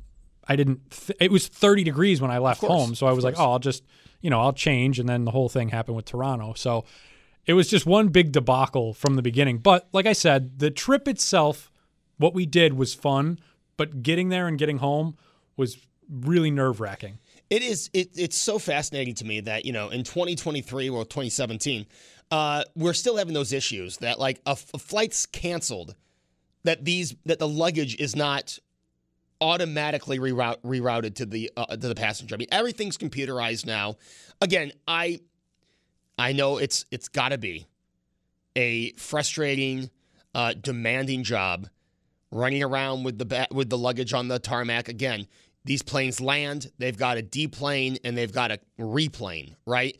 I 0.48 0.56
didn't. 0.56 0.90
Th- 0.92 1.18
it 1.22 1.32
was 1.32 1.48
30 1.48 1.84
degrees 1.84 2.22
when 2.22 2.32
I 2.32 2.40
left 2.40 2.60
course, 2.62 2.72
home, 2.72 2.96
so 2.96 3.08
I 3.08 3.14
was 3.14 3.24
like, 3.24 3.36
oh, 3.38 3.52
I'll 3.52 3.60
just, 3.60 3.84
you 4.22 4.30
know, 4.30 4.42
I'll 4.42 4.54
change, 4.54 5.00
and 5.00 5.08
then 5.08 5.26
the 5.26 5.32
whole 5.32 5.50
thing 5.50 5.70
happened 5.70 5.96
with 5.96 6.06
Toronto. 6.06 6.54
So 6.56 6.86
it 7.46 7.54
was 7.54 7.68
just 7.68 7.86
one 7.86 8.10
big 8.10 8.32
debacle 8.32 8.94
from 8.94 9.16
the 9.16 9.22
beginning. 9.22 9.58
But 9.58 9.88
like 9.92 10.06
I 10.06 10.14
said, 10.14 10.60
the 10.60 10.72
trip 10.72 11.08
itself, 11.08 11.72
what 12.18 12.34
we 12.34 12.46
did 12.46 12.74
was 12.74 12.94
fun, 12.94 13.40
but 13.78 14.04
getting 14.04 14.30
there 14.30 14.48
and 14.48 14.58
getting 14.58 14.78
home 14.78 15.18
was 15.58 15.78
really 16.10 16.52
nerve 16.52 16.80
wracking. 16.80 17.20
It 17.50 17.64
is. 17.64 17.90
It, 17.94 18.12
it's 18.16 18.38
so 18.38 18.60
fascinating 18.60 19.16
to 19.16 19.26
me 19.26 19.40
that 19.42 19.66
you 19.66 19.74
know 19.74 19.90
in 19.90 20.04
2023 20.04 20.90
or 20.90 21.04
2017, 21.04 21.88
uh, 22.32 22.64
we're 22.76 22.94
still 22.94 23.18
having 23.18 23.34
those 23.34 23.54
issues 23.54 23.98
that 23.98 24.20
like 24.20 24.40
a, 24.46 24.56
flight's 24.56 25.26
canceled, 25.26 25.96
that 26.64 26.86
these 26.86 27.16
that 27.26 27.40
the 27.40 27.48
luggage 27.48 27.96
is 28.00 28.16
not 28.16 28.60
automatically 29.42 30.20
reroute, 30.20 30.62
rerouted 30.64 31.16
to 31.16 31.26
the 31.26 31.52
uh, 31.56 31.66
to 31.68 31.88
the 31.88 31.96
passenger. 31.96 32.36
I 32.36 32.38
mean, 32.38 32.48
everything's 32.52 32.98
computerized 32.98 33.66
now. 33.66 33.96
Again, 34.42 34.72
I 34.88 35.20
I 36.18 36.34
know 36.34 36.58
it's 36.58 36.86
it's 36.92 37.08
got 37.08 37.30
to 37.30 37.38
be 37.38 37.68
a 38.56 38.92
frustrating, 38.94 39.90
uh, 40.36 40.54
demanding 40.60 41.24
job 41.24 41.68
running 42.32 42.64
around 42.64 43.04
with 43.04 43.18
the 43.18 43.26
ba- 43.26 43.48
with 43.52 43.70
the 43.70 43.78
luggage 43.78 44.14
on 44.14 44.28
the 44.28 44.40
tarmac. 44.40 44.88
Again, 44.88 45.28
these 45.66 45.82
planes 45.82 46.20
land, 46.22 46.72
they've 46.78 46.98
got 46.98 47.16
to 47.16 47.22
deplane 47.22 47.98
and 48.04 48.18
they've 48.18 48.34
got 48.34 48.48
to 48.48 48.60
replane, 48.78 49.56
right? 49.66 49.98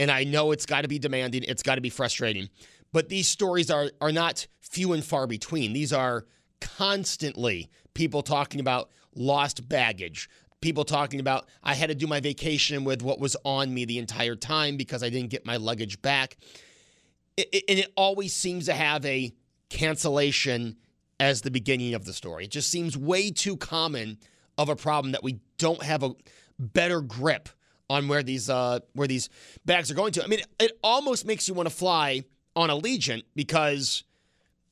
and 0.00 0.10
I 0.10 0.24
know 0.24 0.50
it's 0.50 0.64
got 0.64 0.80
to 0.80 0.88
be 0.88 0.98
demanding, 0.98 1.44
it's 1.46 1.62
got 1.62 1.74
to 1.74 1.82
be 1.82 1.90
frustrating. 1.90 2.48
But 2.90 3.10
these 3.10 3.28
stories 3.28 3.70
are 3.70 3.90
are 4.00 4.10
not 4.10 4.46
few 4.60 4.94
and 4.94 5.04
far 5.04 5.26
between. 5.26 5.74
These 5.74 5.92
are 5.92 6.24
constantly 6.60 7.70
people 7.94 8.22
talking 8.22 8.60
about 8.60 8.90
lost 9.14 9.68
baggage, 9.68 10.28
people 10.60 10.84
talking 10.84 11.20
about 11.20 11.48
I 11.62 11.74
had 11.74 11.88
to 11.88 11.94
do 11.94 12.06
my 12.06 12.20
vacation 12.20 12.84
with 12.84 13.02
what 13.02 13.18
was 13.18 13.36
on 13.44 13.72
me 13.72 13.84
the 13.84 13.98
entire 13.98 14.36
time 14.36 14.76
because 14.76 15.02
I 15.02 15.10
didn't 15.10 15.30
get 15.30 15.46
my 15.46 15.56
luggage 15.56 16.00
back. 16.02 16.36
It, 17.36 17.48
it, 17.52 17.64
and 17.68 17.78
it 17.78 17.92
always 17.96 18.34
seems 18.34 18.66
to 18.66 18.74
have 18.74 19.04
a 19.06 19.32
cancellation 19.68 20.76
as 21.18 21.42
the 21.42 21.50
beginning 21.50 21.94
of 21.94 22.04
the 22.04 22.12
story. 22.12 22.44
It 22.44 22.50
just 22.50 22.70
seems 22.70 22.96
way 22.96 23.30
too 23.30 23.56
common 23.56 24.18
of 24.58 24.68
a 24.68 24.76
problem 24.76 25.12
that 25.12 25.22
we 25.22 25.40
don't 25.58 25.82
have 25.82 26.02
a 26.02 26.12
better 26.58 27.00
grip 27.00 27.48
on 27.88 28.08
where 28.08 28.22
these 28.22 28.48
uh, 28.48 28.80
where 28.92 29.08
these 29.08 29.28
bags 29.64 29.90
are 29.90 29.94
going 29.94 30.12
to. 30.12 30.24
I 30.24 30.26
mean, 30.26 30.40
it 30.58 30.78
almost 30.82 31.26
makes 31.26 31.48
you 31.48 31.54
want 31.54 31.68
to 31.68 31.74
fly 31.74 32.24
on 32.56 32.68
Allegiant 32.68 33.24
because 33.34 34.04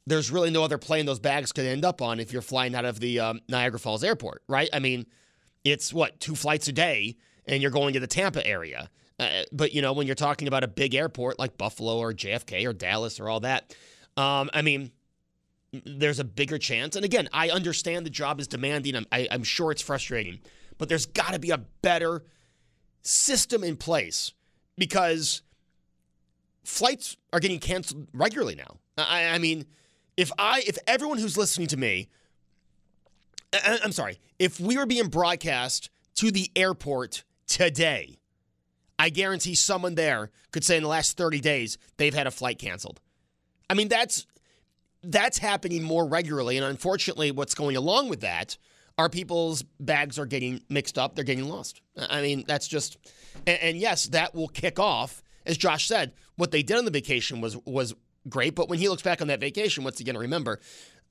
there's 0.09 0.31
really 0.31 0.51
no 0.51 0.65
other 0.65 0.79
plane 0.79 1.07
those 1.07 1.19
bags 1.19 1.53
could 1.53 1.67
end 1.67 1.85
up 1.85 2.01
on 2.01 2.19
if 2.19 2.33
you're 2.33 2.43
flying 2.43 2.75
out 2.75 2.85
of 2.85 2.99
the 3.01 3.21
um, 3.21 3.41
Niagara 3.49 3.79
Falls 3.79 4.03
airport, 4.03 4.43
right? 4.49 4.69
I 4.73 4.79
mean, 4.79 5.07
it's 5.65 5.93
what 5.93 6.19
two 6.19 6.35
flights 6.35 6.67
a 6.69 6.73
day, 6.73 7.17
and 7.47 7.61
you're 7.61 7.71
going 7.71 7.95
to 7.95 8.01
the 8.01 8.07
Tampa 8.07 8.45
area. 8.47 8.91
Uh, 9.19 9.43
but 9.53 9.75
you 9.75 9.83
know, 9.83 9.93
when 9.93 10.07
you're 10.07 10.17
talking 10.17 10.49
about 10.49 10.65
a 10.65 10.69
big 10.69 10.95
airport 10.95 11.39
like 11.39 11.59
Buffalo 11.59 11.99
or 11.99 12.13
JFK 12.13 12.67
or 12.67 12.73
Dallas 12.73 13.21
or 13.21 13.29
all 13.29 13.41
that, 13.41 13.75
um, 14.17 14.49
I 14.55 14.63
mean, 14.63 14.93
there's 15.73 16.19
a 16.19 16.25
bigger 16.25 16.59
chance. 16.59 16.97
And 16.97 17.05
again, 17.05 17.29
I 17.33 17.51
understand 17.51 18.07
the 18.07 18.11
job 18.11 18.41
is 18.41 18.49
demanding. 18.49 18.97
I'm, 18.97 19.07
I, 19.13 19.29
I'm 19.31 19.43
sure 19.43 19.71
it's 19.71 19.83
frustrating, 19.83 20.41
but 20.79 20.89
there's 20.89 21.07
got 21.07 21.35
to 21.35 21.39
be 21.39 21.51
a 21.51 21.59
better 21.59 22.25
system 23.03 23.63
in 23.63 23.77
place 23.77 24.33
because 24.79 25.43
flights 26.65 27.17
are 27.33 27.41
getting 27.41 27.59
canceled 27.59 28.09
regularly 28.15 28.55
now. 28.55 28.79
I, 28.97 29.27
I 29.27 29.39
mean, 29.39 29.67
if 30.19 30.33
I 30.37 30.65
if 30.67 30.77
everyone 30.87 31.19
who's 31.19 31.39
listening 31.39 31.69
to 31.69 31.77
me, 31.77 32.09
I'm 33.65 33.93
sorry, 33.93 34.19
if 34.39 34.59
we 34.59 34.77
were 34.77 34.85
being 34.85 35.09
broadcast 35.09 35.91
to 36.17 36.33
the 36.33 36.51
airport 36.57 37.23
today, 37.47 38.19
I 38.99 39.11
guarantee 39.11 39.55
someone 39.55 39.95
there 39.95 40.31
could 40.51 40.65
say 40.65 40.77
in 40.77 40.83
the 40.83 40.89
last 40.89 41.17
30 41.17 41.41
days 41.41 41.79
they've 41.99 42.13
had 42.13 42.27
a 42.27 42.33
flight 42.33 42.59
canceled. 42.59 43.01
I 43.71 43.75
mean, 43.75 43.87
that's 43.87 44.27
that's 45.05 45.39
happening 45.39 45.85
more 45.85 46.05
regularly, 46.05 46.57
and 46.57 46.67
unfortunately, 46.67 47.31
what's 47.31 47.55
going 47.55 47.77
along 47.77 48.09
with 48.09 48.21
that 48.23 48.59
are 48.99 49.09
people's 49.09 49.63
bags 49.79 50.19
are 50.19 50.27
getting 50.27 50.61
mixed 50.69 50.99
up, 50.99 51.15
they're 51.15 51.23
getting 51.23 51.49
lost. 51.49 51.81
I 51.97 52.21
mean, 52.21 52.45
that's 52.49 52.67
just, 52.67 52.97
and, 53.47 53.57
and 53.63 53.77
yes, 53.77 54.07
that 54.07 54.35
will 54.35 54.49
kick 54.49 54.81
off. 54.81 55.23
As 55.47 55.57
Josh 55.57 55.87
said, 55.87 56.13
what 56.35 56.51
they 56.51 56.65
did 56.65 56.77
on 56.77 56.85
the 56.85 56.91
vacation 56.91 57.41
was 57.41 57.57
was 57.65 57.95
great, 58.29 58.55
but 58.55 58.69
when 58.69 58.79
he 58.79 58.89
looks 58.89 59.03
back 59.03 59.21
on 59.21 59.29
that 59.29 59.41
vacation, 59.41 59.85
what's 59.85 59.99
he 59.99 60.05
going 60.05 60.15
to 60.15 60.21
remember? 60.21 60.61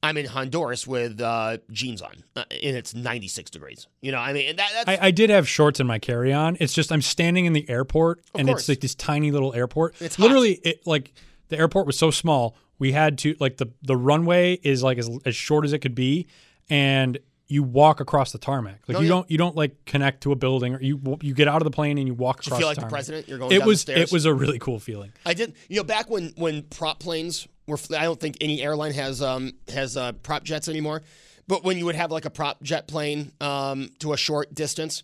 I'm 0.03 0.15
in 0.17 0.27
Honduras 0.27 0.85
with 0.85 1.19
uh, 1.19 1.57
jeans 1.71 2.01
on, 2.01 2.23
uh, 2.35 2.43
and 2.51 2.77
it's 2.77 2.93
96 2.93 3.49
degrees. 3.49 3.87
You 4.01 4.11
know, 4.11 4.19
I 4.19 4.31
mean, 4.31 4.55
that, 4.55 4.69
that's. 4.73 4.89
I, 4.89 5.07
I 5.07 5.11
did 5.11 5.29
have 5.31 5.47
shorts 5.47 5.79
in 5.79 5.87
my 5.87 5.97
carry-on. 5.97 6.57
It's 6.59 6.73
just 6.73 6.91
I'm 6.91 7.01
standing 7.01 7.45
in 7.45 7.53
the 7.53 7.67
airport, 7.69 8.21
and 8.35 8.47
course. 8.47 8.61
it's 8.61 8.69
like 8.69 8.81
this 8.81 8.93
tiny 8.93 9.31
little 9.31 9.53
airport. 9.55 9.99
It's 9.99 10.19
literally 10.19 10.53
it 10.63 10.85
like 10.85 11.13
the 11.49 11.57
airport 11.57 11.87
was 11.87 11.97
so 11.97 12.11
small. 12.11 12.55
We 12.77 12.91
had 12.91 13.17
to 13.19 13.35
like 13.39 13.57
the 13.57 13.71
the 13.81 13.97
runway 13.97 14.59
is 14.61 14.83
like 14.83 14.99
as, 14.99 15.09
as 15.25 15.35
short 15.35 15.65
as 15.65 15.73
it 15.73 15.79
could 15.79 15.95
be, 15.95 16.27
and 16.69 17.17
you 17.49 17.63
walk 17.63 17.99
across 18.01 18.31
the 18.31 18.37
tarmac. 18.37 18.81
Like 18.87 18.97
Oh, 18.97 18.99
you 19.01 19.05
yeah. 19.05 19.09
don't 19.09 19.31
you 19.31 19.37
don't 19.37 19.55
like 19.55 19.85
connect 19.85 20.21
to 20.23 20.31
a 20.31 20.35
building 20.35 20.75
or 20.75 20.81
you 20.81 21.17
you 21.21 21.33
get 21.33 21.47
out 21.47 21.61
of 21.61 21.63
the 21.63 21.71
plane 21.71 21.97
and 21.97 22.07
you 22.07 22.13
walk 22.13 22.45
you 22.45 22.49
across. 22.49 22.59
feel 22.59 22.67
the 22.67 22.71
like 22.71 22.75
the 22.75 22.81
tarmac. 22.81 22.91
president? 22.93 23.27
You're 23.29 23.37
going 23.37 23.51
It 23.53 23.63
was 23.65 23.85
the 23.85 23.97
it 23.99 24.11
was 24.11 24.25
a 24.25 24.33
really 24.33 24.59
cool 24.59 24.79
feeling. 24.79 25.11
I 25.25 25.33
did. 25.33 25.53
You 25.69 25.77
know, 25.77 25.83
back 25.83 26.09
when 26.09 26.33
when 26.35 26.63
prop 26.63 26.99
planes 26.99 27.47
were, 27.67 27.77
I 27.97 28.03
don't 28.03 28.19
think 28.19 28.37
any 28.41 28.61
airline 28.61 28.93
has 28.93 29.21
um 29.21 29.53
has 29.69 29.95
uh, 29.97 30.11
prop 30.13 30.43
jets 30.43 30.67
anymore. 30.67 31.03
But 31.47 31.63
when 31.63 31.77
you 31.77 31.85
would 31.85 31.95
have 31.95 32.11
like 32.11 32.25
a 32.25 32.29
prop 32.29 32.61
jet 32.61 32.87
plane 32.87 33.31
um 33.39 33.89
to 33.99 34.11
a 34.13 34.17
short 34.17 34.53
distance, 34.53 35.01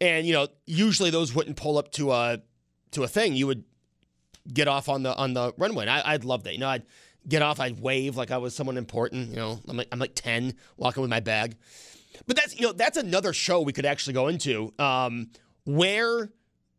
and 0.00 0.26
you 0.26 0.34
know, 0.34 0.48
usually 0.66 1.08
those 1.10 1.34
wouldn't 1.34 1.56
pull 1.56 1.78
up 1.78 1.92
to 1.92 2.12
a 2.12 2.40
to 2.90 3.02
a 3.04 3.08
thing. 3.08 3.34
You 3.34 3.46
would 3.46 3.64
get 4.52 4.68
off 4.68 4.88
on 4.88 5.02
the 5.02 5.14
on 5.16 5.32
the 5.32 5.52
runway. 5.56 5.82
And 5.84 5.90
I, 5.90 6.02
I'd 6.12 6.24
love 6.24 6.44
that. 6.44 6.52
You 6.52 6.60
know, 6.60 6.68
I'd 6.68 6.82
get 7.28 7.42
off. 7.42 7.60
I'd 7.60 7.80
wave 7.80 8.16
like 8.16 8.30
I 8.30 8.38
was 8.38 8.54
someone 8.54 8.76
important. 8.76 9.30
You 9.30 9.36
know, 9.36 9.60
I'm 9.68 9.76
like 9.76 9.88
I'm 9.92 9.98
like 9.98 10.14
ten 10.14 10.54
walking 10.76 11.00
with 11.00 11.10
my 11.10 11.20
bag. 11.20 11.56
But 12.26 12.36
that's 12.36 12.58
you 12.58 12.66
know 12.66 12.72
that's 12.72 12.96
another 12.96 13.32
show 13.32 13.60
we 13.60 13.72
could 13.72 13.86
actually 13.86 14.14
go 14.14 14.28
into. 14.28 14.72
Um, 14.78 15.30
where 15.64 16.30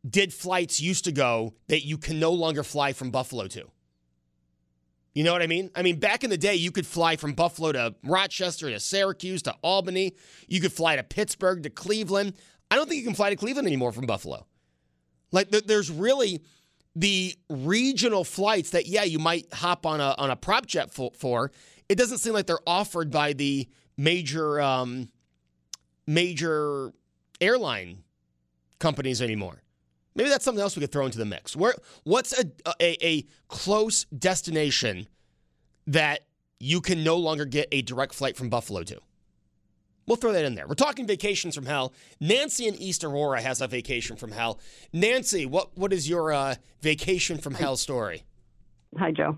did 0.08 0.34
flights 0.34 0.80
used 0.80 1.06
to 1.06 1.12
go 1.12 1.54
that 1.68 1.86
you 1.86 1.98
can 1.98 2.20
no 2.20 2.32
longer 2.32 2.64
fly 2.64 2.94
from 2.94 3.12
Buffalo 3.12 3.48
to? 3.48 3.70
You 5.14 5.24
know 5.24 5.34
what 5.34 5.42
I 5.42 5.48
mean? 5.48 5.72
I 5.76 5.82
mean, 5.82 6.00
back 6.00 6.24
in 6.24 6.30
the 6.30 6.38
day, 6.38 6.54
you 6.54 6.72
could 6.72 6.86
fly 6.86 7.16
from 7.16 7.34
Buffalo 7.34 7.72
to 7.72 7.96
Rochester 8.04 8.70
to 8.70 8.80
Syracuse 8.80 9.42
to 9.44 9.56
Albany. 9.64 10.16
You 10.48 10.62
could 10.62 10.72
fly 10.72 10.96
to 10.96 11.02
Pittsburgh 11.02 11.64
to 11.64 11.72
Cleveland. 11.72 12.34
I 12.70 12.76
don't 12.76 12.88
think 12.88 13.00
you 13.00 13.06
can 13.06 13.16
fly 13.16 13.32
to 13.32 13.36
Cleveland 13.36 13.68
anymore 13.68 13.92
from 13.92 14.06
Buffalo. 14.06 14.46
Like, 15.32 15.50
there's 15.50 15.90
really 15.90 16.44
the 16.98 17.36
regional 17.48 18.24
flights 18.24 18.72
that, 18.72 18.88
yeah, 18.88 19.04
you 19.04 19.20
might 19.20 19.54
hop 19.54 19.86
on 19.86 20.02
a 20.02 20.16
on 20.18 20.32
a 20.32 20.36
prop 20.36 20.66
jet 20.66 20.92
fo- 20.92 21.12
for. 21.12 21.52
It 21.88 21.96
doesn't 21.96 22.18
seem 22.18 22.34
like 22.34 22.48
they're 22.48 22.58
offered 22.66 23.12
by 23.12 23.34
the 23.34 23.68
major 23.98 24.60
um, 24.60 25.10
major 26.08 26.92
airline 27.40 28.04
companies 28.80 29.22
anymore. 29.22 29.62
Maybe 30.16 30.30
that's 30.30 30.44
something 30.44 30.62
else 30.62 30.76
we 30.76 30.82
could 30.82 30.92
throw 30.92 31.06
into 31.06 31.20
the 31.20 31.26
mix. 31.26 31.56
Where 31.56 31.76
what's 32.04 32.38
a 32.38 32.46
a, 32.82 33.06
a 33.06 33.26
close 33.48 34.06
destination 34.06 35.08
that 35.86 36.22
you 36.60 36.82
can 36.82 37.04
no 37.04 37.18
longer 37.18 37.46
get 37.46 37.68
a 37.72 37.84
direct 37.84 38.16
flight 38.16 38.36
from 38.36 38.50
Buffalo 38.50 38.82
to? 38.82 39.00
We'll 40.08 40.16
throw 40.16 40.32
that 40.32 40.46
in 40.46 40.56
there. 40.56 40.68
We're 40.68 40.76
talking 40.76 41.06
vacations 41.06 41.54
from 41.54 41.66
hell. 41.66 41.94
Nancy 42.22 42.66
in 42.66 42.76
East 42.76 43.04
Aurora 43.04 43.42
has 43.42 43.60
a 43.62 43.68
vacation 43.68 44.16
from 44.16 44.32
hell. 44.32 44.60
Nancy, 44.94 45.46
what 45.46 45.78
what 45.78 45.92
is 45.92 46.10
your 46.10 46.32
uh, 46.32 46.56
vacation 46.82 47.38
from 47.38 47.54
hell 47.56 47.76
story? 47.76 48.24
Hi, 48.98 49.12
Joe. 49.12 49.38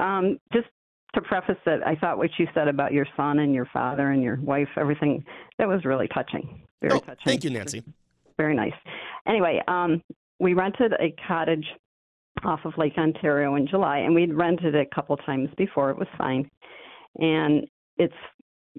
Um, 0.00 0.38
just 0.52 0.66
to 1.14 1.20
preface 1.20 1.58
it, 1.66 1.82
I 1.84 1.94
thought 1.94 2.16
what 2.16 2.30
you 2.38 2.46
said 2.54 2.68
about 2.68 2.92
your 2.92 3.06
son 3.16 3.38
and 3.40 3.54
your 3.54 3.68
father 3.72 4.10
and 4.10 4.22
your 4.22 4.36
wife, 4.36 4.68
everything, 4.78 5.24
that 5.58 5.68
was 5.68 5.84
really 5.84 6.08
touching. 6.08 6.62
Very 6.80 6.94
Oh, 6.94 7.00
touching. 7.00 7.16
thank 7.24 7.44
you, 7.44 7.50
Nancy. 7.50 7.82
Very 8.38 8.54
nice. 8.54 8.72
Anyway, 9.26 9.60
um, 9.68 10.02
we 10.38 10.54
rented 10.54 10.92
a 10.94 11.14
cottage 11.26 11.66
off 12.44 12.60
of 12.64 12.72
Lake 12.78 12.96
Ontario 12.96 13.56
in 13.56 13.66
July, 13.66 13.98
and 13.98 14.14
we'd 14.14 14.32
rented 14.32 14.74
it 14.74 14.88
a 14.90 14.94
couple 14.94 15.16
times 15.18 15.48
before. 15.58 15.90
It 15.90 15.98
was 15.98 16.08
fine. 16.16 16.48
And 17.18 17.66
it's 17.96 18.14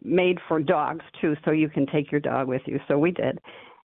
made 0.03 0.37
for 0.47 0.59
dogs, 0.59 1.03
too, 1.21 1.35
so 1.45 1.51
you 1.51 1.69
can 1.69 1.85
take 1.87 2.11
your 2.11 2.21
dog 2.21 2.47
with 2.47 2.61
you. 2.65 2.79
So 2.87 2.97
we 2.97 3.11
did. 3.11 3.39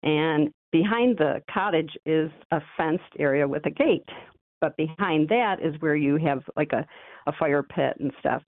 And 0.02 0.50
behind 0.72 1.18
the 1.18 1.42
cottage 1.52 1.90
is 2.04 2.30
a 2.50 2.60
fenced 2.76 3.02
area 3.18 3.46
with 3.46 3.66
a 3.66 3.70
gate. 3.70 4.08
But 4.60 4.76
behind 4.76 5.28
that 5.28 5.56
is 5.62 5.74
where 5.80 5.96
you 5.96 6.16
have 6.16 6.42
like 6.56 6.72
a, 6.72 6.86
a 7.26 7.32
fire 7.38 7.62
pit 7.62 7.96
and 8.00 8.12
stuff. 8.20 8.42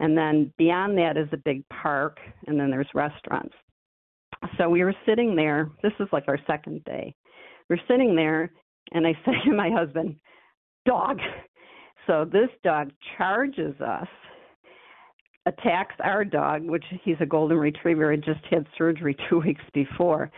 And 0.00 0.16
then 0.16 0.52
beyond 0.58 0.96
that 0.98 1.16
is 1.16 1.28
a 1.32 1.36
big 1.36 1.64
park, 1.68 2.18
and 2.46 2.58
then 2.58 2.70
there's 2.70 2.88
restaurants. 2.94 3.54
So 4.56 4.68
we 4.68 4.84
were 4.84 4.94
sitting 5.04 5.34
there. 5.34 5.70
This 5.82 5.92
is 5.98 6.08
like 6.12 6.24
our 6.28 6.38
second 6.46 6.84
day. 6.84 7.14
We're 7.68 7.80
sitting 7.88 8.14
there, 8.14 8.52
and 8.92 9.06
I 9.06 9.12
say 9.24 9.32
to 9.44 9.54
my 9.54 9.70
husband, 9.70 10.16
dog. 10.86 11.18
So 12.06 12.24
this 12.24 12.48
dog 12.62 12.90
charges 13.16 13.78
us, 13.80 14.08
attacks 15.48 15.94
our 16.04 16.24
dog, 16.24 16.64
which 16.64 16.84
he's 17.02 17.16
a 17.20 17.26
golden 17.26 17.58
retriever, 17.58 18.10
had 18.10 18.22
just 18.22 18.44
had 18.50 18.66
surgery 18.76 19.16
two 19.28 19.40
weeks 19.40 19.64
before. 19.72 20.30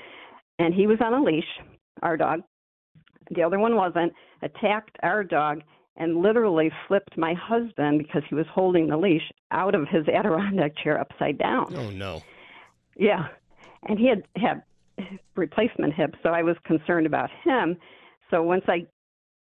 And 0.59 0.73
he 0.73 0.87
was 0.87 0.99
on 1.05 1.13
a 1.13 1.23
leash, 1.23 1.45
our 2.03 2.17
dog. 2.17 2.41
The 3.31 3.43
other 3.43 3.59
one 3.59 3.77
wasn't, 3.77 4.13
attacked 4.43 4.97
our 5.03 5.23
dog 5.23 5.63
and 5.97 6.23
literally 6.23 6.71
flipped 6.89 7.17
my 7.17 7.35
husband 7.35 7.99
because 7.99 8.23
he 8.29 8.35
was 8.35 8.47
holding 8.53 8.89
the 8.89 8.97
leash 8.97 9.31
out 9.51 9.75
of 9.75 9.87
his 9.89 10.07
Adirondack 10.15 10.77
chair 10.77 10.99
upside 10.99 11.39
down. 11.39 11.75
Oh 11.77 11.91
no. 11.91 12.23
Yeah. 12.97 13.29
And 13.89 13.99
he 13.99 14.09
had 14.09 14.25
had 14.37 14.63
replacement 15.35 15.95
hips, 15.95 16.19
so 16.23 16.31
I 16.31 16.43
was 16.43 16.57
concerned 16.65 17.07
about 17.07 17.31
him. 17.45 17.77
So 18.31 18.43
once 18.43 18.65
I 18.69 18.87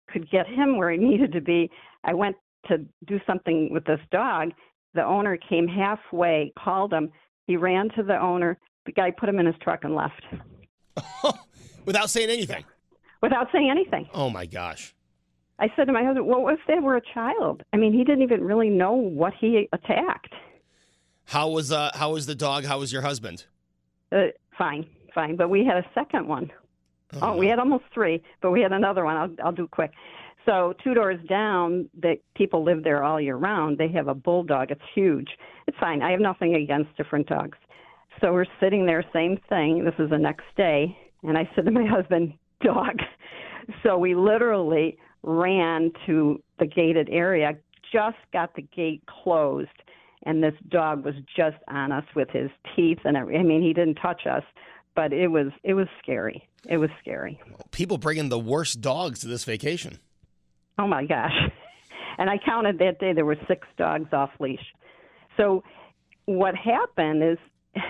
could 0.08 0.30
get 0.30 0.46
him 0.46 0.76
where 0.76 0.90
he 0.90 0.98
needed 0.98 1.32
to 1.32 1.40
be, 1.40 1.70
I 2.04 2.14
went 2.14 2.36
to 2.68 2.78
do 3.06 3.20
something 3.26 3.72
with 3.72 3.84
this 3.84 4.00
dog. 4.10 4.50
The 4.94 5.04
owner 5.04 5.36
came 5.36 5.66
halfway, 5.68 6.52
called 6.58 6.92
him. 6.92 7.10
He 7.46 7.56
ran 7.56 7.88
to 7.96 8.02
the 8.02 8.18
owner. 8.20 8.58
The 8.86 8.92
guy 8.92 9.10
put 9.10 9.28
him 9.28 9.38
in 9.38 9.46
his 9.46 9.54
truck 9.62 9.84
and 9.84 9.94
left 9.94 10.22
Without 11.84 12.08
saying 12.10 12.30
anything. 12.30 12.64
without 13.20 13.48
saying 13.52 13.70
anything. 13.70 14.08
Oh 14.14 14.30
my 14.30 14.46
gosh. 14.46 14.94
I 15.58 15.68
said 15.76 15.84
to 15.86 15.92
my 15.92 16.02
husband, 16.02 16.26
"Well, 16.26 16.42
what 16.42 16.54
if 16.54 16.60
they 16.66 16.78
were 16.80 16.96
a 16.96 17.00
child? 17.14 17.62
I 17.72 17.76
mean, 17.76 17.92
he 17.92 18.04
didn't 18.04 18.22
even 18.22 18.42
really 18.42 18.70
know 18.70 18.92
what 18.92 19.32
he 19.38 19.68
attacked." 19.72 20.32
How 21.26 21.48
was 21.48 21.70
uh 21.72 21.90
how 21.94 22.12
was 22.12 22.26
the 22.26 22.34
dog? 22.34 22.64
How 22.64 22.78
was 22.78 22.92
your 22.92 23.02
husband? 23.02 23.44
Uh, 24.12 24.26
fine, 24.58 24.86
fine, 25.14 25.36
but 25.36 25.48
we 25.50 25.64
had 25.64 25.76
a 25.76 25.86
second 25.94 26.26
one. 26.28 26.50
Oh, 27.22 27.36
we 27.36 27.46
had 27.46 27.58
almost 27.60 27.84
three, 27.92 28.22
but 28.40 28.50
we 28.50 28.60
had 28.60 28.72
another 28.72 29.04
one. 29.04 29.16
I'll 29.16 29.30
I'll 29.46 29.52
do 29.52 29.68
quick. 29.68 29.92
So 30.46 30.74
two 30.82 30.94
doors 30.94 31.18
down, 31.28 31.88
that 32.02 32.18
people 32.34 32.64
live 32.64 32.84
there 32.84 33.02
all 33.02 33.20
year 33.20 33.36
round. 33.36 33.78
They 33.78 33.88
have 33.88 34.08
a 34.08 34.14
bulldog. 34.14 34.70
It's 34.70 34.82
huge. 34.94 35.28
It's 35.66 35.76
fine. 35.78 36.02
I 36.02 36.10
have 36.10 36.20
nothing 36.20 36.54
against 36.54 36.94
different 36.96 37.26
dogs. 37.28 37.56
So 38.20 38.32
we're 38.32 38.46
sitting 38.60 38.86
there, 38.86 39.04
same 39.12 39.38
thing. 39.48 39.84
This 39.84 39.94
is 39.98 40.10
the 40.10 40.18
next 40.18 40.44
day, 40.56 40.96
and 41.22 41.36
I 41.36 41.48
said 41.54 41.64
to 41.64 41.70
my 41.70 41.86
husband, 41.90 42.34
"Dog." 42.62 42.98
So 43.82 43.96
we 43.96 44.14
literally 44.14 44.98
ran 45.22 45.90
to 46.06 46.42
the 46.58 46.66
gated 46.66 47.08
area, 47.10 47.52
just 47.92 48.18
got 48.32 48.54
the 48.54 48.62
gate 48.62 49.02
closed, 49.06 49.68
and 50.24 50.42
this 50.42 50.54
dog 50.68 51.04
was 51.04 51.14
just 51.36 51.56
on 51.68 51.92
us 51.92 52.04
with 52.14 52.28
his 52.30 52.50
teeth 52.74 52.98
and 53.04 53.16
I 53.16 53.22
mean, 53.22 53.62
he 53.62 53.72
didn't 53.72 53.96
touch 53.96 54.26
us, 54.26 54.42
but 54.94 55.12
it 55.12 55.28
was 55.28 55.48
it 55.62 55.74
was 55.74 55.86
scary. 56.02 56.46
It 56.68 56.78
was 56.78 56.90
scary. 57.00 57.40
People 57.72 57.98
bringing 57.98 58.28
the 58.28 58.38
worst 58.38 58.80
dogs 58.80 59.20
to 59.20 59.28
this 59.28 59.44
vacation. 59.44 59.98
Oh 60.78 60.86
my 60.86 61.04
gosh. 61.04 61.32
And 62.16 62.30
I 62.30 62.38
counted 62.38 62.78
that 62.78 63.00
day 63.00 63.12
there 63.12 63.24
were 63.24 63.36
six 63.48 63.66
dogs 63.76 64.12
off 64.12 64.30
leash. 64.38 64.64
So 65.36 65.64
what 66.26 66.54
happened 66.54 67.22
is 67.24 67.38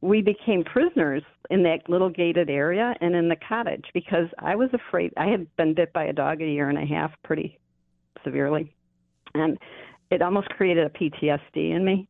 we 0.00 0.20
became 0.22 0.62
prisoners 0.62 1.22
in 1.50 1.62
that 1.62 1.88
little 1.88 2.10
gated 2.10 2.50
area 2.50 2.94
and 3.00 3.14
in 3.14 3.28
the 3.28 3.36
cottage 3.48 3.86
because 3.94 4.26
I 4.38 4.56
was 4.56 4.68
afraid 4.72 5.12
I 5.16 5.28
had 5.28 5.46
been 5.56 5.74
bit 5.74 5.92
by 5.92 6.04
a 6.04 6.12
dog 6.12 6.42
a 6.42 6.46
year 6.46 6.68
and 6.68 6.78
a 6.78 6.84
half 6.84 7.12
pretty 7.24 7.58
severely. 8.24 8.74
And 9.34 9.58
it 10.10 10.22
almost 10.22 10.48
created 10.50 10.84
a 10.86 10.90
PTSD 10.90 11.74
in 11.74 11.84
me. 11.84 12.08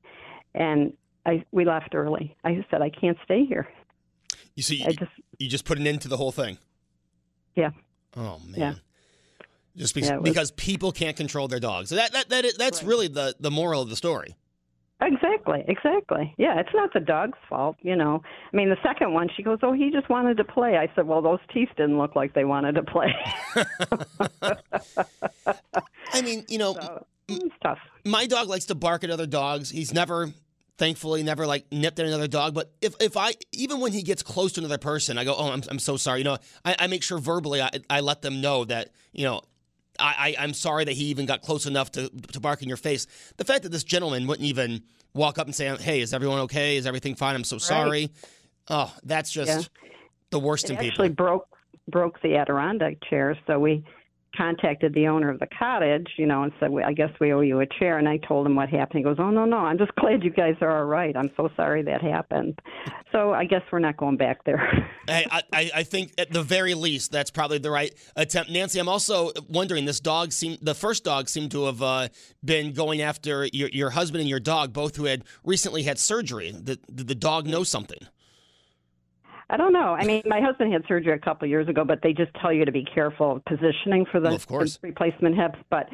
And 0.54 0.92
I 1.24 1.44
we 1.52 1.64
left 1.64 1.94
early. 1.94 2.36
I 2.44 2.64
said 2.70 2.82
I 2.82 2.90
can't 2.90 3.18
stay 3.24 3.44
here. 3.44 3.68
You 4.54 4.62
see, 4.62 4.82
I 4.84 4.92
just 4.92 5.12
you 5.38 5.48
just 5.48 5.64
put 5.64 5.78
an 5.78 5.86
end 5.86 6.00
to 6.02 6.08
the 6.08 6.16
whole 6.16 6.32
thing. 6.32 6.58
yeah. 7.54 7.70
Oh 8.16 8.40
man. 8.48 8.58
Yeah. 8.58 8.74
Just 9.76 9.94
because, 9.94 10.10
Yeah, 10.10 10.16
was- 10.16 10.30
because 10.30 10.50
people 10.52 10.92
can't 10.92 11.16
control 11.16 11.48
their 11.48 11.60
dogs. 11.60 11.90
So 11.90 11.96
that 11.96 12.12
that, 12.12 12.28
that 12.30 12.44
is, 12.44 12.56
that's 12.56 12.82
really 12.82 13.08
the 13.08 13.34
the 13.38 13.50
moral 13.50 13.82
of 13.82 13.90
the 13.90 13.96
story. 13.96 14.36
Exactly, 15.02 15.62
exactly. 15.68 16.34
Yeah, 16.38 16.58
it's 16.58 16.70
not 16.72 16.90
the 16.94 17.00
dog's 17.00 17.36
fault, 17.50 17.76
you 17.82 17.94
know. 17.94 18.22
I 18.50 18.56
mean, 18.56 18.70
the 18.70 18.78
second 18.82 19.12
one, 19.12 19.28
she 19.36 19.42
goes, 19.42 19.58
"Oh, 19.62 19.74
he 19.74 19.90
just 19.90 20.08
wanted 20.08 20.38
to 20.38 20.44
play." 20.44 20.78
I 20.78 20.90
said, 20.94 21.06
"Well, 21.06 21.20
those 21.20 21.40
teeth 21.52 21.68
didn't 21.76 21.98
look 21.98 22.16
like 22.16 22.32
they 22.32 22.46
wanted 22.46 22.76
to 22.76 22.82
play." 22.82 23.14
I 26.12 26.22
mean, 26.22 26.46
you 26.48 26.56
know, 26.56 26.72
so, 26.74 27.06
it's 27.28 27.54
tough. 27.62 27.78
my 28.04 28.26
dog 28.26 28.48
likes 28.48 28.66
to 28.66 28.74
bark 28.74 29.04
at 29.04 29.10
other 29.10 29.26
dogs. 29.26 29.70
He's 29.70 29.92
never, 29.92 30.30
thankfully, 30.78 31.22
never 31.22 31.46
like 31.46 31.66
nipped 31.70 31.98
at 31.98 32.06
another 32.06 32.28
dog. 32.28 32.54
But 32.54 32.72
if, 32.80 32.94
if 33.00 33.16
I, 33.16 33.34
even 33.52 33.80
when 33.80 33.92
he 33.92 34.02
gets 34.02 34.22
close 34.22 34.52
to 34.52 34.60
another 34.60 34.78
person, 34.78 35.18
I 35.18 35.24
go, 35.24 35.34
oh, 35.36 35.50
I'm, 35.50 35.62
I'm 35.70 35.78
so 35.78 35.96
sorry. 35.96 36.20
You 36.20 36.24
know, 36.24 36.38
I, 36.64 36.76
I 36.78 36.86
make 36.86 37.02
sure 37.02 37.18
verbally 37.18 37.60
I, 37.60 37.70
I 37.90 38.00
let 38.00 38.22
them 38.22 38.40
know 38.40 38.64
that, 38.64 38.90
you 39.12 39.24
know, 39.24 39.42
I, 39.98 40.36
I, 40.38 40.44
I'm 40.44 40.54
sorry 40.54 40.84
that 40.84 40.92
he 40.92 41.04
even 41.06 41.26
got 41.26 41.42
close 41.42 41.66
enough 41.66 41.92
to, 41.92 42.08
to 42.32 42.40
bark 42.40 42.62
in 42.62 42.68
your 42.68 42.76
face. 42.76 43.06
The 43.36 43.44
fact 43.44 43.62
that 43.62 43.70
this 43.70 43.84
gentleman 43.84 44.26
wouldn't 44.26 44.46
even 44.46 44.82
walk 45.14 45.38
up 45.38 45.46
and 45.46 45.54
say, 45.54 45.74
hey, 45.76 46.00
is 46.00 46.12
everyone 46.12 46.40
okay? 46.40 46.76
Is 46.76 46.86
everything 46.86 47.14
fine? 47.14 47.34
I'm 47.34 47.44
so 47.44 47.58
sorry. 47.58 48.10
Oh, 48.68 48.92
that's 49.04 49.30
just 49.30 49.70
the 50.30 50.38
worst 50.38 50.64
It 50.66 50.72
in 50.72 50.76
people. 50.76 50.88
actually 50.90 51.08
broke 51.10 51.48
broke 51.88 52.20
the 52.20 52.36
Adirondack 52.36 52.96
chair, 53.08 53.38
so 53.46 53.60
we 53.60 53.84
contacted 54.36 54.94
the 54.94 55.06
owner 55.06 55.30
of 55.30 55.38
the 55.38 55.46
cottage, 55.58 56.06
you 56.16 56.26
know, 56.26 56.42
and 56.42 56.52
said, 56.60 56.70
well, 56.70 56.84
"I 56.86 56.92
guess 56.92 57.10
we 57.20 57.32
owe 57.32 57.40
you 57.40 57.60
a 57.60 57.66
chair." 57.66 57.98
And 57.98 58.08
I 58.08 58.18
told 58.18 58.46
him 58.46 58.56
what 58.56 58.68
happened. 58.68 58.98
He 58.98 59.04
goes, 59.04 59.16
"Oh 59.18 59.30
no, 59.30 59.44
no, 59.44 59.58
I'm 59.58 59.78
just 59.78 59.94
glad 60.00 60.22
you 60.22 60.30
guys 60.30 60.56
are 60.60 60.78
all 60.78 60.84
right. 60.84 61.16
I'm 61.16 61.30
so 61.36 61.50
sorry 61.56 61.82
that 61.82 62.02
happened." 62.02 62.58
So 63.12 63.32
I 63.32 63.44
guess 63.44 63.62
we're 63.70 63.78
not 63.78 63.96
going 63.96 64.16
back 64.16 64.44
there. 64.44 64.62
Hey, 65.08 65.24
I, 65.30 65.70
I, 65.72 65.82
think 65.84 66.14
at 66.18 66.32
the 66.32 66.42
very 66.42 66.74
least 66.74 67.12
that's 67.12 67.30
probably 67.30 67.58
the 67.58 67.70
right 67.70 67.94
attempt. 68.16 68.50
Nancy, 68.50 68.80
I'm 68.80 68.88
also 68.88 69.30
wondering 69.48 69.84
this 69.84 70.00
dog 70.00 70.32
seemed 70.32 70.58
the 70.62 70.74
first 70.74 71.04
dog 71.04 71.28
seemed 71.28 71.52
to 71.52 71.66
have 71.66 71.80
uh, 71.80 72.08
been 72.44 72.72
going 72.72 73.02
after 73.02 73.48
your, 73.52 73.68
your 73.68 73.90
husband 73.90 74.22
and 74.22 74.28
your 74.28 74.40
dog, 74.40 74.72
both 74.72 74.96
who 74.96 75.04
had 75.04 75.22
recently 75.44 75.84
had 75.84 76.00
surgery. 76.00 76.50
Did, 76.50 76.80
did 76.92 77.06
the 77.06 77.14
dog 77.14 77.46
know 77.46 77.62
something? 77.62 78.00
I 79.48 79.56
don't 79.56 79.72
know. 79.72 79.94
I 79.94 80.04
mean, 80.04 80.22
my 80.26 80.40
husband 80.40 80.72
had 80.72 80.82
surgery 80.88 81.12
a 81.14 81.18
couple 81.18 81.46
of 81.46 81.50
years 81.50 81.68
ago, 81.68 81.84
but 81.84 82.00
they 82.02 82.12
just 82.12 82.32
tell 82.40 82.52
you 82.52 82.64
to 82.64 82.72
be 82.72 82.84
careful 82.84 83.36
of 83.36 83.44
positioning 83.44 84.04
for 84.10 84.18
the, 84.20 84.26
Well, 84.28 84.34
of 84.34 84.46
course. 84.46 84.76
the 84.78 84.88
replacement 84.88 85.36
hips. 85.36 85.58
But 85.70 85.88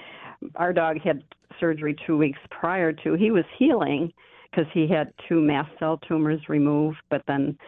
our 0.57 0.73
dog 0.73 0.99
had 1.01 1.23
surgery 1.61 1.95
two 2.07 2.17
weeks 2.17 2.39
prior 2.51 2.93
to. 2.93 3.15
He 3.15 3.31
was 3.31 3.45
healing 3.59 4.13
because 4.51 4.67
he 4.73 4.89
had 4.89 5.13
two 5.29 5.41
mast 5.41 5.71
cell 5.79 5.99
tumors 5.99 6.41
removed, 6.49 6.97
but 7.11 7.23
then, 7.27 7.59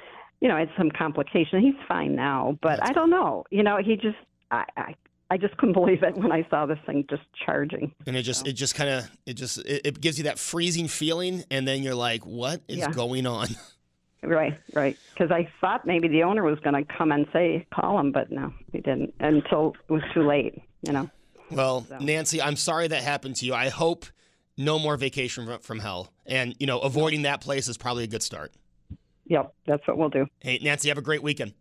you 0.40 0.48
know, 0.48 0.56
had 0.56 0.70
some 0.76 0.90
complication. 0.90 1.60
He's 1.60 1.74
fine 1.86 2.14
now, 2.16 2.58
but 2.62 2.82
I 2.82 2.92
don't 2.92 3.10
know. 3.10 3.44
You 3.50 3.62
know, 3.62 3.78
he 3.84 3.96
just, 3.96 4.16
I, 4.50 4.64
I, 4.76 4.94
I 5.30 5.36
just 5.36 5.56
couldn't 5.58 5.74
believe 5.80 6.02
it 6.02 6.16
when 6.16 6.32
I 6.32 6.46
saw 6.48 6.64
this 6.66 6.78
thing 6.86 7.04
just 7.10 7.22
charging. 7.44 7.92
And 8.06 8.16
it 8.16 8.22
just 8.22 8.46
it 8.46 8.52
just 8.54 8.74
kind 8.74 8.90
of 8.90 9.10
it 9.26 9.34
just 9.34 9.58
it, 9.58 9.82
it 9.84 10.00
gives 10.00 10.16
you 10.18 10.24
that 10.24 10.38
freezing 10.38 10.88
feeling, 10.88 11.44
and 11.50 11.66
then 11.68 11.82
you're 11.82 11.94
like, 11.94 12.24
what 12.26 12.62
is 12.68 12.78
Yeah. 12.78 12.90
going 12.90 13.26
on? 13.26 13.48
Right, 14.26 14.58
right. 14.74 14.96
Because 15.12 15.30
I 15.30 15.48
thought 15.60 15.86
maybe 15.86 16.08
the 16.08 16.22
owner 16.22 16.42
was 16.42 16.58
going 16.60 16.74
to 16.74 16.92
come 16.92 17.12
and 17.12 17.26
say, 17.32 17.66
call 17.74 17.98
him, 17.98 18.12
but 18.12 18.30
no, 18.30 18.52
he 18.72 18.78
didn't 18.80 19.14
until 19.20 19.74
it 19.88 19.92
was 19.92 20.02
too 20.12 20.26
late, 20.26 20.60
you 20.82 20.92
know. 20.92 21.10
Well, 21.50 21.86
Nancy, 22.00 22.40
I'm 22.40 22.56
sorry 22.56 22.88
that 22.88 23.02
happened 23.02 23.36
to 23.36 23.46
you. 23.46 23.54
I 23.54 23.68
hope 23.68 24.06
no 24.56 24.78
more 24.78 24.96
vacation 24.96 25.46
from- 25.46 25.60
from 25.60 25.78
hell, 25.80 26.12
and 26.26 26.54
you 26.58 26.66
know, 26.66 26.78
avoiding 26.80 27.22
that 27.22 27.40
place 27.40 27.68
is 27.68 27.76
probably 27.76 28.04
a 28.04 28.06
good 28.08 28.22
start. 28.22 28.52
Yep, 29.26 29.54
that's 29.66 29.86
what 29.86 29.98
we'll 29.98 30.10
do. 30.10 30.26
Hey, 30.40 30.58
Nancy, 30.62 30.88
have 30.88 30.98
a 30.98 31.02
great 31.02 31.22
weekend. 31.22 31.54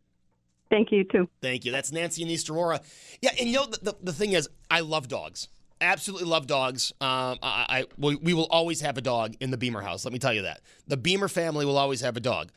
Thank 0.69 0.91
you, 0.91 1.03
too. 1.03 1.29
Thank 1.41 1.65
you. 1.65 1.71
That's 1.71 1.91
Nancy 1.91 2.23
in 2.23 2.29
East 2.29 2.49
Aurora. 2.49 2.81
Yeah, 3.21 3.31
and 3.39 3.47
you 3.47 3.55
know 3.55 3.65
the, 3.67 3.77
the, 3.91 3.95
the 4.03 4.13
thing 4.13 4.31
is, 4.33 4.49
I 4.71 4.79
love 4.79 5.07
dogs. 5.07 5.47
Absolutely 5.83 6.27
love 6.27 6.47
dogs. 6.47 6.93
Um, 7.01 7.37
I, 7.43 7.65
I 7.69 7.85
we, 7.97 8.15
we 8.15 8.33
will 8.33 8.47
always 8.49 8.81
have 8.81 8.97
a 8.97 9.01
dog 9.01 9.35
in 9.41 9.51
the 9.51 9.57
Beamer 9.57 9.81
house. 9.81 10.05
Let 10.05 10.13
me 10.13 10.19
tell 10.19 10.33
you 10.33 10.43
that 10.43 10.61
the 10.87 10.97
Beamer 10.97 11.27
family 11.27 11.65
will 11.65 11.77
always 11.77 12.01
have 12.01 12.15
a 12.15 12.21
dog. 12.21 12.51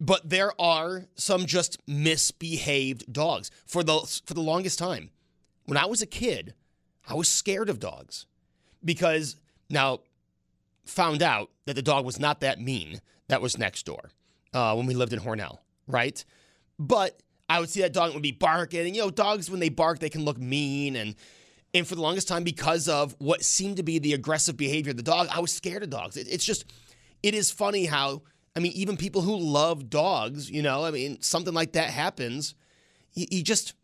But 0.00 0.28
there 0.28 0.58
are 0.60 1.04
some 1.14 1.46
just 1.46 1.78
misbehaved 1.86 3.12
dogs. 3.12 3.50
For 3.66 3.84
the 3.84 4.00
for 4.24 4.34
the 4.34 4.40
longest 4.40 4.78
time, 4.78 5.10
when 5.66 5.76
I 5.76 5.84
was 5.84 6.02
a 6.02 6.06
kid, 6.06 6.54
I 7.06 7.14
was 7.14 7.28
scared 7.28 7.68
of 7.68 7.78
dogs 7.78 8.26
because 8.84 9.36
now 9.68 10.00
found 10.84 11.22
out 11.22 11.50
that 11.66 11.74
the 11.74 11.82
dog 11.82 12.04
was 12.04 12.18
not 12.18 12.40
that 12.40 12.60
mean. 12.60 13.00
That 13.28 13.40
was 13.42 13.58
next 13.58 13.86
door 13.86 14.10
uh, 14.52 14.74
when 14.74 14.86
we 14.86 14.94
lived 14.94 15.12
in 15.12 15.20
Hornell, 15.20 15.58
right? 15.86 16.24
But 16.78 17.20
I 17.48 17.60
would 17.60 17.68
see 17.70 17.80
that 17.82 17.92
dog 17.92 18.12
would 18.14 18.22
be 18.22 18.32
barking, 18.32 18.86
and 18.86 18.96
you 18.96 19.02
know, 19.02 19.10
dogs 19.10 19.50
when 19.50 19.60
they 19.60 19.68
bark, 19.68 19.98
they 19.98 20.10
can 20.10 20.24
look 20.24 20.38
mean, 20.38 20.96
and 20.96 21.14
and 21.74 21.86
for 21.86 21.96
the 21.96 22.00
longest 22.00 22.28
time, 22.28 22.44
because 22.44 22.88
of 22.88 23.14
what 23.18 23.44
seemed 23.44 23.76
to 23.76 23.82
be 23.82 23.98
the 23.98 24.14
aggressive 24.14 24.56
behavior 24.56 24.92
of 24.92 24.96
the 24.96 25.02
dog, 25.02 25.28
I 25.30 25.40
was 25.40 25.52
scared 25.52 25.82
of 25.82 25.90
dogs. 25.90 26.16
It, 26.16 26.28
it's 26.30 26.44
just, 26.44 26.64
it 27.22 27.34
is 27.34 27.50
funny 27.50 27.84
how 27.86 28.22
I 28.56 28.60
mean, 28.60 28.72
even 28.72 28.96
people 28.96 29.22
who 29.22 29.36
love 29.36 29.90
dogs, 29.90 30.50
you 30.50 30.62
know, 30.62 30.84
I 30.84 30.90
mean, 30.90 31.20
something 31.20 31.52
like 31.52 31.72
that 31.72 31.90
happens, 31.90 32.54
you, 33.12 33.26
you 33.30 33.42
just 33.42 33.74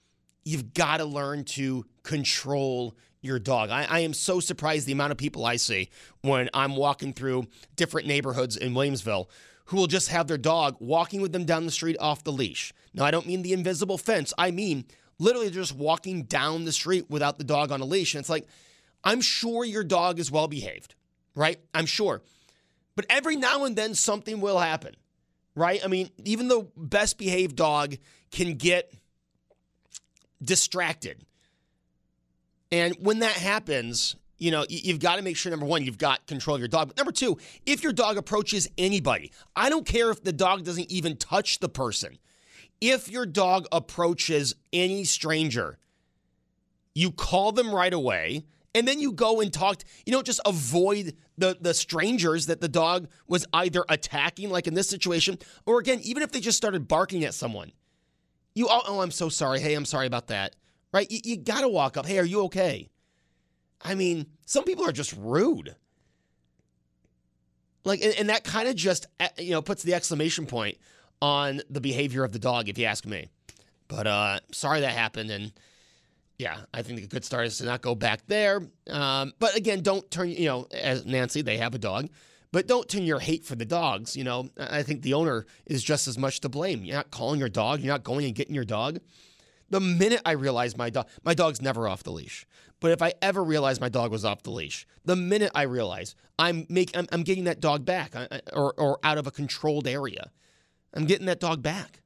you've 0.44 0.72
got 0.74 0.98
to 0.98 1.04
learn 1.04 1.44
to 1.44 1.84
control 2.02 2.96
your 3.20 3.38
dog. 3.38 3.70
I, 3.70 3.84
I 3.84 4.00
am 4.00 4.14
so 4.14 4.40
surprised 4.40 4.86
the 4.86 4.92
amount 4.92 5.12
of 5.12 5.18
people 5.18 5.44
I 5.44 5.56
see 5.56 5.90
when 6.22 6.48
I'm 6.54 6.76
walking 6.76 7.12
through 7.12 7.48
different 7.76 8.06
neighborhoods 8.06 8.56
in 8.56 8.72
Williamsville 8.72 9.26
who 9.66 9.76
will 9.76 9.86
just 9.86 10.08
have 10.08 10.26
their 10.26 10.38
dog 10.38 10.76
walking 10.80 11.20
with 11.20 11.32
them 11.32 11.44
down 11.44 11.64
the 11.64 11.70
street 11.70 11.96
off 12.00 12.24
the 12.24 12.32
leash. 12.32 12.72
Now, 12.94 13.04
I 13.04 13.10
don't 13.10 13.26
mean 13.26 13.42
the 13.42 13.52
invisible 13.52 13.98
fence. 13.98 14.32
I 14.38 14.50
mean 14.50 14.84
literally 15.20 15.50
just 15.50 15.76
walking 15.76 16.24
down 16.24 16.64
the 16.64 16.72
street 16.72 17.08
without 17.08 17.38
the 17.38 17.44
dog 17.44 17.70
on 17.70 17.80
a 17.80 17.84
leash. 17.84 18.14
And 18.14 18.20
it's 18.20 18.28
like, 18.28 18.48
I'm 19.04 19.20
sure 19.20 19.64
your 19.64 19.84
dog 19.84 20.18
is 20.18 20.30
well 20.30 20.48
behaved, 20.48 20.94
right? 21.36 21.60
I'm 21.72 21.86
sure. 21.86 22.22
But 22.96 23.06
every 23.08 23.36
now 23.36 23.64
and 23.64 23.76
then 23.76 23.94
something 23.94 24.40
will 24.40 24.58
happen, 24.58 24.96
right? 25.54 25.80
I 25.84 25.88
mean, 25.88 26.10
even 26.24 26.48
the 26.48 26.66
best 26.76 27.18
behaved 27.18 27.54
dog 27.54 27.96
can 28.32 28.54
get 28.54 28.92
distracted. 30.42 31.24
And 32.72 32.94
when 33.00 33.18
that 33.20 33.32
happens, 33.32 34.16
you 34.38 34.50
know, 34.50 34.64
you- 34.68 34.80
you've 34.84 35.00
got 35.00 35.16
to 35.16 35.22
make 35.22 35.36
sure 35.36 35.50
number 35.50 35.66
one, 35.66 35.84
you've 35.84 35.98
got 35.98 36.26
control 36.26 36.54
of 36.54 36.60
your 36.60 36.68
dog. 36.68 36.88
But 36.88 36.96
number 36.96 37.12
two, 37.12 37.38
if 37.66 37.82
your 37.82 37.92
dog 37.92 38.16
approaches 38.16 38.68
anybody, 38.78 39.32
I 39.54 39.68
don't 39.68 39.84
care 39.84 40.10
if 40.10 40.22
the 40.22 40.32
dog 40.32 40.64
doesn't 40.64 40.90
even 40.90 41.16
touch 41.16 41.58
the 41.58 41.68
person. 41.68 42.18
If 42.80 43.10
your 43.10 43.26
dog 43.26 43.66
approaches 43.72 44.54
any 44.72 45.04
stranger, 45.04 45.78
you 46.94 47.12
call 47.12 47.52
them 47.52 47.74
right 47.74 47.92
away 47.92 48.44
and 48.74 48.86
then 48.86 49.00
you 49.00 49.12
go 49.12 49.40
and 49.40 49.52
talk 49.52 49.82
you 50.06 50.12
don't 50.12 50.26
just 50.26 50.40
avoid 50.46 51.16
the 51.38 51.56
the 51.60 51.74
strangers 51.74 52.46
that 52.46 52.60
the 52.60 52.68
dog 52.68 53.08
was 53.26 53.46
either 53.52 53.84
attacking 53.88 54.50
like 54.50 54.66
in 54.66 54.74
this 54.74 54.88
situation 54.88 55.38
or 55.66 55.78
again 55.78 56.00
even 56.02 56.22
if 56.22 56.32
they 56.32 56.40
just 56.40 56.56
started 56.56 56.88
barking 56.88 57.24
at 57.24 57.34
someone. 57.34 57.72
You 58.54 58.68
oh, 58.70 58.82
oh 58.86 59.00
i'm 59.00 59.10
so 59.10 59.28
sorry. 59.28 59.60
Hey 59.60 59.74
i'm 59.74 59.84
sorry 59.84 60.06
about 60.06 60.28
that. 60.28 60.56
Right? 60.92 61.10
You, 61.10 61.20
you 61.22 61.36
gotta 61.36 61.68
walk 61.68 61.96
up 61.96 62.06
hey 62.06 62.18
are 62.18 62.24
you 62.24 62.42
okay? 62.44 62.90
I 63.80 63.94
mean 63.94 64.26
some 64.46 64.64
people 64.64 64.86
are 64.86 64.92
just 64.92 65.14
rude. 65.18 65.74
Like 67.84 68.02
and, 68.02 68.14
and 68.18 68.28
that 68.28 68.44
kind 68.44 68.68
of 68.68 68.76
just 68.76 69.06
uh, 69.18 69.28
you 69.38 69.50
know 69.50 69.62
puts 69.62 69.82
the 69.82 69.94
exclamation 69.94 70.46
point 70.46 70.78
on 71.22 71.60
the 71.68 71.80
behavior 71.80 72.24
of 72.24 72.32
the 72.32 72.38
dog 72.38 72.68
if 72.68 72.78
you 72.78 72.86
ask 72.86 73.04
me 73.06 73.28
But 73.88 74.06
uh, 74.06 74.40
sorry 74.52 74.80
that 74.80 74.92
happened. 74.92 75.30
And 75.30 75.52
yeah, 76.38 76.60
I 76.72 76.82
think 76.82 77.02
a 77.02 77.06
good 77.06 77.24
start 77.24 77.46
is 77.46 77.58
to 77.58 77.64
not 77.64 77.82
go 77.82 77.94
back 77.94 78.26
there. 78.26 78.62
Um, 78.88 79.32
but 79.38 79.56
again, 79.56 79.82
don't 79.82 80.10
turn, 80.10 80.30
you 80.30 80.46
know, 80.46 80.66
as 80.70 81.04
Nancy, 81.04 81.42
they 81.42 81.58
have 81.58 81.74
a 81.74 81.78
dog, 81.78 82.08
but 82.52 82.66
don't 82.66 82.88
turn 82.88 83.02
your 83.02 83.18
hate 83.20 83.44
for 83.44 83.56
the 83.56 83.64
dogs. 83.64 84.16
You 84.16 84.24
know, 84.24 84.48
I 84.58 84.82
think 84.82 85.02
the 85.02 85.14
owner 85.14 85.44
is 85.66 85.82
just 85.82 86.08
as 86.08 86.16
much 86.16 86.40
to 86.40 86.48
blame. 86.48 86.84
You're 86.84 86.96
not 86.96 87.10
calling 87.10 87.40
your 87.40 87.48
dog, 87.48 87.80
you're 87.80 87.92
not 87.92 88.04
going 88.04 88.24
and 88.26 88.34
getting 88.34 88.54
your 88.54 88.64
dog. 88.64 89.00
The 89.68 89.80
minute 89.80 90.22
I 90.24 90.32
realized 90.32 90.76
my 90.76 90.90
dog, 90.90 91.06
my 91.24 91.34
dog's 91.34 91.62
never 91.62 91.86
off 91.86 92.02
the 92.02 92.10
leash. 92.10 92.46
But 92.80 92.92
if 92.92 93.02
I 93.02 93.12
ever 93.20 93.44
realized 93.44 93.80
my 93.80 93.90
dog 93.90 94.10
was 94.10 94.24
off 94.24 94.42
the 94.42 94.50
leash, 94.50 94.86
the 95.04 95.14
minute 95.14 95.52
I 95.54 95.62
realize 95.62 96.16
I'm 96.38 96.66
make, 96.68 96.96
I'm, 96.96 97.06
I'm 97.12 97.22
getting 97.22 97.44
that 97.44 97.60
dog 97.60 97.84
back 97.84 98.14
or, 98.52 98.72
or 98.78 98.98
out 99.04 99.18
of 99.18 99.26
a 99.26 99.30
controlled 99.30 99.86
area, 99.86 100.30
I'm 100.94 101.06
getting 101.06 101.26
that 101.26 101.40
dog 101.40 101.62
back. 101.62 102.00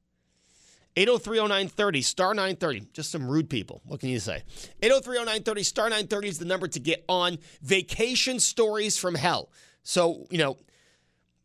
8030930, 0.97 2.05
star 2.05 2.35
930. 2.35 2.89
Just 2.93 3.11
some 3.11 3.29
rude 3.29 3.51
people. 3.51 3.83
What 3.85 4.01
can 4.01 4.11
you 4.11 4.21
say? 4.21 4.43
8030930, 4.83 5.65
star 5.65 5.85
930 5.87 6.29
is 6.29 6.39
the 6.39 6.45
number 6.45 6.69
to 6.69 6.79
get 6.79 7.05
on 7.09 7.39
vacation 7.63 8.39
stories 8.39 8.97
from 8.97 9.15
hell. 9.15 9.51
So, 9.83 10.27
you 10.31 10.39
know, 10.39 10.57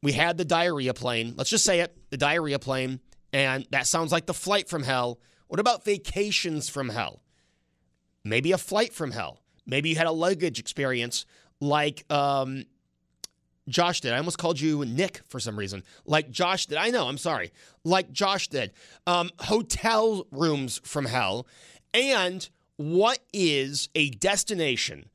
we 0.04 0.12
had 0.12 0.38
the 0.38 0.46
diarrhea 0.46 0.94
plane. 0.94 1.34
Let's 1.36 1.50
just 1.50 1.66
say 1.66 1.80
it 1.80 1.96
the 2.10 2.18
diarrhea 2.18 2.60
plane. 2.60 3.00
And 3.34 3.68
that 3.72 3.88
sounds 3.88 4.12
like 4.12 4.26
the 4.26 4.34
flight 4.34 4.70
from 4.70 4.84
hell. 4.84 5.20
What 5.48 5.60
about 5.60 5.84
vacations 5.84 6.70
from 6.70 6.90
hell? 6.90 7.22
Maybe 8.24 8.52
a 8.52 8.58
flight 8.58 8.94
from 8.94 9.12
hell. 9.12 9.42
Maybe 9.66 9.90
you 9.90 9.96
had 9.96 10.08
a 10.08 10.12
luggage 10.12 10.60
experience 10.60 11.26
like 11.60 12.06
um, 12.12 12.66
Josh 13.70 14.02
did. 14.02 14.14
I 14.14 14.18
almost 14.18 14.38
called 14.38 14.60
you 14.60 14.84
Nick 14.86 15.22
for 15.28 15.40
some 15.40 15.58
reason. 15.58 15.84
Like 16.06 16.30
Josh 16.30 16.66
did. 16.66 16.78
I 16.78 16.90
know, 16.90 17.08
I'm 17.08 17.18
sorry. 17.18 17.52
Like 17.84 18.12
Josh 18.12 18.48
did. 18.48 18.72
Um, 19.08 19.30
hotel 19.40 20.28
rooms 20.32 20.82
from 20.84 21.06
hell. 21.06 21.48
And 21.94 22.48
what 22.78 23.20
is 23.34 23.90
a 23.96 24.10
destination, 24.12 25.10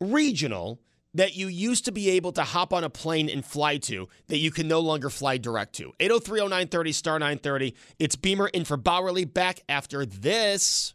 regional, 0.00 0.80
that 1.14 1.34
you 1.34 1.48
used 1.48 1.84
to 1.86 1.92
be 1.92 2.10
able 2.10 2.32
to 2.32 2.42
hop 2.42 2.72
on 2.72 2.84
a 2.84 2.90
plane 2.90 3.28
and 3.28 3.44
fly 3.44 3.78
to 3.78 4.08
that 4.28 4.38
you 4.38 4.50
can 4.50 4.68
no 4.68 4.80
longer 4.80 5.10
fly 5.10 5.38
direct 5.38 5.74
to? 5.74 5.92
8030930 5.98 6.94
star 6.94 7.18
930. 7.18 7.74
It's 7.98 8.16
Beamer 8.16 8.48
in 8.48 8.64
for 8.64 8.76
Bauerle 8.76 9.32
back 9.32 9.60
after 9.68 10.04
this. 10.04 10.94